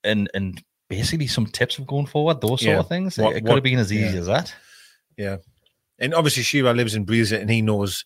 and 0.05 0.31
and 0.35 0.63
basically 0.89 1.27
some 1.27 1.47
tips 1.47 1.79
of 1.79 1.87
going 1.87 2.07
forward, 2.07 2.41
those 2.41 2.61
sort 2.61 2.63
Yeah. 2.63 2.79
of 2.81 2.89
things. 2.89 3.17
What- 3.19 3.37
it 3.37 3.45
could 3.45 3.55
have 3.55 3.63
been 3.63 3.79
as 3.79 3.93
easy 3.93 4.15
yeah. 4.15 4.21
as 4.21 4.27
that. 4.27 4.55
yeah. 5.17 5.37
And 5.99 6.15
obviously 6.15 6.43
Shearer 6.43 6.73
lives 6.75 6.95
and 6.95 7.05
breathes 7.07 7.31
it, 7.33 7.41
and 7.43 7.51
he 7.51 7.63
knows 7.63 8.05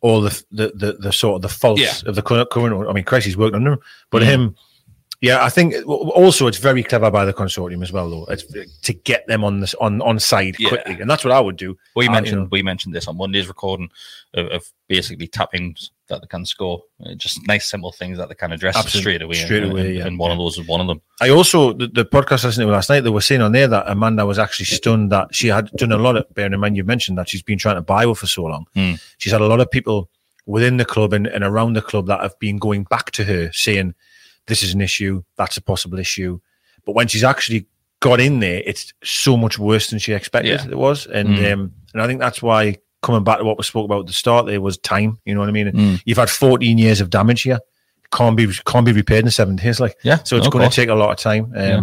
all 0.00 0.20
the 0.20 0.44
the 0.50 0.72
the, 0.74 0.92
the 0.94 1.12
sort 1.12 1.36
of 1.36 1.42
the 1.42 1.48
faults 1.48 1.80
Yeah. 1.80 2.08
of 2.08 2.14
the 2.16 2.22
current. 2.22 2.50
current 2.50 2.88
I 2.88 2.92
mean, 2.92 3.04
Christ, 3.04 3.26
he's 3.26 3.36
worked 3.36 3.54
under 3.54 3.72
him, 3.74 3.80
but 4.10 4.22
Mhm. 4.22 4.26
him. 4.26 4.56
Yeah, 5.22 5.44
I 5.44 5.50
think 5.50 5.74
also 5.86 6.46
it's 6.46 6.56
very 6.56 6.82
clever 6.82 7.10
by 7.10 7.26
the 7.26 7.34
consortium 7.34 7.82
as 7.82 7.92
well, 7.92 8.08
though. 8.08 8.24
It's 8.26 8.44
to 8.44 8.92
get 8.94 9.26
them 9.26 9.44
on 9.44 9.60
this 9.60 9.74
on 9.74 10.00
on 10.00 10.18
side 10.18 10.56
Yeah. 10.58 10.70
quickly, 10.70 10.94
and 10.98 11.10
that's 11.10 11.24
what 11.24 11.32
I 11.32 11.40
would 11.40 11.56
do. 11.56 11.76
We 11.94 12.06
Uh, 12.06 12.08
you 12.08 12.12
mentioned 12.12 12.40
know. 12.42 12.48
we 12.50 12.62
mentioned 12.62 12.94
this 12.94 13.06
on 13.06 13.18
Monday's 13.18 13.46
recording 13.46 13.90
of, 14.32 14.46
of 14.46 14.64
basically 14.88 15.26
tappings 15.28 15.90
that 16.08 16.22
they 16.22 16.26
can 16.26 16.46
score, 16.46 16.82
Uh, 17.04 17.14
just 17.14 17.46
nice 17.46 17.66
simple 17.66 17.92
things 17.92 18.16
that 18.16 18.30
they 18.30 18.34
can 18.34 18.50
address 18.50 18.76
straight 18.92 19.20
away. 19.20 19.34
Straight 19.34 19.62
and, 19.62 19.72
away, 19.72 19.86
and, 19.88 19.94
yeah. 19.96 20.06
and 20.06 20.18
one 20.18 20.30
of 20.30 20.38
those 20.38 20.56
is 20.58 20.66
one 20.66 20.80
of 20.80 20.86
them. 20.86 21.02
I 21.20 21.28
also 21.28 21.74
the, 21.74 21.88
the 21.88 22.06
podcast 22.06 22.44
I 22.44 22.48
listened 22.48 22.66
to 22.66 22.72
last 22.72 22.88
night. 22.88 23.00
They 23.00 23.10
were 23.10 23.20
saying 23.20 23.42
on 23.42 23.52
there 23.52 23.68
that 23.68 23.84
Amanda 23.88 24.24
was 24.24 24.38
actually 24.38 24.66
stunned 24.66 25.12
that 25.12 25.34
she 25.34 25.48
had 25.48 25.70
done 25.72 25.92
a 25.92 25.98
lot 25.98 26.16
of. 26.16 26.24
Bearing 26.34 26.54
in 26.54 26.60
mind 26.60 26.78
you 26.78 26.84
mentioned 26.84 27.18
that 27.18 27.28
she's 27.28 27.42
been 27.42 27.58
trying 27.58 27.76
to 27.76 27.82
buy 27.82 28.06
her 28.06 28.14
for 28.14 28.26
so 28.26 28.44
long. 28.44 28.64
Hmm. 28.74 28.94
She's 29.18 29.32
had 29.32 29.42
a 29.42 29.46
lot 29.46 29.60
of 29.60 29.70
people 29.70 30.08
within 30.46 30.78
the 30.78 30.86
club 30.86 31.12
and, 31.12 31.26
and 31.26 31.44
around 31.44 31.74
the 31.74 31.82
club 31.82 32.06
that 32.06 32.20
have 32.22 32.38
been 32.38 32.56
going 32.56 32.84
back 32.84 33.10
to 33.12 33.24
her 33.24 33.50
saying 33.52 33.94
this 34.50 34.62
is 34.62 34.74
an 34.74 34.80
issue, 34.82 35.22
that's 35.36 35.56
a 35.56 35.62
possible 35.62 35.98
issue. 35.98 36.38
But 36.84 36.94
when 36.94 37.08
she's 37.08 37.24
actually 37.24 37.66
got 38.00 38.20
in 38.20 38.40
there, 38.40 38.62
it's 38.66 38.92
so 39.04 39.36
much 39.36 39.58
worse 39.58 39.88
than 39.90 39.98
she 39.98 40.12
expected 40.12 40.60
Yeah. 40.60 40.66
it 40.70 40.76
was. 40.78 41.06
And 41.06 41.28
Mm. 41.30 41.52
um, 41.52 41.72
and 41.92 42.02
I 42.02 42.06
think 42.06 42.20
that's 42.20 42.42
why 42.42 42.76
coming 43.02 43.24
back 43.24 43.38
to 43.38 43.44
what 43.44 43.56
we 43.58 43.64
spoke 43.64 43.84
about 43.86 44.00
at 44.00 44.06
the 44.06 44.12
start, 44.12 44.46
there 44.46 44.60
was 44.60 44.76
time. 44.78 45.18
You 45.24 45.34
know 45.34 45.40
what 45.40 45.48
I 45.48 45.52
mean? 45.52 45.72
Mm. 45.72 46.02
You've 46.04 46.18
had 46.18 46.28
14 46.30 46.76
years 46.78 47.00
of 47.00 47.08
damage 47.10 47.42
here. 47.42 47.60
Can't 48.12 48.36
be 48.36 48.46
can't 48.66 48.84
be 48.84 48.92
repaired 48.92 49.24
in 49.24 49.30
seven 49.30 49.56
days. 49.56 49.78
Like 49.80 49.96
Yeah, 50.02 50.18
so 50.24 50.36
it's 50.36 50.48
going 50.48 50.68
to 50.68 50.74
take 50.74 50.88
a 50.88 50.94
lot 50.94 51.10
of 51.10 51.16
time. 51.16 51.44
Um, 51.54 51.60
Yeah. 51.68 51.80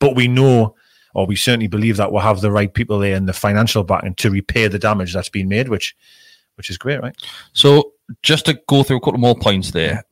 But 0.00 0.14
we 0.16 0.28
know, 0.28 0.74
or 1.14 1.26
we 1.26 1.36
certainly 1.36 1.66
believe 1.68 1.96
that 1.98 2.12
we'll 2.12 2.22
have 2.22 2.40
the 2.40 2.50
right 2.50 2.72
people 2.72 2.98
there 2.98 3.16
and 3.16 3.28
the 3.28 3.32
financial 3.32 3.82
backing 3.84 4.14
to 4.16 4.30
repair 4.30 4.68
the 4.68 4.78
damage 4.78 5.12
that's 5.14 5.28
been 5.28 5.48
made, 5.48 5.68
which 5.68 5.94
which 6.56 6.70
is 6.70 6.78
great, 6.78 7.00
right? 7.00 7.14
So 7.52 7.92
just 8.22 8.46
to 8.46 8.54
go 8.66 8.82
through 8.82 8.96
a 8.96 9.00
couple 9.00 9.20
more 9.20 9.36
points 9.36 9.70
there. 9.72 10.02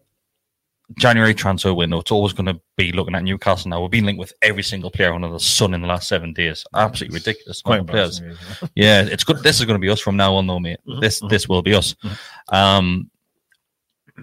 January 0.94 1.34
transfer 1.34 1.74
window, 1.74 1.98
it's 1.98 2.12
always 2.12 2.32
going 2.32 2.46
to 2.46 2.60
be 2.76 2.92
looking 2.92 3.14
at 3.16 3.24
Newcastle 3.24 3.68
now. 3.70 3.82
We've 3.82 3.90
been 3.90 4.04
linked 4.06 4.20
with 4.20 4.32
every 4.42 4.62
single 4.62 4.90
player 4.90 5.12
under 5.12 5.28
the 5.28 5.40
sun 5.40 5.74
in 5.74 5.80
the 5.82 5.88
last 5.88 6.06
seven 6.08 6.32
days. 6.32 6.64
Absolutely 6.74 7.16
ridiculous. 7.18 7.60
Quite 7.60 7.86
players. 7.86 8.22
Yeah, 8.76 9.02
it's 9.02 9.24
good. 9.24 9.38
This 9.42 9.58
is 9.58 9.66
going 9.66 9.74
to 9.80 9.84
be 9.84 9.90
us 9.90 10.00
from 10.00 10.16
now 10.16 10.34
on, 10.36 10.46
though, 10.46 10.60
mate. 10.60 10.78
Mhm, 10.88 11.00
This 11.00 11.20
mhm. 11.20 11.28
this 11.28 11.48
will 11.48 11.62
be 11.62 11.74
us. 11.74 11.96
Um, 12.50 13.10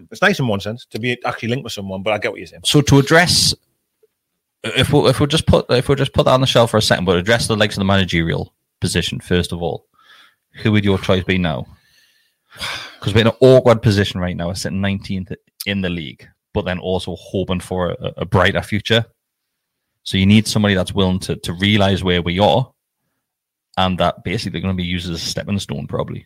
It's 0.10 0.22
nice 0.22 0.40
in 0.40 0.48
one 0.48 0.60
sense 0.62 0.86
to 0.88 1.00
be 1.00 1.18
actually 1.26 1.50
linked 1.50 1.64
with 1.66 1.74
someone, 1.74 2.02
but 2.02 2.14
I 2.14 2.18
get 2.18 2.32
what 2.32 2.38
you're 2.40 2.48
saying. 2.48 2.62
so 2.66 2.82
to 2.82 2.98
address, 3.00 3.54
if 4.64 4.92
we 4.94 5.02
if 5.10 5.20
we 5.20 5.28
just 5.28 5.46
put 5.46 5.70
if 5.70 5.90
we 5.90 5.96
just 5.96 6.14
put 6.14 6.24
that 6.26 6.32
on 6.32 6.42
the 6.42 6.48
shelf 6.48 6.72
for 6.72 6.78
a 6.78 6.82
second, 6.82 7.06
but 7.06 7.18
address 7.18 7.48
the 7.48 7.58
likes 7.58 7.76
of 7.76 7.80
the 7.80 7.86
managerial 7.86 8.54
position 8.80 9.20
first 9.20 9.52
of 9.52 9.62
all, 9.62 9.86
who 10.62 10.72
would 10.72 10.86
your 10.86 10.98
choice 10.98 11.24
be 11.26 11.38
now? 11.38 11.66
Because 13.00 13.14
we're 13.14 13.22
in 13.22 13.28
an 13.28 13.34
awkward 13.42 13.82
position 13.82 14.20
right 14.22 14.36
now. 14.38 14.48
We're 14.48 14.56
sitting 14.56 14.80
19th 14.80 15.36
in 15.66 15.82
the 15.82 15.90
league, 15.90 16.28
but 16.54 16.66
then 16.66 16.80
also 16.80 17.16
hoping 17.16 17.60
for 17.60 17.92
a, 17.92 18.14
a 18.18 18.26
brighter 18.26 18.62
future. 18.62 19.06
So 20.04 20.18
you 20.18 20.26
need 20.26 20.48
somebody 20.48 20.76
that's 20.76 20.94
willing 20.94 21.20
to 21.20 21.36
to 21.38 21.54
realize 21.54 22.04
where 22.04 22.22
we 22.22 22.40
are, 22.40 22.72
and 23.78 23.98
that 24.00 24.24
basically 24.24 24.52
they're 24.52 24.62
going 24.62 24.76
to 24.76 24.82
be 24.82 24.88
used 24.88 25.10
as 25.10 25.16
a 25.16 25.26
stepping 25.26 25.60
stone, 25.60 25.88
probably. 25.88 26.26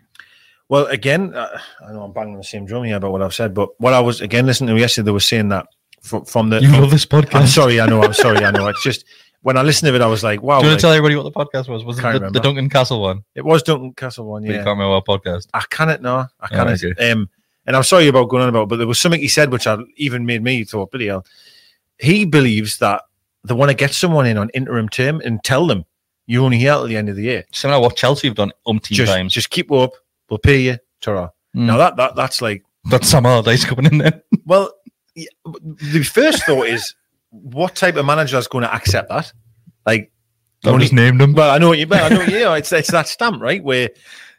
Well, 0.69 0.85
again, 0.87 1.33
uh, 1.33 1.59
I 1.87 1.93
know 1.93 2.03
I'm 2.03 2.11
banging 2.11 2.33
on 2.33 2.39
the 2.39 2.43
same 2.43 2.65
drum 2.65 2.83
here 2.83 2.97
about 2.97 3.11
what 3.13 3.21
I've 3.21 3.33
said, 3.33 3.53
but 3.53 3.69
what 3.79 3.93
I 3.93 3.99
was 4.01 4.19
again 4.21 4.45
listening 4.45 4.75
to 4.75 4.79
yesterday, 4.81 5.05
they 5.05 5.11
were 5.11 5.19
saying 5.19 5.49
that 5.49 5.67
from, 6.01 6.25
from 6.25 6.49
the. 6.49 6.59
You 6.61 6.69
from- 6.71 6.81
love 6.81 6.91
this 6.91 7.05
podcast. 7.05 7.35
I'm 7.35 7.47
sorry, 7.47 7.79
I 7.79 7.85
know, 7.87 8.01
I'm 8.03 8.13
sorry, 8.13 8.43
I 8.43 8.51
know. 8.51 8.67
It's 8.67 8.83
just 8.83 9.05
when 9.43 9.55
I 9.55 9.61
listened 9.61 9.87
to 9.89 9.95
it, 9.95 10.01
I 10.01 10.07
was 10.07 10.23
like, 10.23 10.41
wow, 10.41 10.59
Do 10.59 10.65
you 10.65 10.71
want 10.71 10.73
like, 10.73 10.77
to 10.79 10.81
tell 10.81 10.91
everybody 10.91 11.15
what 11.15 11.23
the 11.23 11.31
podcast 11.31 11.69
was? 11.69 11.85
Was 11.85 11.99
it 11.99 12.01
the, 12.01 12.31
the 12.31 12.39
Duncan 12.41 12.69
Castle 12.69 13.01
one? 13.01 13.23
it 13.35 13.45
was 13.45 13.63
Duncan 13.63 13.93
Castle 13.93 14.25
one, 14.25 14.43
Yeah, 14.43 14.49
You 14.49 14.55
yeah. 14.55 14.63
can't 14.63 14.77
remember 14.77 14.95
our 14.95 15.01
podcast. 15.03 15.47
I 15.53 15.61
cannot 15.69 16.01
no, 16.01 16.15
I 16.17 16.27
Oh, 16.41 16.47
cannot. 16.49 16.83
okay. 16.83 17.11
Um, 17.11 17.29
and 17.67 17.75
I'm 17.75 17.83
sorry 17.83 18.07
about 18.07 18.29
going 18.29 18.43
on 18.43 18.49
about, 18.49 18.69
but 18.69 18.77
there 18.77 18.87
was 18.87 18.99
something 18.99 19.21
he 19.21 19.27
said 19.27 19.51
which 19.51 19.67
I 19.67 19.77
even 19.97 20.25
made 20.25 20.41
me 20.43 20.63
thought, 20.63 20.89
bloody 20.91 21.07
hell. 21.07 21.25
He 21.99 22.25
believes 22.25 22.79
that 22.79 23.03
they 23.43 23.53
want 23.53 23.69
to 23.69 23.75
get 23.75 23.93
someone 23.93 24.25
in 24.25 24.37
on 24.37 24.49
interim 24.53 24.89
term 24.89 25.21
and 25.23 25.43
tell 25.43 25.67
them 25.67 25.85
you're 26.25 26.43
only 26.43 26.57
here 26.57 26.73
at 26.73 26.85
the 26.87 26.97
end 26.97 27.09
of 27.09 27.15
the 27.15 27.23
year. 27.23 27.45
Similar 27.53 27.77
to 27.77 27.81
what 27.81 27.95
Chelsea 27.95 28.27
have 28.27 28.35
done 28.35 28.51
umpteen 28.67 28.91
Just, 28.93 29.11
times. 29.11 29.33
just 29.33 29.49
keep 29.49 29.71
up. 29.71 29.91
We'll 30.29 30.37
pay 30.39 30.59
you. 30.61 30.77
Ta-ra. 31.01 31.27
Mm. 31.55 31.65
Now 31.67 31.77
that 31.77 31.95
that 31.97 32.15
that's 32.15 32.41
like 32.41 32.63
That's 32.89 33.07
Sam 33.07 33.25
Allardyce 33.25 33.63
coming 33.65 33.85
in 33.85 33.97
there. 33.99 34.21
well, 34.45 34.71
the 35.15 36.03
first 36.03 36.43
thought 36.45 36.67
is 36.67 36.93
what 37.29 37.75
type 37.75 37.95
of 37.95 38.05
manager 38.05 38.37
is 38.37 38.47
going 38.47 38.63
to 38.63 38.73
accept 38.73 39.09
that? 39.09 39.31
Like, 39.85 40.11
I 40.65 40.69
only- 40.69 40.83
just 40.85 40.93
named 40.93 41.21
him. 41.21 41.33
well, 41.33 41.49
I 41.51 41.57
know 41.57 41.69
what 41.69 41.79
you. 41.79 41.87
Well, 41.87 42.03
I 42.05 42.09
know. 42.09 42.21
Yeah, 42.23 42.55
it's 42.55 42.71
it's 42.73 42.91
that 42.91 43.07
stamp, 43.07 43.41
right? 43.41 43.63
Where 43.63 43.89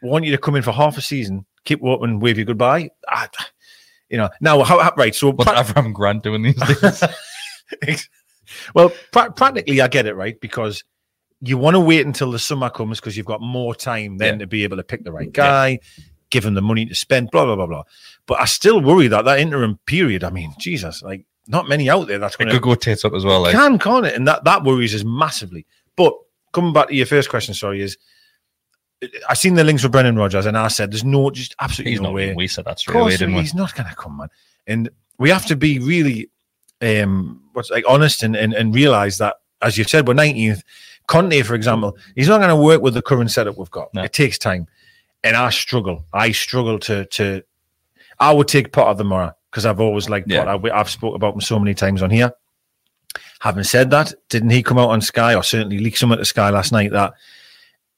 We 0.01 0.09
want 0.09 0.25
you 0.25 0.31
to 0.31 0.37
come 0.37 0.55
in 0.55 0.61
for 0.63 0.71
half 0.71 0.97
a 0.97 1.01
season, 1.01 1.45
keep 1.69 1.83
open, 1.83 2.19
wave 2.19 2.37
you 2.37 2.45
goodbye. 2.45 2.89
I, 3.07 3.27
you 4.09 4.17
know, 4.17 4.29
now 4.41 4.63
how, 4.63 4.79
how 4.79 4.93
right? 4.97 5.13
So 5.13 5.31
What's 5.31 5.49
pra- 5.49 5.61
Avram 5.63 5.93
Grant 5.93 6.23
doing 6.23 6.41
these 6.41 6.55
days? 6.55 7.03
well, 8.73 8.91
pra- 9.11 9.31
practically, 9.31 9.79
I 9.81 9.87
get 9.87 10.05
it 10.07 10.15
right 10.15 10.39
because 10.39 10.83
you 11.41 11.57
want 11.57 11.75
to 11.75 11.79
wait 11.79 12.05
until 12.05 12.31
the 12.31 12.39
summer 12.39 12.69
comes 12.69 12.99
because 12.99 13.15
you've 13.15 13.25
got 13.25 13.41
more 13.41 13.75
time 13.75 14.17
then 14.17 14.35
Yeah. 14.35 14.39
to 14.39 14.47
be 14.47 14.63
able 14.63 14.77
to 14.77 14.83
pick 14.83 15.03
the 15.03 15.11
right 15.11 15.31
guy, 15.31 15.79
give 16.31 16.43
him 16.45 16.55
the 16.55 16.61
money 16.61 16.85
to 16.87 16.95
spend, 16.95 17.29
blah 17.31 17.45
blah 17.45 17.55
blah 17.55 17.67
blah. 17.67 17.83
But 18.25 18.41
I 18.41 18.45
still 18.45 18.81
worry 18.81 19.07
that 19.07 19.25
that 19.25 19.39
interim 19.39 19.79
period. 19.85 20.23
I 20.23 20.31
mean, 20.31 20.53
Jesus, 20.59 21.01
like 21.03 21.25
not 21.47 21.69
many 21.69 21.89
out 21.89 22.07
there 22.07 22.19
that's 22.19 22.35
going 22.35 22.49
could 22.49 22.61
go 22.61 22.75
tits 22.75 23.05
up 23.05 23.13
as 23.13 23.23
well. 23.23 23.41
Like, 23.41 23.53
can, 23.53 23.79
can't 23.79 24.05
it? 24.05 24.15
And 24.15 24.27
that 24.27 24.43
that 24.45 24.63
worries 24.63 24.95
us 24.95 25.03
massively. 25.03 25.65
But 25.95 26.13
coming 26.51 26.73
back 26.73 26.87
to 26.87 26.95
your 26.95 27.05
first 27.05 27.29
question, 27.29 27.53
sorry, 27.53 27.81
is 27.81 27.97
I 29.29 29.33
seen 29.33 29.53
the 29.55 29.63
links 29.63 29.81
for 29.81 29.89
Brendan 29.89 30.15
Rodgers, 30.17 30.45
and 30.45 30.57
I 30.57 30.67
said 30.67 30.91
there's 30.91 31.05
no, 31.05 31.29
just 31.31 31.55
absolutely 31.59 31.91
he's 31.91 32.01
no 32.01 32.07
not. 32.09 32.15
way. 32.15 32.33
We 32.33 32.47
said 32.47 32.65
that 32.65 32.79
straight 32.79 32.99
away, 32.99 33.11
didn't 33.17 33.35
we? 33.35 33.41
he's 33.41 33.53
not 33.53 33.73
going 33.75 33.87
to 33.89 33.95
come, 33.95 34.17
man. 34.17 34.29
And 34.67 34.89
we 35.17 35.29
have 35.29 35.45
to 35.47 35.55
be 35.55 35.79
really, 35.79 36.29
um, 36.81 37.41
what's 37.53 37.69
like 37.69 37.85
honest 37.87 38.23
and, 38.23 38.35
and 38.35 38.53
and 38.53 38.75
realize 38.75 39.17
that, 39.19 39.37
as 39.61 39.77
you 39.77 39.83
said, 39.85 40.07
we're 40.07 40.13
19th. 40.15 40.63
Conte, 41.07 41.41
for 41.43 41.55
example, 41.55 41.97
he's 42.15 42.27
not 42.27 42.37
going 42.37 42.49
to 42.49 42.55
work 42.55 42.81
with 42.81 42.93
the 42.93 43.01
current 43.01 43.31
setup 43.31 43.57
we've 43.57 43.71
got. 43.71 43.91
No. 43.93 44.03
It 44.03 44.13
takes 44.13 44.37
time, 44.37 44.67
and 45.23 45.35
I 45.35 45.49
struggle. 45.49 46.03
I 46.13 46.31
struggle 46.31 46.77
to 46.79 47.05
to. 47.05 47.41
I 48.19 48.33
would 48.33 48.49
take 48.49 48.73
Potter 48.73 48.97
the 48.97 49.05
Mora 49.05 49.33
because 49.49 49.65
I've 49.65 49.79
always 49.79 50.09
liked 50.09 50.29
Yeah. 50.29 50.43
Potter. 50.43 50.67
I- 50.73 50.79
I've 50.79 50.89
spoke 50.89 51.15
about 51.15 51.33
him 51.35 51.41
so 51.41 51.57
many 51.57 51.73
times 51.73 52.03
on 52.03 52.09
here. 52.09 52.33
Having 53.39 53.63
said 53.63 53.89
that, 53.91 54.13
didn't 54.27 54.49
he 54.49 54.61
come 54.61 54.77
out 54.77 54.89
on 54.89 54.99
Sky 55.01 55.33
or 55.33 55.41
certainly 55.41 55.79
leak 55.79 55.95
something 55.95 56.19
to 56.19 56.25
Sky 56.25 56.49
last 56.49 56.71
night 56.73 56.91
that 56.91 57.13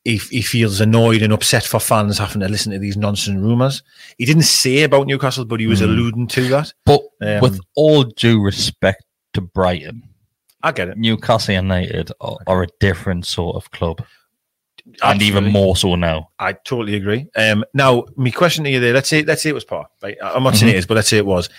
he, 0.03 0.17
he 0.17 0.41
feels 0.41 0.81
annoyed 0.81 1.21
and 1.21 1.31
upset 1.33 1.63
for 1.63 1.79
fans 1.79 2.17
having 2.17 2.41
to 2.41 2.47
listen 2.49 2.71
to 2.71 2.79
these 2.79 2.97
nonsense 2.97 3.39
rumours? 3.39 3.83
He 4.17 4.25
didn't 4.25 4.43
say 4.43 4.83
about 4.83 5.07
Newcastle, 5.07 5.45
but 5.45 5.59
he 5.59 5.67
was 5.67 5.81
Mm. 5.81 5.85
alluding 5.85 6.27
to 6.27 6.47
that. 6.49 6.73
But 6.85 7.01
Um, 7.21 7.39
with 7.41 7.59
all 7.75 8.03
due 8.03 8.41
respect 8.41 9.03
to 9.33 9.41
Brighton, 9.41 10.03
I 10.63 10.71
get 10.71 10.89
it. 10.89 10.97
Newcastle 10.97 11.55
United 11.55 12.11
are, 12.21 12.37
are 12.47 12.63
a 12.63 12.67
different 12.79 13.25
sort 13.25 13.55
of 13.55 13.69
club, 13.71 14.03
and 15.03 15.21
even 15.21 15.45
more 15.51 15.75
so 15.75 15.95
now. 15.95 16.29
I 16.39 16.53
totally 16.53 16.95
agree. 16.95 17.27
Um, 17.35 17.63
now, 17.73 18.05
my 18.15 18.31
question 18.31 18.63
to 18.63 18.69
you 18.69 18.79
there, 18.79 18.93
let's 18.93 19.09
say 19.09 19.23
let's 19.23 19.41
say 19.43 19.49
it 19.49 19.53
was 19.53 19.63
par, 19.65 19.87
right? 20.01 20.17
I'm 20.21 20.43
not 20.43 20.53
Mm-hmm. 20.53 20.59
saying 20.59 20.73
it 20.73 20.77
is, 20.77 20.85
but 20.87 20.95
let's 20.95 21.09
say 21.09 21.17
it 21.17 21.25
was. 21.25 21.49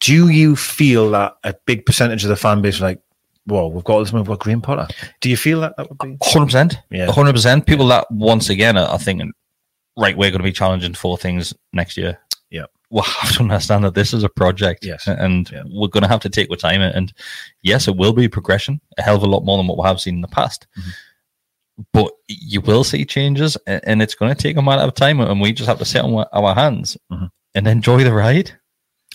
Do 0.00 0.30
you 0.30 0.56
feel 0.56 1.10
that 1.10 1.36
a 1.44 1.54
big 1.66 1.84
percentage 1.84 2.22
of 2.24 2.30
the 2.30 2.36
fan 2.36 2.62
base 2.62 2.80
like, 2.80 3.00
well, 3.46 3.70
we've 3.70 3.84
got 3.84 4.00
this 4.00 4.12
money, 4.12 4.22
we've 4.22 4.28
got 4.28 4.40
Graham 4.40 4.60
Potter? 4.60 4.86
Do 5.20 5.28
you 5.30 5.36
feel 5.36 5.60
that 5.62 5.74
that 5.76 5.88
would 5.88 5.98
be? 5.98 6.16
Hundred 6.22 6.46
percent, 6.46 6.76
Yeah. 6.90 7.10
hundred 7.10 7.32
percent. 7.32 7.66
People 7.66 7.86
that 7.88 8.10
once 8.10 8.48
again 8.50 8.76
are, 8.76 8.86
are 8.88 8.98
thinking, 8.98 9.32
right, 9.96 10.16
we're 10.16 10.30
going 10.30 10.40
to 10.40 10.44
be 10.44 10.52
challenging 10.52 10.94
four 10.94 11.16
things 11.18 11.54
next 11.72 11.96
year. 11.96 12.18
Yeah. 12.50 12.66
we'll 12.90 13.02
have 13.04 13.32
to 13.36 13.42
understand 13.42 13.84
that 13.84 13.94
this 13.94 14.12
is 14.12 14.24
a 14.24 14.28
project, 14.28 14.84
Yes. 14.84 15.06
and 15.06 15.50
Yeah. 15.50 15.62
we're 15.70 15.88
going 15.88 16.02
to 16.02 16.08
have 16.08 16.20
to 16.20 16.28
take 16.28 16.50
our 16.50 16.56
time. 16.56 16.80
And 16.82 17.12
yes, 17.62 17.86
it 17.88 17.96
will 17.96 18.12
be 18.12 18.28
progression, 18.28 18.80
a 18.98 19.02
hell 19.02 19.16
of 19.16 19.22
a 19.22 19.26
lot 19.26 19.44
more 19.44 19.56
than 19.58 19.66
what 19.68 19.78
we 19.78 19.84
have 19.86 20.00
seen 20.00 20.16
in 20.16 20.20
the 20.22 20.28
past. 20.28 20.66
Mm-hmm. 20.78 20.90
But 21.94 22.12
you 22.28 22.60
will 22.60 22.84
see 22.84 23.04
changes, 23.06 23.56
and 23.66 24.02
it's 24.02 24.14
going 24.14 24.34
to 24.34 24.40
take 24.42 24.56
a 24.56 24.62
matter 24.62 24.82
of 24.82 24.94
time, 24.94 25.20
and 25.20 25.40
we 25.40 25.52
just 25.52 25.68
have 25.68 25.78
to 25.78 25.84
sit 25.84 26.02
on 26.04 26.26
our 26.32 26.54
hands 26.54 26.96
Mhm. 27.10 27.30
and 27.54 27.66
enjoy 27.66 28.04
the 28.04 28.12
ride. 28.12 28.52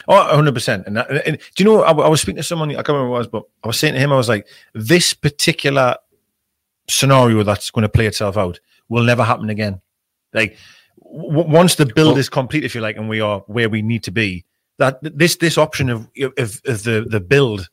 Oh, 0.07 0.13
100%. 0.33 0.85
And, 0.85 0.97
that, 0.97 1.27
and 1.27 1.37
do 1.55 1.63
you 1.63 1.69
know, 1.69 1.81
I, 1.81 1.91
I 1.91 2.07
was 2.07 2.21
speaking 2.21 2.37
to 2.37 2.43
someone, 2.43 2.69
I 2.71 2.75
can't 2.75 2.89
remember 2.89 3.07
who 3.07 3.15
it 3.15 3.17
was, 3.17 3.27
but 3.27 3.43
I 3.63 3.67
was 3.67 3.79
saying 3.79 3.93
to 3.95 3.99
him, 3.99 4.11
I 4.13 4.17
was 4.17 4.29
like, 4.29 4.47
this 4.73 5.13
particular 5.13 5.95
scenario 6.87 7.43
that's 7.43 7.71
going 7.71 7.83
to 7.83 7.89
play 7.89 8.05
itself 8.05 8.37
out 8.37 8.59
will 8.89 9.03
never 9.03 9.23
happen 9.23 9.49
again. 9.49 9.81
Like, 10.33 10.57
w- 11.03 11.47
once 11.47 11.75
the 11.75 11.85
build 11.85 12.13
Well- 12.13 12.17
is 12.17 12.29
complete, 12.29 12.63
if 12.63 12.75
you 12.75 12.81
like, 12.81 12.97
and 12.97 13.09
we 13.09 13.21
are 13.21 13.39
where 13.47 13.69
we 13.69 13.81
need 13.81 14.03
to 14.03 14.11
be, 14.11 14.45
that 14.77 14.99
this 15.01 15.37
this 15.37 15.57
option 15.57 15.89
of, 15.89 16.09
of, 16.37 16.61
of 16.65 16.83
the, 16.83 17.05
the 17.09 17.21
build 17.21 17.69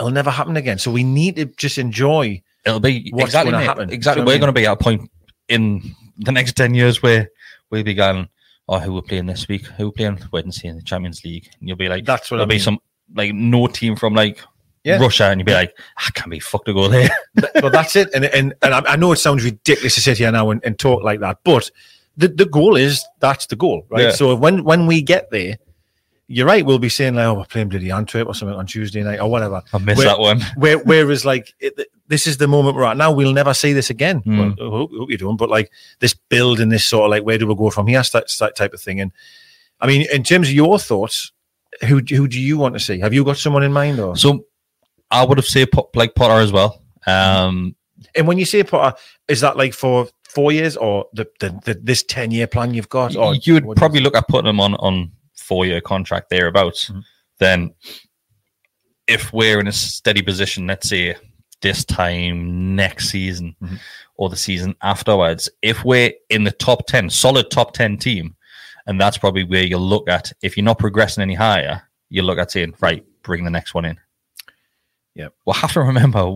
will 0.00 0.10
never 0.10 0.30
happen 0.30 0.56
again. 0.56 0.78
So 0.78 0.90
we 0.90 1.04
need 1.04 1.36
to 1.36 1.44
just 1.44 1.76
enjoy. 1.76 2.42
It'll 2.64 2.80
be 2.80 3.10
What's 3.12 3.26
exactly 3.26 3.52
happen? 3.52 3.90
Exactly, 3.90 4.22
you 4.22 4.24
know 4.24 4.28
we're 4.28 4.32
what 4.32 4.36
I 4.36 4.40
going 4.40 4.54
to 4.54 4.60
be 4.60 4.66
at 4.66 4.72
a 4.72 4.76
point 4.76 5.10
in 5.48 5.94
the 6.18 6.32
next 6.32 6.56
ten 6.56 6.72
years 6.74 7.02
where 7.02 7.28
we'll 7.70 7.82
be 7.84 7.94
going. 7.94 8.28
Oh, 8.68 8.78
who 8.78 8.92
we're 8.94 9.02
playing 9.02 9.26
this 9.26 9.48
week? 9.48 9.64
Who 9.66 9.86
we're 9.86 9.92
playing 9.92 10.18
Wednesday 10.30 10.68
in 10.68 10.76
the 10.76 10.82
Champions 10.82 11.24
League? 11.24 11.48
And 11.58 11.68
you'll 11.68 11.78
be 11.78 11.88
like, 11.88 12.04
That's 12.04 12.30
what 12.30 12.36
I 12.36 12.38
there'll 12.40 12.48
be 12.48 12.54
mean. 12.56 12.60
some 12.60 12.78
like 13.14 13.32
no 13.34 13.66
team 13.66 13.96
from 13.96 14.14
like 14.14 14.40
Yeah. 14.84 14.98
Russia, 14.98 15.24
and 15.24 15.40
you'll 15.40 15.46
be 15.46 15.54
like, 15.54 15.76
I 15.96 16.10
can't 16.14 16.30
be 16.30 16.40
fucked 16.40 16.66
to 16.66 16.74
go 16.74 16.88
there. 16.88 17.08
but 17.34 17.72
that's 17.72 17.96
it. 17.96 18.10
And 18.14 18.24
and, 18.26 18.54
and 18.62 18.74
I, 18.74 18.80
I 18.92 18.96
know 18.96 19.12
it 19.12 19.16
sounds 19.16 19.42
ridiculous 19.44 19.94
to 19.94 20.00
sit 20.02 20.18
here 20.18 20.30
now 20.30 20.50
and, 20.50 20.62
and 20.64 20.78
talk 20.78 21.02
like 21.02 21.20
that, 21.20 21.38
but 21.44 21.70
the, 22.16 22.28
the 22.28 22.46
goal 22.46 22.76
is 22.76 23.04
that's 23.20 23.46
the 23.46 23.56
goal, 23.56 23.86
right? 23.90 24.02
Yeah. 24.02 24.10
So 24.10 24.34
when 24.34 24.64
when 24.64 24.86
we 24.86 25.00
get 25.02 25.30
there, 25.30 25.56
you're 26.28 26.46
right. 26.46 26.64
We'll 26.64 26.78
be 26.78 26.88
saying 26.90 27.14
like, 27.14 27.24
"Oh, 27.24 27.34
we're 27.34 27.44
playing 27.44 27.70
bloody 27.70 27.90
Antwerp 27.90 28.28
or 28.28 28.34
something 28.34 28.56
on 28.56 28.66
Tuesday 28.66 29.02
night 29.02 29.18
or 29.18 29.30
whatever." 29.30 29.62
I 29.72 29.78
missed 29.78 29.98
Where- 29.98 30.06
that 30.06 30.18
one. 30.20 30.40
Where, 30.56 30.78
whereas, 30.78 31.24
like, 31.24 31.54
it, 31.58 31.88
this 32.06 32.26
is 32.26 32.36
the 32.36 32.46
moment 32.46 32.76
we're 32.76 32.84
at 32.84 32.96
now. 32.96 33.10
We'll 33.12 33.32
never 33.32 33.54
see 33.54 33.72
this 33.72 33.90
again. 33.90 34.22
Mm. 34.22 34.38
Well, 34.58 34.68
I 34.68 34.70
hope, 34.70 34.90
hope 34.92 35.10
you 35.10 35.16
don't. 35.16 35.36
But 35.36 35.50
like 35.50 35.70
this 36.00 36.14
build 36.14 36.60
and 36.60 36.70
this 36.70 36.86
sort 36.86 37.04
of 37.06 37.10
like, 37.10 37.24
where 37.24 37.38
do 37.38 37.46
we 37.46 37.54
go 37.54 37.70
from 37.70 37.86
here? 37.86 38.02
That, 38.12 38.26
that 38.40 38.56
type 38.56 38.72
of 38.74 38.80
thing. 38.80 39.00
And 39.00 39.10
I 39.80 39.86
mean, 39.86 40.06
in 40.12 40.22
terms 40.22 40.48
of 40.48 40.54
your 40.54 40.78
thoughts, 40.78 41.32
who 41.86 41.98
who 41.98 42.28
do 42.28 42.40
you 42.40 42.58
want 42.58 42.74
to 42.74 42.80
see? 42.80 43.00
Have 43.00 43.14
you 43.14 43.24
got 43.24 43.36
someone 43.38 43.62
in 43.62 43.72
mind, 43.72 43.98
or 43.98 44.16
So 44.16 44.44
I 45.10 45.24
would 45.24 45.38
have 45.38 45.46
said 45.46 45.68
like 45.94 46.14
Potter 46.14 46.40
as 46.40 46.52
well. 46.52 46.82
Um, 47.06 47.74
And 48.14 48.26
when 48.26 48.38
you 48.38 48.44
say 48.44 48.62
Potter, 48.64 48.96
is 49.28 49.40
that 49.40 49.56
like 49.56 49.72
for 49.74 50.08
four 50.28 50.52
years 50.52 50.76
or 50.76 51.06
the, 51.14 51.26
the, 51.40 51.58
the 51.64 51.80
this 51.82 52.02
ten 52.02 52.30
year 52.30 52.46
plan 52.46 52.74
you've 52.74 52.88
got? 52.88 53.16
Or 53.16 53.34
you 53.34 53.54
would 53.54 53.76
probably 53.76 54.00
look 54.00 54.14
at 54.16 54.28
putting 54.28 54.48
him 54.48 54.60
on 54.60 54.74
on 54.76 55.12
four 55.38 55.64
year 55.66 55.80
contract 55.80 56.30
thereabouts. 56.30 56.90
Mhm. 56.90 57.02
Then, 57.38 57.74
if 59.06 59.32
we're 59.32 59.60
in 59.60 59.66
a 59.68 59.72
steady 59.72 60.22
position, 60.22 60.66
let's 60.66 60.88
say 60.88 61.16
this 61.60 61.84
time 61.84 62.76
next 62.76 63.08
season 63.08 63.56
Mhm. 63.62 63.78
or 64.16 64.28
the 64.28 64.36
season 64.36 64.74
afterwards, 64.82 65.48
if 65.62 65.84
we're 65.84 66.12
in 66.30 66.44
the 66.44 66.52
top 66.52 66.86
ten, 66.86 67.08
solid 67.10 67.50
top 67.50 67.72
ten 67.72 67.96
team, 67.96 68.36
and 68.86 69.00
that's 69.00 69.18
probably 69.18 69.44
where 69.44 69.64
you'll 69.64 69.80
look 69.80 70.08
at. 70.08 70.32
If 70.42 70.56
you're 70.56 70.64
not 70.64 70.78
progressing 70.78 71.22
any 71.22 71.34
higher, 71.34 71.82
you 72.10 72.22
look 72.22 72.38
at 72.38 72.50
saying, 72.50 72.74
right, 72.80 73.04
bring 73.22 73.44
the 73.44 73.50
next 73.50 73.74
one 73.74 73.84
in. 73.84 73.98
Yeah. 75.14 75.28
We'll 75.44 75.54
have 75.54 75.72
to 75.72 75.80
remember. 75.82 76.26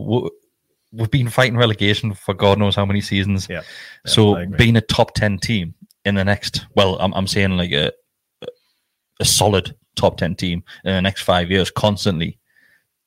We've 0.93 1.11
been 1.11 1.29
fighting 1.31 1.57
relegation 1.57 2.13
for 2.15 2.35
God 2.35 2.59
knows 2.59 2.77
how 2.77 2.85
many 2.85 3.01
seasons. 3.01 3.47
Yeah. 3.49 3.63
Yeah, 4.05 4.13
so 4.13 4.47
being 4.47 4.77
a 4.77 4.81
top 4.83 5.15
10 5.15 5.39
team 5.39 5.75
in 6.05 6.17
the 6.17 6.25
next, 6.25 6.67
well, 6.75 6.99
I'm, 7.01 7.15
I'm 7.15 7.27
saying 7.27 7.57
like 7.57 7.73
a, 7.73 7.93
a 9.21 9.25
solid 9.25 9.75
top 9.97 10.17
10 10.17 10.35
team 10.37 10.63
in 10.85 10.95
the 10.95 11.03
next 11.03 11.23
five 11.23 11.51
years 11.51 11.71
constantly. 11.71 12.39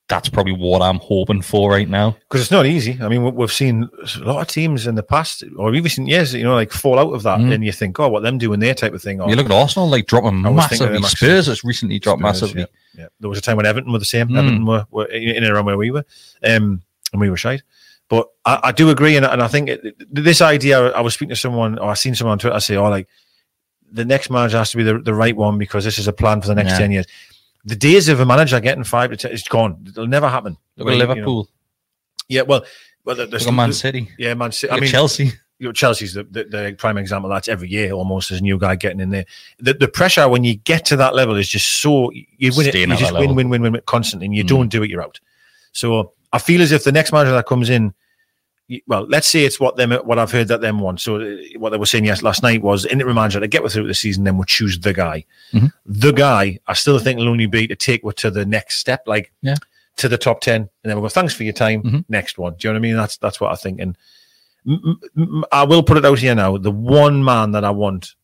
That's 0.07 0.29
probably 0.29 0.53
what 0.53 0.83
I'm 0.83 0.99
hoping 0.99 1.41
for 1.41 1.71
right 1.71 1.89
now. 1.89 2.15
because 2.29 2.39
it's 2.41 2.51
not 2.51 2.67
easy. 2.67 2.99
I 3.01 3.07
mean, 3.09 3.23
we- 3.23 3.31
we've 3.31 3.51
seen 3.51 3.89
a 4.17 4.19
lot 4.19 4.39
of 4.39 4.47
teams 4.47 4.85
in 4.85 4.93
the 4.93 5.01
past 5.01 5.43
or 5.57 5.71
recent 5.71 6.07
years, 6.07 6.31
you 6.35 6.43
know, 6.43 6.53
like 6.53 6.71
fall 6.71 6.99
out 6.99 7.11
of 7.11 7.23
that, 7.23 7.39
Mhm. 7.39 7.53
and 7.55 7.65
you 7.65 7.71
think, 7.71 7.99
oh, 7.99 8.07
what 8.09 8.21
them 8.21 8.37
doing 8.37 8.59
their 8.59 8.75
type 8.75 8.93
of 8.93 9.01
thing. 9.01 9.19
Or 9.19 9.27
You 9.27 9.35
look 9.35 9.47
at 9.47 9.51
Arsenal 9.51 9.89
like 9.89 10.05
dropping 10.05 10.45
I 10.45 10.49
was 10.49 10.65
of 10.65 10.91
massively. 10.91 11.01
Spurs 11.09 11.47
has 11.47 11.63
recently 11.63 11.97
dropped 11.97 12.19
Spurs, 12.19 12.41
massively. 12.41 12.61
Yeah, 12.61 12.67
yeah. 12.99 13.07
There 13.19 13.29
was 13.31 13.39
a 13.39 13.41
time 13.41 13.57
when 13.57 13.65
Everton 13.65 13.91
were 13.91 13.97
the 13.97 14.05
same. 14.05 14.27
Mm. 14.27 14.37
Everton 14.37 14.65
were, 14.67 14.85
were 14.91 15.05
in 15.05 15.43
and 15.43 15.51
around 15.51 15.65
where 15.65 15.77
we 15.77 15.89
were, 15.89 16.05
um, 16.43 16.83
and 17.11 17.19
we 17.19 17.31
were 17.31 17.37
shite. 17.37 17.63
But 18.07 18.27
I, 18.45 18.59
I 18.65 18.71
do 18.73 18.91
agree, 18.91 19.15
and, 19.17 19.25
and 19.25 19.41
I 19.41 19.47
think 19.47 19.69
it, 19.69 19.95
this 20.13 20.39
idea. 20.39 20.91
I 20.91 21.01
was 21.01 21.15
speaking 21.15 21.29
to 21.33 21.35
someone, 21.35 21.79
or 21.79 21.89
I 21.89 21.95
seen 21.95 22.13
someone 22.13 22.33
on 22.33 22.37
Twitter 22.39 22.59
say, 22.59 22.75
"Oh, 22.75 22.87
like 22.91 23.07
the 23.95 24.05
next 24.05 24.29
manager 24.29 24.57
has 24.57 24.71
to 24.71 24.77
be 24.77 24.83
the, 24.83 24.99
the 24.99 25.13
right 25.13 25.35
one 25.35 25.57
because 25.57 25.83
this 25.83 25.97
is 25.97 26.07
a 26.07 26.13
plan 26.13 26.41
for 26.41 26.47
the 26.47 26.55
next 26.55 26.71
Yeah. 26.71 26.77
ten 26.79 26.91
years." 26.91 27.05
The 27.67 27.75
days 27.75 28.09
of 28.09 28.19
a 28.19 28.25
manager 28.25 28.59
getting 28.59 28.83
five 28.83 29.09
to 29.09 29.17
ten 29.17 29.31
is 29.31 29.43
gone. 29.43 29.83
It'll 29.87 30.05
never 30.07 30.29
happen. 30.29 30.57
Look 30.77 30.87
at 30.87 30.93
you 30.93 30.99
know, 30.99 31.05
Liverpool. 31.07 31.49
yeah, 32.27 32.43
well, 32.43 32.63
well, 33.05 33.15
the, 33.15 33.25
the, 33.25 33.39
Look 33.39 33.47
at 33.47 33.53
Man 33.53 33.73
City. 33.73 34.07
yeah, 34.19 34.33
Man 34.35 34.51
City. 34.51 34.71
Look 34.71 34.77
I 34.77 34.81
mean, 34.81 34.91
Chelsea. 34.91 35.31
you 35.59 35.67
know, 35.67 35.71
Chelsea's 35.71 36.13
the, 36.13 36.23
the, 36.25 36.43
the 36.43 36.75
prime 36.77 36.97
example. 36.97 37.29
That's 37.29 37.47
every 37.47 37.69
year 37.69 37.91
almost 37.93 38.29
as 38.31 38.39
a 38.39 38.41
new 38.43 38.59
guy 38.59 38.75
getting 38.75 38.99
in 38.99 39.09
there. 39.09 39.25
The, 39.59 39.73
the 39.73 39.87
pressure 39.87 40.27
when 40.29 40.43
you 40.43 40.55
get 40.57 40.85
to 40.85 40.95
that 40.97 41.15
level 41.15 41.35
is 41.37 41.47
just 41.47 41.81
so 41.81 42.11
you 42.11 42.51
win 42.55 42.67
it, 42.67 42.75
you 42.75 42.87
just 42.97 43.13
win, 43.13 43.33
win, 43.35 43.49
win, 43.49 43.61
win, 43.63 43.71
win 43.73 43.81
constantly, 43.87 44.25
and 44.27 44.35
you 44.35 44.43
Mm. 44.43 44.47
don't 44.47 44.69
do 44.69 44.83
it, 44.83 44.89
you're 44.91 45.01
out. 45.01 45.19
So 45.71 46.13
I 46.33 46.37
feel 46.39 46.61
as 46.61 46.71
if 46.71 46.83
the 46.83 46.91
next 46.91 47.11
manager 47.13 47.31
that 47.31 47.45
comes 47.47 47.69
in, 47.69 47.93
well, 48.87 49.05
let's 49.07 49.27
say 49.27 49.45
it's 49.45 49.59
what 49.59 49.75
them 49.75 49.91
what 49.91 50.17
I've 50.19 50.31
heard 50.31 50.47
that 50.47 50.61
them 50.61 50.79
want. 50.79 50.99
So 51.01 51.21
uh, 51.21 51.35
what 51.57 51.69
they 51.69 51.77
were 51.77 51.85
saying 51.85 52.05
yes 52.05 52.23
last 52.23 52.41
night 52.43 52.61
was 52.61 52.85
interim 52.85 53.15
manager 53.15 53.39
to 53.39 53.47
get 53.47 53.63
us 53.63 53.73
through 53.73 53.87
the 53.87 53.93
season, 53.93 54.23
then 54.23 54.37
we'll 54.37 54.45
choose 54.45 54.79
the 54.79 54.93
guy. 54.93 55.23
Mhm. 55.53 55.71
The 55.85 56.11
guy, 56.11 56.59
I 56.67 56.73
still 56.73 56.97
think 56.99 57.19
will 57.19 57.29
only 57.29 57.45
be 57.45 57.67
to 57.67 57.75
take 57.75 58.03
what 58.03 58.17
to 58.17 58.31
the 58.31 58.45
next 58.45 58.77
step, 58.79 59.03
like 59.05 59.31
Yeah. 59.41 59.55
to 59.97 60.07
the 60.09 60.17
top 60.17 60.41
ten, 60.41 60.61
and 60.61 60.69
then 60.83 60.95
we'll 60.95 61.03
go. 61.03 61.09
Thanks 61.09 61.33
for 61.33 61.43
your 61.43 61.53
time. 61.53 61.83
Mhm. 61.83 62.05
Next 62.09 62.37
one. 62.37 62.55
Do 62.57 62.67
you 62.67 62.73
know 62.73 62.79
what 62.79 62.85
I 62.85 62.87
mean? 62.89 62.95
That's 62.97 63.17
that's 63.17 63.39
what 63.39 63.51
I 63.51 63.55
think. 63.55 63.79
And 63.79 63.95
m- 64.67 64.99
m- 65.15 65.45
I 65.51 65.63
will 65.63 65.83
put 65.83 65.97
it 65.97 66.05
out 66.05 66.17
here 66.19 66.33
now. 66.35 66.57
The 66.57 66.71
one 66.71 67.23
man 67.23 67.51
that 67.51 67.63
I 67.63 67.69
want 67.69 68.15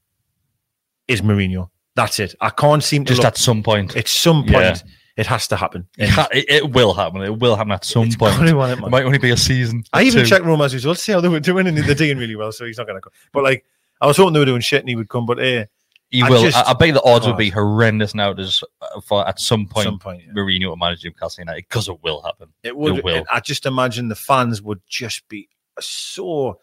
is 1.07 1.21
Mourinho. 1.21 1.69
That's 1.95 2.19
it. 2.19 2.33
I 2.41 2.49
can't 2.49 2.83
seem 2.83 3.03
to 3.05 3.09
Just 3.09 3.19
look. 3.19 3.27
at 3.27 3.37
some 3.37 3.61
point. 3.63 3.95
At 3.95 4.07
some 4.07 4.43
point, 4.43 4.53
Yeah. 4.53 4.77
It 5.17 5.25
has 5.27 5.47
to 5.49 5.55
happen. 5.55 5.87
It, 5.97 6.09
ha- 6.09 6.27
it, 6.31 6.45
it 6.49 6.71
will 6.71 6.93
happen. 6.93 7.21
It 7.21 7.37
will 7.39 7.55
happen 7.55 7.71
at 7.71 7.83
some 7.85 8.07
it's 8.07 8.15
point. 8.15 8.35
It 8.41 8.53
man. 8.55 8.89
might 8.89 9.03
only 9.03 9.17
be 9.17 9.31
a 9.31 9.37
season. 9.37 9.83
I 9.93 10.03
even 10.03 10.23
two. 10.23 10.29
checked 10.29 10.45
Roma's 10.45 10.73
results, 10.73 11.01
see 11.03 11.11
how 11.11 11.21
they 11.21 11.27
were 11.29 11.39
doing, 11.39 11.67
and 11.67 11.77
they're 11.77 11.95
doing 11.95 12.17
really 12.17 12.35
well. 12.35 12.51
So 12.51 12.65
he's 12.65 12.77
not 12.77 12.87
going 12.87 12.97
to. 12.97 13.01
go. 13.01 13.11
But 13.33 13.43
like, 13.43 13.65
I 13.99 14.07
was 14.07 14.17
hoping 14.17 14.33
they 14.33 14.39
were 14.39 14.45
doing 14.45 14.61
shit 14.61 14.79
and 14.81 14.89
he 14.89 14.95
would 14.95 15.09
come, 15.09 15.25
but 15.25 15.39
eh, 15.39 15.65
He 16.09 16.21
I 16.23 16.29
will. 16.29 16.41
just- 16.41 16.57
I, 16.57 16.71
I 16.71 16.73
bet 16.73 16.93
the 16.93 17.03
odds 17.03 17.25
God. 17.25 17.31
would 17.33 17.37
be 17.37 17.49
horrendous 17.49 18.15
now. 18.15 18.33
There's 18.33 18.63
uh, 18.81 19.01
for 19.01 19.27
at 19.27 19.39
some 19.39 19.67
point, 19.67 19.85
some 19.85 19.99
point. 19.99 20.23
yeah. 20.25 20.33
Mourinho 20.33 20.67
will 20.69 20.77
manage 20.77 21.03
Newcastle 21.03 21.41
United 21.41 21.65
because 21.69 21.87
it 21.89 22.01
will 22.03 22.21
happen. 22.21 22.49
It 22.63 22.75
would. 22.75 22.97
It 22.97 23.03
will. 23.03 23.25
I 23.31 23.39
just 23.41 23.65
imagine 23.65 24.07
the 24.07 24.15
fans 24.15 24.61
would 24.61 24.81
just 24.87 25.27
be 25.27 25.49
so 25.79 26.59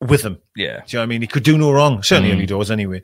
with 0.00 0.22
him. 0.22 0.38
Yeah. 0.56 0.80
Do 0.80 0.82
you 0.88 0.98
know 0.98 1.00
what 1.00 1.02
I 1.04 1.06
mean? 1.06 1.20
He 1.22 1.26
could 1.26 1.42
do 1.44 1.56
no 1.56 1.72
wrong. 1.72 2.02
Certainly, 2.02 2.34
Mm. 2.36 2.40
he 2.40 2.46
does 2.46 2.70
anyway. 2.70 3.02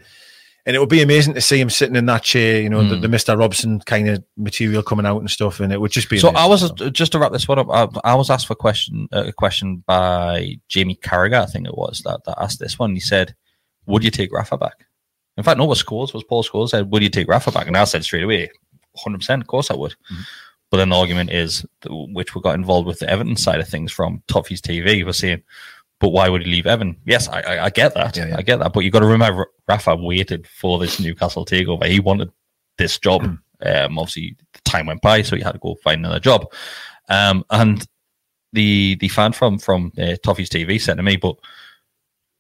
And 0.67 0.77
it 0.77 0.79
would 0.79 0.91
be 0.91 1.01
amazing 1.03 1.35
to 1.35 1.41
see 1.41 1.59
him 1.59 1.71
sitting 1.71 1.97
in 1.97 2.07
that 2.07 2.23
chair, 2.23 2.61
you 2.61 2.69
know, 2.69 2.87
the, 2.87 2.97
Mm. 2.97 3.03
the 3.03 3.09
Mr. 3.09 3.39
Robson 3.39 3.81
kind 3.81 4.09
of 4.09 4.23
material 4.37 4.83
coming 4.83 5.07
out 5.07 5.19
and 5.19 5.31
stuff. 5.31 5.59
And 5.59 5.73
it 5.73 5.81
would 5.81 5.91
just 5.91 6.11
be. 6.11 6.19
So 6.19 6.29
amazing. 6.29 6.45
I 6.45 6.49
was 6.49 6.93
just 6.93 7.13
to 7.13 7.19
wrap 7.19 7.33
this 7.33 7.49
one 7.49 7.59
up. 7.59 7.69
I, 7.71 8.13
I 8.13 8.15
was 8.15 8.29
asked 8.29 8.47
for 8.47 8.53
a 8.53 8.57
question, 8.57 9.09
uh, 9.13 9.25
a 9.29 9.33
question 9.33 9.83
by 9.87 10.57
Jamie 10.69 10.97
Carragher, 11.03 11.43
I 11.43 11.47
think 11.47 11.67
it 11.67 11.77
was 11.77 12.03
that, 12.05 12.25
that 12.25 12.41
asked 12.41 12.61
this 12.61 12.79
one. 12.79 12.93
He 12.95 13.01
said, 13.01 13.35
"Would 13.87 14.05
you 14.05 14.11
take 14.11 14.33
Rafa 14.33 14.59
back?" 14.59 14.87
In 15.37 15.45
fact, 15.45 15.57
no, 15.59 15.65
what 15.65 15.79
scores 15.79 16.13
was 16.13 16.25
Paul 16.25 16.45
Scholes 16.45 16.71
said, 16.71 16.91
"Would 16.91 17.03
you 17.03 17.09
take 17.09 17.29
Rafa 17.29 17.51
back?" 17.51 17.67
And 17.67 17.77
I 17.77 17.85
said 17.85 18.05
straight 18.05 18.25
away, 18.25 18.51
"100 18.93 19.19
percent, 19.19 19.43
of 19.43 19.49
course 19.49 19.71
I 19.71 19.75
would." 19.77 19.93
Mm-hmm. 19.93 20.23
But 20.71 20.77
then 20.77 20.91
the 20.91 20.97
argument 20.97 21.31
is, 21.31 21.67
which 21.89 22.35
we 22.35 22.41
got 22.43 22.55
involved 22.55 22.87
with 22.87 23.01
the 23.01 23.09
Everton 23.11 23.37
side 23.37 23.59
of 23.59 23.69
things 23.69 23.91
from 23.91 24.23
Toffee's 24.29 24.61
TV, 24.63 25.05
was 25.05 25.19
saying, 25.19 25.43
"But 26.01 26.09
why 26.11 26.29
would 26.29 26.43
he 26.45 26.51
leave 26.51 26.67
Evan? 26.67 26.97
Yes, 27.07 27.29
I, 27.29 27.41
I, 27.43 27.65
I 27.67 27.71
get 27.71 27.95
that, 27.95 28.17
Yeah, 28.17 28.29
yeah. 28.29 28.37
I 28.39 28.43
get 28.43 28.59
that. 28.59 28.73
But 28.73 28.81
you've 28.81 28.93
got 28.93 29.01
to 29.01 29.07
remember, 29.07 29.47
Rafa 29.69 29.95
waited 29.97 30.47
for 30.49 30.79
this 30.79 30.99
Newcastle 30.99 31.45
takeover. 31.47 31.85
He 31.85 32.01
wanted 32.01 32.31
this 32.79 32.99
job. 32.99 33.23
Mm. 33.23 33.39
Um, 33.63 33.99
obviously, 33.99 34.37
the 34.55 34.61
time 34.65 34.87
went 34.87 35.03
by, 35.03 35.23
so 35.23 35.37
he 35.37 35.43
had 35.43 35.53
to 35.53 35.59
go 35.59 35.77
find 35.85 36.01
another 36.01 36.21
job. 36.21 36.47
Um, 37.09 37.45
and 37.51 37.87
the 38.53 38.97
the 39.01 39.09
fan 39.09 39.33
from 39.33 39.59
from 39.59 39.93
uh, 39.99 40.17
Toffee's 40.25 40.49
TV 40.51 40.81
said 40.81 40.97
to 40.97 41.03
me, 41.03 41.17
"But 41.17 41.37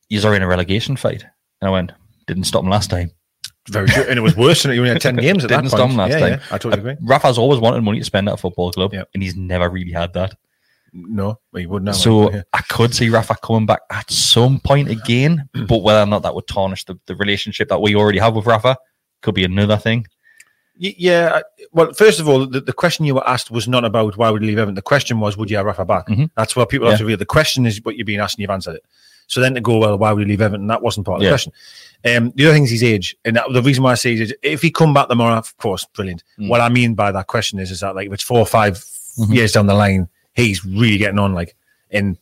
you're 0.08 0.34
in 0.34 0.42
a 0.42 0.46
relegation 0.48 0.96
fight." 0.96 1.24
And 1.60 1.68
I 1.68 1.70
went, 1.70 1.92
"Didn't 2.26 2.44
stop 2.44 2.64
him 2.64 2.70
last 2.70 2.90
time." 2.90 3.10
very 3.68 3.86
true. 3.88 4.04
And 4.08 4.18
it 4.18 4.22
was 4.22 4.36
worse 4.36 4.62
than 4.62 4.72
it. 4.72 4.76
You 4.76 4.80
only 4.80 4.92
had 4.94 5.02
10 5.02 5.16
games 5.26 5.44
at 5.44 5.48
Didn't 5.48 5.64
that 5.64 5.70
stop 5.70 5.90
him 5.90 5.96
last 5.96 6.10
yeah, 6.12 6.18
time. 6.18 6.32
yeah, 6.32 6.38
I 6.50 6.58
totally 6.58 6.78
agree. 6.78 6.92
Uh, 6.92 6.96
Rafa's 7.02 7.38
always 7.38 7.60
wanted 7.60 7.82
money 7.82 7.98
to 7.98 8.04
spend 8.04 8.28
at 8.28 8.34
a 8.34 8.36
football 8.36 8.72
club, 8.72 8.92
Yep. 8.94 9.10
and 9.14 9.22
he's 9.22 9.36
never 9.36 9.68
really 9.68 9.92
had 9.92 10.12
that. 10.14 10.34
No, 10.92 11.38
he 11.54 11.66
would 11.66 11.82
now. 11.84 11.92
so 11.92 12.30
yeah. 12.32 12.42
I 12.52 12.62
could 12.62 12.94
see 12.94 13.08
Rafa 13.10 13.36
coming 13.42 13.66
back 13.66 13.80
at 13.90 14.10
some 14.10 14.58
point 14.60 14.88
again, 14.90 15.48
but 15.68 15.78
whether 15.82 16.00
or 16.00 16.06
not 16.06 16.22
that 16.22 16.34
would 16.34 16.46
tarnish 16.48 16.84
the, 16.84 16.98
the 17.06 17.14
relationship 17.16 17.68
that 17.68 17.80
we 17.80 17.94
already 17.94 18.18
have 18.18 18.34
with 18.34 18.46
Rafa 18.46 18.76
could 19.22 19.34
be 19.34 19.44
another 19.44 19.76
thing. 19.76 20.06
Yeah. 20.76 21.42
Well, 21.72 21.92
first 21.92 22.20
of 22.20 22.28
all, 22.28 22.46
the, 22.46 22.60
the 22.60 22.72
question 22.72 23.04
you 23.04 23.14
were 23.14 23.28
asked 23.28 23.50
was 23.50 23.68
not 23.68 23.84
about 23.84 24.16
why 24.16 24.30
would 24.30 24.40
you 24.42 24.48
leave 24.48 24.58
Everton. 24.58 24.74
The 24.74 24.82
question 24.82 25.20
was, 25.20 25.36
would 25.36 25.50
you 25.50 25.58
have 25.58 25.66
Rafa 25.66 25.84
back? 25.84 26.06
Mhm. 26.08 26.30
That's 26.36 26.56
what 26.56 26.70
people 26.70 26.88
have 26.88 26.98
to 27.00 27.04
read. 27.04 27.18
The 27.18 27.26
question 27.26 27.66
is 27.66 27.80
what 27.84 27.96
you're 27.96 28.06
being 28.06 28.20
asked 28.20 28.36
and 28.38 28.42
you've 28.42 28.50
answered 28.50 28.76
it. 28.76 28.84
So 29.26 29.40
then 29.40 29.54
to 29.54 29.60
go, 29.60 29.76
well, 29.78 29.98
why 29.98 30.10
would 30.12 30.22
you 30.22 30.26
leave 30.26 30.40
Everton? 30.40 30.66
That 30.68 30.82
wasn't 30.82 31.06
part 31.06 31.16
of 31.16 31.20
the 31.20 31.26
Yeah. 31.26 31.30
question. 31.32 31.52
Um, 32.04 32.32
the 32.34 32.46
other 32.46 32.54
thing 32.54 32.64
is 32.64 32.70
his 32.70 32.82
age. 32.82 33.14
And 33.26 33.36
that, 33.36 33.44
the 33.52 33.62
reason 33.62 33.84
why 33.84 33.92
I 33.92 33.94
say 33.96 34.14
is 34.14 34.34
if 34.42 34.62
he 34.62 34.70
come 34.70 34.94
back 34.94 35.08
tomorrow, 35.08 35.36
of 35.36 35.54
course, 35.58 35.84
brilliant. 35.94 36.24
Mm. 36.38 36.48
What 36.48 36.62
I 36.62 36.68
mean 36.70 36.94
by 36.94 37.12
that 37.12 37.26
question 37.26 37.58
is, 37.58 37.70
is 37.70 37.80
that 37.80 37.94
like 37.94 38.06
if 38.06 38.12
it's 38.14 38.22
four 38.22 38.38
or 38.38 38.46
5 38.46 38.82
Mhm. 39.18 39.34
years 39.34 39.52
down 39.52 39.66
the 39.66 39.74
line, 39.74 40.08
he's 40.34 40.64
really 40.64 40.98
getting 40.98 41.18
on 41.18 41.34
like 41.34 41.56
in, 41.90 42.16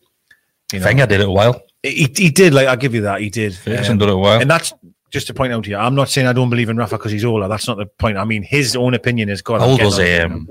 you 0.73 0.81
know, 0.81 0.85
Wenger 0.87 1.07
did 1.07 1.21
it 1.21 1.29
a 1.29 1.31
while. 1.31 1.61
he, 1.83 2.11
he 2.17 2.31
did 2.31 2.53
like, 2.55 2.67
I'll 2.69 2.77
give 2.77 2.95
you 2.95 3.03
that. 3.03 3.21
He 3.21 3.31
did. 3.31 3.55
Ferguson 3.55 3.93
Um, 3.93 3.99
did 3.99 4.09
it 4.09 4.13
a 4.15 4.17
while. 4.17 4.41
and 4.41 4.51
that's 4.51 4.73
just 5.11 5.27
to 5.29 5.35
point 5.35 5.53
out 5.53 5.65
to 5.65 5.71
you, 5.71 5.77
I'm 5.77 5.95
not 5.95 6.09
saying 6.11 6.27
I 6.27 6.33
don't 6.33 6.51
believe 6.51 6.69
in 6.69 6.77
Rafa 6.77 6.97
because 6.99 7.13
he's 7.13 7.25
older. 7.25 7.49
That's 7.49 7.67
not 7.67 7.79
the 7.79 7.87
point. 7.87 8.19
I 8.19 8.25
mean, 8.25 8.43
his 8.43 8.77
own 8.77 8.93
opinion 8.95 9.29
is 9.31 9.41
God. 9.43 9.61
How 9.61 9.67
old 9.69 9.81
was 9.83 9.99
on. 9.99 10.21
um, 10.21 10.49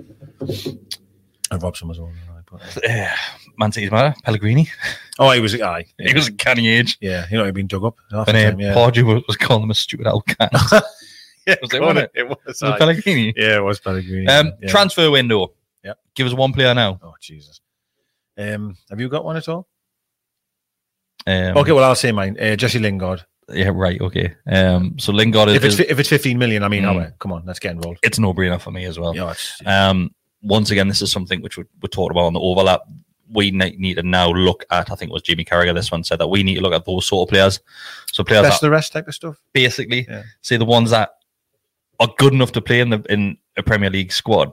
And 1.52 1.64
Robson 1.64 1.88
was 1.88 2.00
older. 2.00 2.14
right, 2.34 2.44
but- 2.74 2.90
uh, 2.90 3.08
Man 3.60 3.72
City's 3.72 3.90
matter? 3.90 4.14
Pellegrini? 4.24 4.70
Oh, 5.18 5.32
he 5.32 5.40
was. 5.40 5.60
Aye, 5.60 5.86
He 6.00 6.14
was 6.14 6.28
a 6.28 6.32
canny 6.34 6.68
age. 6.68 6.96
yeah. 7.02 7.26
You 7.32 7.38
know, 7.40 7.46
he'd 7.46 7.56
been 7.56 7.66
dug 7.66 7.84
up. 7.84 7.96
half 8.12 8.28
And 8.28 8.38
uh, 8.38 8.56
yeah. 8.64 8.74
Pardew 8.76 9.02
was, 9.04 9.24
was 9.28 9.36
calling 9.36 9.64
him 9.64 9.72
a 9.72 9.74
stupid 9.74 10.06
old 10.06 10.28
cat. 10.28 10.52
yeah, 11.48 11.56
was 11.62 11.74
it, 11.74 11.82
wasn't 11.82 12.12
it 12.14 12.28
was. 12.30 12.38
Was 12.46 12.62
it 12.62 12.78
Pellegrini? 12.78 13.34
Yeah, 13.36 13.58
it 13.58 13.64
was 13.64 13.80
Pellegrini. 13.80 14.28
Um, 14.28 14.54
yeah. 14.62 14.70
Transfer 14.70 15.10
window. 15.10 15.54
Yeah. 15.88 15.94
Give 16.16 16.28
us 16.28 16.34
one 16.34 16.52
player 16.54 16.74
now. 16.74 17.00
oh 17.02 17.14
Jesus. 17.22 17.62
Um, 18.38 18.76
have 18.90 19.00
you 19.00 19.10
got 19.10 19.24
one 19.26 19.38
at 19.38 19.48
all? 19.48 19.68
Um, 21.26 21.58
okay, 21.58 21.72
well, 21.72 21.84
I'll 21.84 21.96
say 21.96 22.12
mine. 22.12 22.38
Uh, 22.40 22.56
Jesse 22.56 22.80
Lingard. 22.80 23.26
Yeah, 23.50 23.72
right. 23.74 24.00
Okay. 24.00 24.36
Um, 24.52 25.00
so 25.00 25.12
Lingard 25.14 25.50
is, 25.50 25.56
If 25.56 25.64
it's 25.64 25.74
is- 25.80 25.80
fi- 25.86 25.92
if 25.92 26.00
it's 26.00 26.10
15 26.10 26.38
million, 26.38 26.64
I 26.64 26.68
mean, 26.68 26.84
Mm. 26.84 27.18
come 27.20 27.32
on, 27.32 27.44
let's 27.46 27.60
get 27.60 27.72
involved. 27.72 28.00
it's 28.04 28.20
no 28.20 28.34
brainer 28.34 28.60
for 28.60 28.72
me 28.72 28.86
as 28.86 29.00
well. 29.00 29.16
Yeah, 29.16 29.32
it's, 29.32 29.62
Um, 29.66 30.14
once 30.42 30.70
again, 30.72 30.88
this 30.88 31.02
is 31.02 31.12
something 31.12 31.42
which 31.42 31.58
we, 31.58 31.64
we 31.82 31.88
talked 31.90 32.12
about 32.12 32.26
on 32.26 32.34
the 32.34 32.40
overlap. 32.40 32.82
We 33.30 33.52
need 33.52 33.96
to 33.96 34.04
now 34.04 34.30
look 34.32 34.66
at. 34.70 34.92
I 34.92 34.96
think 34.96 35.10
it 35.12 35.14
was 35.14 35.22
Jimmy 35.22 35.44
Carragher. 35.46 35.74
This 35.74 35.92
one 35.92 36.04
said 36.04 36.20
that 36.20 36.28
we 36.28 36.44
need 36.44 36.56
to 36.56 36.62
look 36.62 36.74
at 36.74 36.86
those 36.86 37.08
sort 37.08 37.28
of 37.28 37.32
players. 37.32 37.60
So 38.14 38.24
players 38.24 38.44
best 38.44 38.62
that 38.62 38.68
the 38.68 38.72
rest 38.72 38.94
type 38.94 39.08
of 39.08 39.16
stuff. 39.16 39.38
basically 39.54 40.06
Yeah. 40.10 40.24
say 40.42 40.58
the 40.58 40.66
ones 40.66 40.92
that 40.92 41.10
are 42.00 42.10
good 42.18 42.34
enough 42.34 42.52
to 42.54 42.62
play 42.62 42.80
in 42.80 42.90
the 42.92 43.04
in 43.10 43.38
a 43.58 43.64
Premier 43.64 43.90
League 43.90 44.12
squad, 44.14 44.52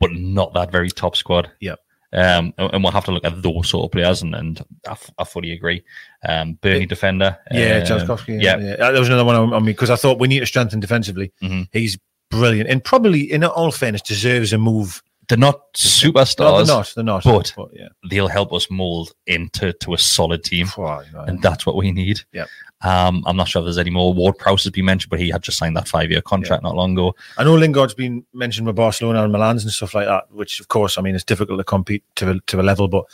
but 0.00 0.10
not 0.12 0.54
that 0.54 0.70
very 0.72 0.90
top 0.90 1.16
squad. 1.16 1.50
Yep. 1.60 1.78
Um, 2.12 2.54
and 2.58 2.82
we'll 2.84 2.92
have 2.92 3.06
to 3.06 3.10
look 3.12 3.24
at 3.24 3.42
those 3.42 3.68
sort 3.68 3.86
of 3.86 3.90
players, 3.90 4.22
and, 4.22 4.36
and 4.36 4.60
I, 4.86 4.92
f- 4.92 5.10
I 5.18 5.24
fully 5.24 5.50
agree. 5.50 5.82
Um, 6.28 6.54
Burnley 6.60 6.86
defender, 6.86 7.36
Yeah, 7.50 7.84
um, 7.90 7.98
Tarkowski. 8.06 8.40
yeah, 8.40 8.56
yeah. 8.58 8.72
Uh, 8.74 8.92
There 8.92 9.00
was 9.00 9.08
another 9.08 9.24
one 9.24 9.34
on, 9.34 9.52
on 9.52 9.64
me 9.64 9.72
because 9.72 9.90
I 9.90 9.96
thought 9.96 10.20
we 10.20 10.28
need 10.28 10.38
to 10.40 10.46
strengthen 10.46 10.78
defensively. 10.78 11.32
Mhm. 11.42 11.66
He's 11.72 11.98
brilliant 12.30 12.70
and 12.70 12.84
probably, 12.84 13.32
in 13.32 13.42
all 13.42 13.72
fairness, 13.72 14.00
deserves 14.02 14.52
a 14.52 14.58
move. 14.58 15.02
They're 15.28 15.38
not 15.38 15.54
No, 15.56 15.60
superstars. 15.74 16.66
they're 16.94 17.04
not. 17.04 17.22
They're 17.24 17.32
not. 17.34 17.52
but- 17.56 17.70
yeah, 17.72 17.88
They'll 18.10 18.28
help 18.28 18.52
us 18.52 18.70
mold 18.70 19.12
into 19.26 19.72
to 19.72 19.94
a 19.94 19.98
solid 19.98 20.44
team. 20.44 20.68
Right. 20.76 21.06
and 21.26 21.40
that's 21.42 21.64
what 21.66 21.76
we 21.76 21.92
need. 21.92 22.20
Yep. 22.32 22.48
Um, 22.82 23.22
I'm 23.26 23.36
not 23.36 23.48
sure 23.48 23.60
if 23.60 23.64
there's 23.64 23.78
any 23.78 23.88
more. 23.90 24.12
Ward 24.12 24.36
Prowse 24.36 24.64
has 24.64 24.72
been 24.72 24.84
mentioned, 24.84 25.08
but 25.08 25.18
he 25.18 25.30
had 25.30 25.42
just 25.42 25.56
signed 25.56 25.74
that 25.76 25.88
five 25.88 26.10
year 26.10 26.20
contract 26.20 26.62
not 26.62 26.74
long 26.76 26.92
ago. 26.92 27.14
I 27.38 27.44
know 27.44 27.54
Lingard's 27.54 27.94
been 27.94 28.26
mentioned 28.34 28.66
with 28.66 28.76
Barcelona 28.76 29.22
and 29.22 29.32
Milan's 29.32 29.64
and 29.64 29.72
stuff 29.72 29.94
like 29.94 30.06
that, 30.06 30.30
which 30.30 30.60
of 30.60 30.68
course, 30.68 30.98
I 30.98 31.00
mean, 31.02 31.14
it's 31.14 31.24
difficult 31.24 31.58
to 31.58 31.64
compete 31.64 32.04
to 32.16 32.40
to 32.46 32.60
a 32.60 32.62
level. 32.62 32.88
But 32.88 33.04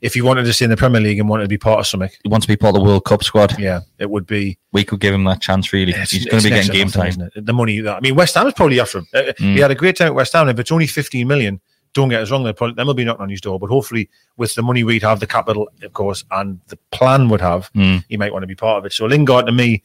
if 0.00 0.14
he 0.14 0.22
wanted 0.22 0.44
to 0.44 0.52
stay 0.52 0.64
in 0.64 0.70
the 0.70 0.76
Premier 0.76 1.00
League 1.00 1.18
and 1.18 1.28
wanted 1.28 1.42
to 1.44 1.48
be 1.48 1.58
part 1.58 1.78
of 1.80 1.86
something, 1.86 2.08
He 2.22 2.28
wants 2.28 2.46
to 2.46 2.52
be 2.52 2.56
part 2.56 2.74
of 2.74 2.80
the 2.82 2.86
World 2.88 3.04
Cup 3.04 3.22
squad. 3.22 3.58
yeah, 3.58 3.80
it 3.98 4.08
would 4.10 4.26
be. 4.26 4.58
We 4.72 4.84
could 4.84 5.00
give 5.00 5.12
him 5.14 5.24
that 5.24 5.40
chance. 5.40 5.72
Really, 5.72 5.92
it's- 5.92 6.10
he's 6.10 6.26
going 6.26 6.42
to 6.42 6.48
be 6.48 6.54
getting 6.54 6.72
game 6.72 6.88
time. 6.88 7.30
The 7.36 7.52
money. 7.52 7.80
That, 7.80 7.96
I 7.96 8.00
mean, 8.00 8.14
West 8.14 8.34
Ham 8.34 8.46
is 8.46 8.54
probably 8.54 8.80
after 8.80 8.98
him. 8.98 9.06
Uh, 9.14 9.22
Mm. 9.38 9.54
He 9.54 9.60
had 9.60 9.70
a 9.70 9.74
great 9.74 9.96
time 9.96 10.08
at 10.08 10.14
West 10.14 10.32
Ham. 10.32 10.48
If 10.48 10.58
it's 10.58 10.72
only 10.72 10.86
15 10.86 11.26
million, 11.28 11.60
don't 11.92 12.08
get 12.08 12.22
us 12.22 12.30
wrong. 12.30 12.44
They'll 12.44 12.52
probably, 12.52 12.74
they'll 12.82 12.94
be 12.94 13.04
knocking 13.04 13.22
on 13.22 13.28
his 13.30 13.40
door. 13.40 13.58
But 13.58 13.68
hopefully, 13.68 14.08
with 14.36 14.54
the 14.54 14.62
money 14.62 14.84
we'd 14.84 15.02
have, 15.02 15.18
the 15.20 15.26
capital, 15.26 15.68
of 15.82 15.92
course, 15.92 16.24
and 16.30 16.60
the 16.68 16.78
plan 16.92 17.28
would 17.28 17.40
have, 17.40 17.70
Mm. 17.74 18.04
he 18.08 18.16
might 18.16 18.32
want 18.32 18.42
to 18.44 18.46
be 18.46 18.54
part 18.54 18.78
of 18.78 18.86
it. 18.86 18.92
So 18.92 19.06
Lingard 19.06 19.46
to 19.46 19.52
me 19.52 19.82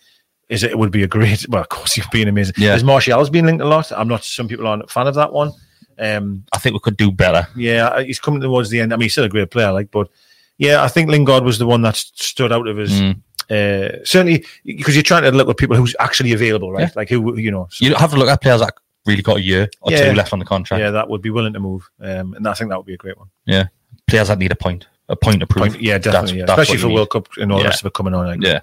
is 0.48 0.64
it 0.64 0.78
would 0.78 0.92
be 0.92 1.02
a 1.04 1.08
great. 1.08 1.46
Well, 1.50 1.62
of 1.64 1.70
course, 1.70 1.94
he'd 1.94 2.04
be 2.12 2.22
an 2.22 2.28
amazing. 2.28 2.54
Yeah. 2.58 2.70
There's 2.70 2.84
Martial's 2.84 3.30
been 3.32 3.48
linked 3.48 3.64
a 3.64 3.68
lot. 3.68 3.92
I'm 3.92 4.08
not. 4.08 4.24
Some 4.24 4.48
people 4.48 4.68
aren't 4.68 4.84
a 4.84 4.88
fan 4.88 5.08
of 5.08 5.16
that 5.16 5.34
one. 5.34 5.52
Um, 5.98 6.44
I 6.54 6.58
think 6.58 6.74
we 6.74 6.80
could 6.80 6.98
do 6.98 7.12
better. 7.12 7.48
yeah, 7.56 8.02
he's 8.02 8.20
coming 8.20 8.42
towards 8.42 8.70
the 8.70 8.80
end. 8.82 8.92
I 8.94 8.96
mean, 8.98 9.04
he's 9.04 9.14
still 9.14 9.24
a 9.24 9.30
great 9.30 9.50
player, 9.52 9.72
like, 9.72 9.92
but 9.92 10.10
yeah, 10.58 10.84
I 10.84 10.88
think 10.88 11.10
Lingard 11.10 11.44
was 11.44 11.58
the 11.58 11.66
one 11.66 11.82
that 11.84 11.96
stood 11.96 12.52
out 12.52 12.68
of 12.68 12.78
his. 12.78 12.92
Mm. 12.92 13.22
Uh, 13.50 14.04
certainly, 14.04 14.44
because 14.66 14.96
you're 14.96 15.04
trying 15.04 15.24
to 15.24 15.32
look 15.32 15.48
at 15.50 15.58
people 15.58 15.76
who's 15.76 15.96
actually 16.00 16.34
available, 16.34 16.72
right? 16.72 16.82
Yeah. 16.88 16.92
Like 16.96 17.10
who 17.10 17.38
you 17.38 17.52
know. 17.52 17.68
so- 17.70 17.86
You 17.86 17.94
have 17.96 18.12
to 18.12 18.18
look 18.18 18.30
at 18.30 18.42
players 18.42 18.62
that 18.62 18.74
really 19.06 19.22
got 19.22 19.38
a 19.38 19.42
year 19.42 19.70
or 19.82 19.92
Yeah. 19.92 20.10
two 20.10 20.16
left 20.16 20.34
on 20.34 20.40
the 20.40 20.46
contract. 20.46 20.80
yeah, 20.82 20.90
that 20.92 21.10
would 21.10 21.22
be 21.22 21.30
willing 21.30 21.54
to 21.54 21.60
move, 21.60 21.88
um, 22.02 22.34
and 22.34 22.48
I 22.48 22.54
think 22.56 22.70
that 22.72 22.78
would 22.78 22.88
be 22.88 22.96
a 22.96 22.98
great 22.98 23.18
one. 23.18 23.28
Yeah, 23.46 23.66
players 24.08 24.30
that 24.30 24.40
need 24.40 24.52
a 24.52 24.56
point, 24.56 24.88
a 25.10 25.16
point 25.16 25.42
to 25.42 25.48
prove. 25.48 25.70
Point, 25.70 25.82
yeah, 25.82 25.98
definitely, 26.00 26.40
yeah. 26.40 26.46
that's 26.46 26.60
especially 26.62 26.82
for 26.82 26.90
World 26.94 27.12
Cup 27.12 27.28
and 27.38 27.52
all 27.52 27.60
the 27.60 27.66
rest 27.66 27.82
of 27.84 27.88
it 27.88 27.94
coming 27.94 28.14
on. 28.16 28.26
Like. 28.26 28.42
Yeah. 28.42 28.62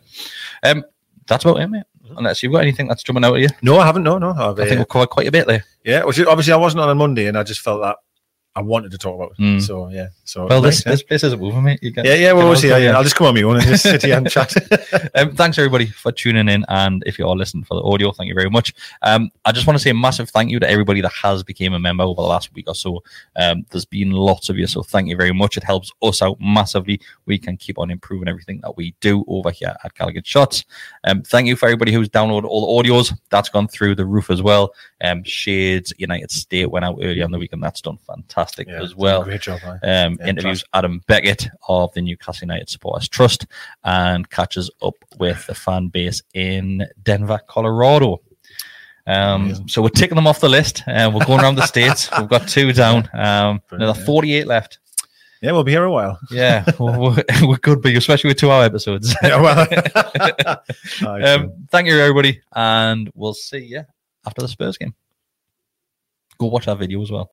Um, 0.64 0.84
that's 1.28 1.44
about 1.44 1.60
it, 1.60 1.68
mate. 1.68 1.84
Unless 2.16 2.42
you've 2.42 2.52
got 2.52 2.62
anything 2.62 2.88
that's 2.88 3.02
jumping 3.02 3.24
out 3.24 3.34
at 3.34 3.40
you, 3.42 3.48
No, 3.62 3.78
I 3.78 3.86
haven't. 3.86 4.02
No, 4.02 4.18
no. 4.18 4.30
I've, 4.30 4.58
I 4.58 4.64
think 4.64 4.72
uh, 4.72 4.76
we've 4.78 4.88
covered 4.88 5.10
quite 5.10 5.26
a 5.28 5.32
bit 5.32 5.46
there. 5.46 5.64
yeah, 5.84 6.04
which 6.04 6.18
is- 6.18 6.26
obviously 6.26 6.52
I 6.52 6.56
wasn't 6.56 6.82
on 6.82 6.88
a 6.90 6.94
Monday, 6.94 7.26
and 7.26 7.36
I 7.38 7.42
just 7.42 7.60
felt 7.60 7.80
that 7.82 7.96
I 8.54 8.60
wanted 8.60 8.90
to 8.90 8.98
talk 8.98 9.14
about. 9.14 9.36
Mm. 9.38 9.62
So 9.62 9.88
yeah, 9.88 10.08
so 10.24 10.46
Well, 10.46 10.60
nice, 10.60 10.84
this 10.84 10.84
this 10.84 11.02
place 11.02 11.24
isn't 11.24 11.40
moving, 11.40 11.62
mate. 11.62 11.78
You 11.82 11.90
get, 11.90 12.04
yeah, 12.04 12.14
yeah, 12.14 12.32
well, 12.32 12.48
we'll 12.48 12.56
see. 12.56 12.68
Yeah, 12.68 12.76
yeah. 12.76 12.96
I'll 12.96 13.02
just 13.02 13.16
come 13.16 13.26
on 13.26 13.34
me 13.34 13.44
own 13.44 13.56
and 13.56 13.64
just 13.64 13.82
sit 13.82 14.02
here 14.02 14.16
and 14.16 14.28
chat. 14.28 14.52
Um, 15.14 15.34
thanks 15.34 15.58
everybody 15.58 15.86
for 15.86 16.12
tuning 16.12 16.48
in, 16.48 16.64
and 16.68 17.02
if 17.06 17.18
you 17.18 17.26
are 17.26 17.36
listening 17.36 17.64
for 17.64 17.74
the 17.74 17.82
audio, 17.82 18.12
thank 18.12 18.28
you 18.28 18.34
very 18.34 18.50
much. 18.50 18.72
Um, 19.02 19.30
I 19.44 19.52
just 19.52 19.66
want 19.66 19.78
to 19.78 19.82
say 19.82 19.90
a 19.90 19.94
massive 19.94 20.30
thank 20.30 20.50
you 20.50 20.58
to 20.58 20.68
everybody 20.68 21.00
that 21.00 21.12
has 21.12 21.42
became 21.42 21.74
a 21.74 21.78
member 21.78 22.04
over 22.04 22.20
the 22.22 22.28
last 22.28 22.52
week 22.54 22.68
or 22.68 22.74
so. 22.74 23.02
Um, 23.36 23.64
there's 23.70 23.84
been 23.84 24.10
lots 24.10 24.48
of 24.48 24.58
you, 24.58 24.66
so 24.66 24.82
thank 24.82 25.08
you 25.08 25.16
very 25.16 25.32
much. 25.32 25.56
It 25.56 25.64
helps 25.64 25.92
us 26.02 26.22
out 26.22 26.38
massively. 26.40 27.00
We 27.26 27.38
can 27.38 27.56
keep 27.56 27.78
on 27.78 27.90
improving 27.90 28.28
everything 28.28 28.60
that 28.62 28.76
we 28.76 28.94
do 29.00 29.24
over 29.28 29.50
here 29.50 29.74
at 29.84 29.94
Gallowgate 29.94 30.26
Shots. 30.26 30.64
Um, 31.04 31.22
thank 31.22 31.46
you 31.46 31.56
for 31.56 31.66
everybody 31.66 31.92
who's 31.92 32.08
downloaded 32.08 32.44
all 32.44 32.82
the 32.82 32.88
audios. 32.88 33.16
That's 33.30 33.48
gone 33.48 33.68
through 33.68 33.96
the 33.96 34.06
roof 34.06 34.30
as 34.30 34.42
well. 34.42 34.74
Um, 35.02 35.22
Shades 35.24 35.92
United 35.98 36.30
State 36.30 36.70
went 36.70 36.84
out 36.84 36.98
earlier 37.02 37.24
on 37.24 37.30
the 37.30 37.38
week, 37.38 37.52
and 37.52 37.62
that's 37.62 37.80
done 37.80 37.98
fantastic 38.06 38.41
Yeah, 38.68 38.82
as 38.82 38.94
well. 38.96 39.22
Great 39.24 39.40
job, 39.42 39.60
man. 39.62 39.78
Um, 39.82 40.18
Yeah, 40.20 40.26
interviews 40.28 40.64
Adam 40.74 41.00
Beckett 41.06 41.48
of 41.68 41.92
the 41.94 42.02
Newcastle 42.02 42.46
United 42.46 42.68
Supporters 42.68 43.08
Trust 43.08 43.46
and 43.84 44.28
catches 44.30 44.70
up 44.82 44.94
with 45.18 45.46
the 45.46 45.54
fan 45.54 45.88
base 45.88 46.22
in 46.34 46.86
Denver, 47.02 47.40
Colorado. 47.48 48.20
Um, 49.06 49.68
so 49.68 49.82
we're 49.82 49.88
ticking 49.88 50.14
them 50.14 50.26
off 50.28 50.40
the 50.40 50.48
list. 50.48 50.82
Uh, 50.86 51.10
we're 51.12 51.24
going 51.24 51.40
around 51.40 51.56
the 51.56 51.66
states. 51.66 52.08
We've 52.18 52.28
got 52.28 52.46
two 52.48 52.72
down. 52.72 53.08
Um, 53.14 53.60
another 53.72 53.98
48 54.00 54.46
left. 54.46 54.78
Yeah, 55.40 55.50
we'll 55.50 55.64
be 55.64 55.72
here 55.72 55.82
a 55.82 55.90
while. 55.90 56.20
Yeah, 56.30 56.64
we 56.78 57.16
we 57.48 57.56
could 57.56 57.82
be, 57.82 57.96
especially 57.96 58.28
with 58.28 58.36
two-hour 58.38 58.62
episodes. 58.62 59.12
Yeah, 59.24 59.40
well. 59.40 59.66
Um, 61.02 61.66
thank 61.72 61.88
you, 61.88 61.98
everybody, 61.98 62.40
and 62.54 63.10
we'll 63.14 63.34
see 63.34 63.58
you 63.58 63.82
after 64.24 64.40
the 64.42 64.46
Spurs 64.48 64.78
game. 64.78 64.94
Go 66.38 66.46
watch 66.46 66.66
that 66.66 66.78
video 66.78 67.02
as 67.02 67.10
well. 67.10 67.32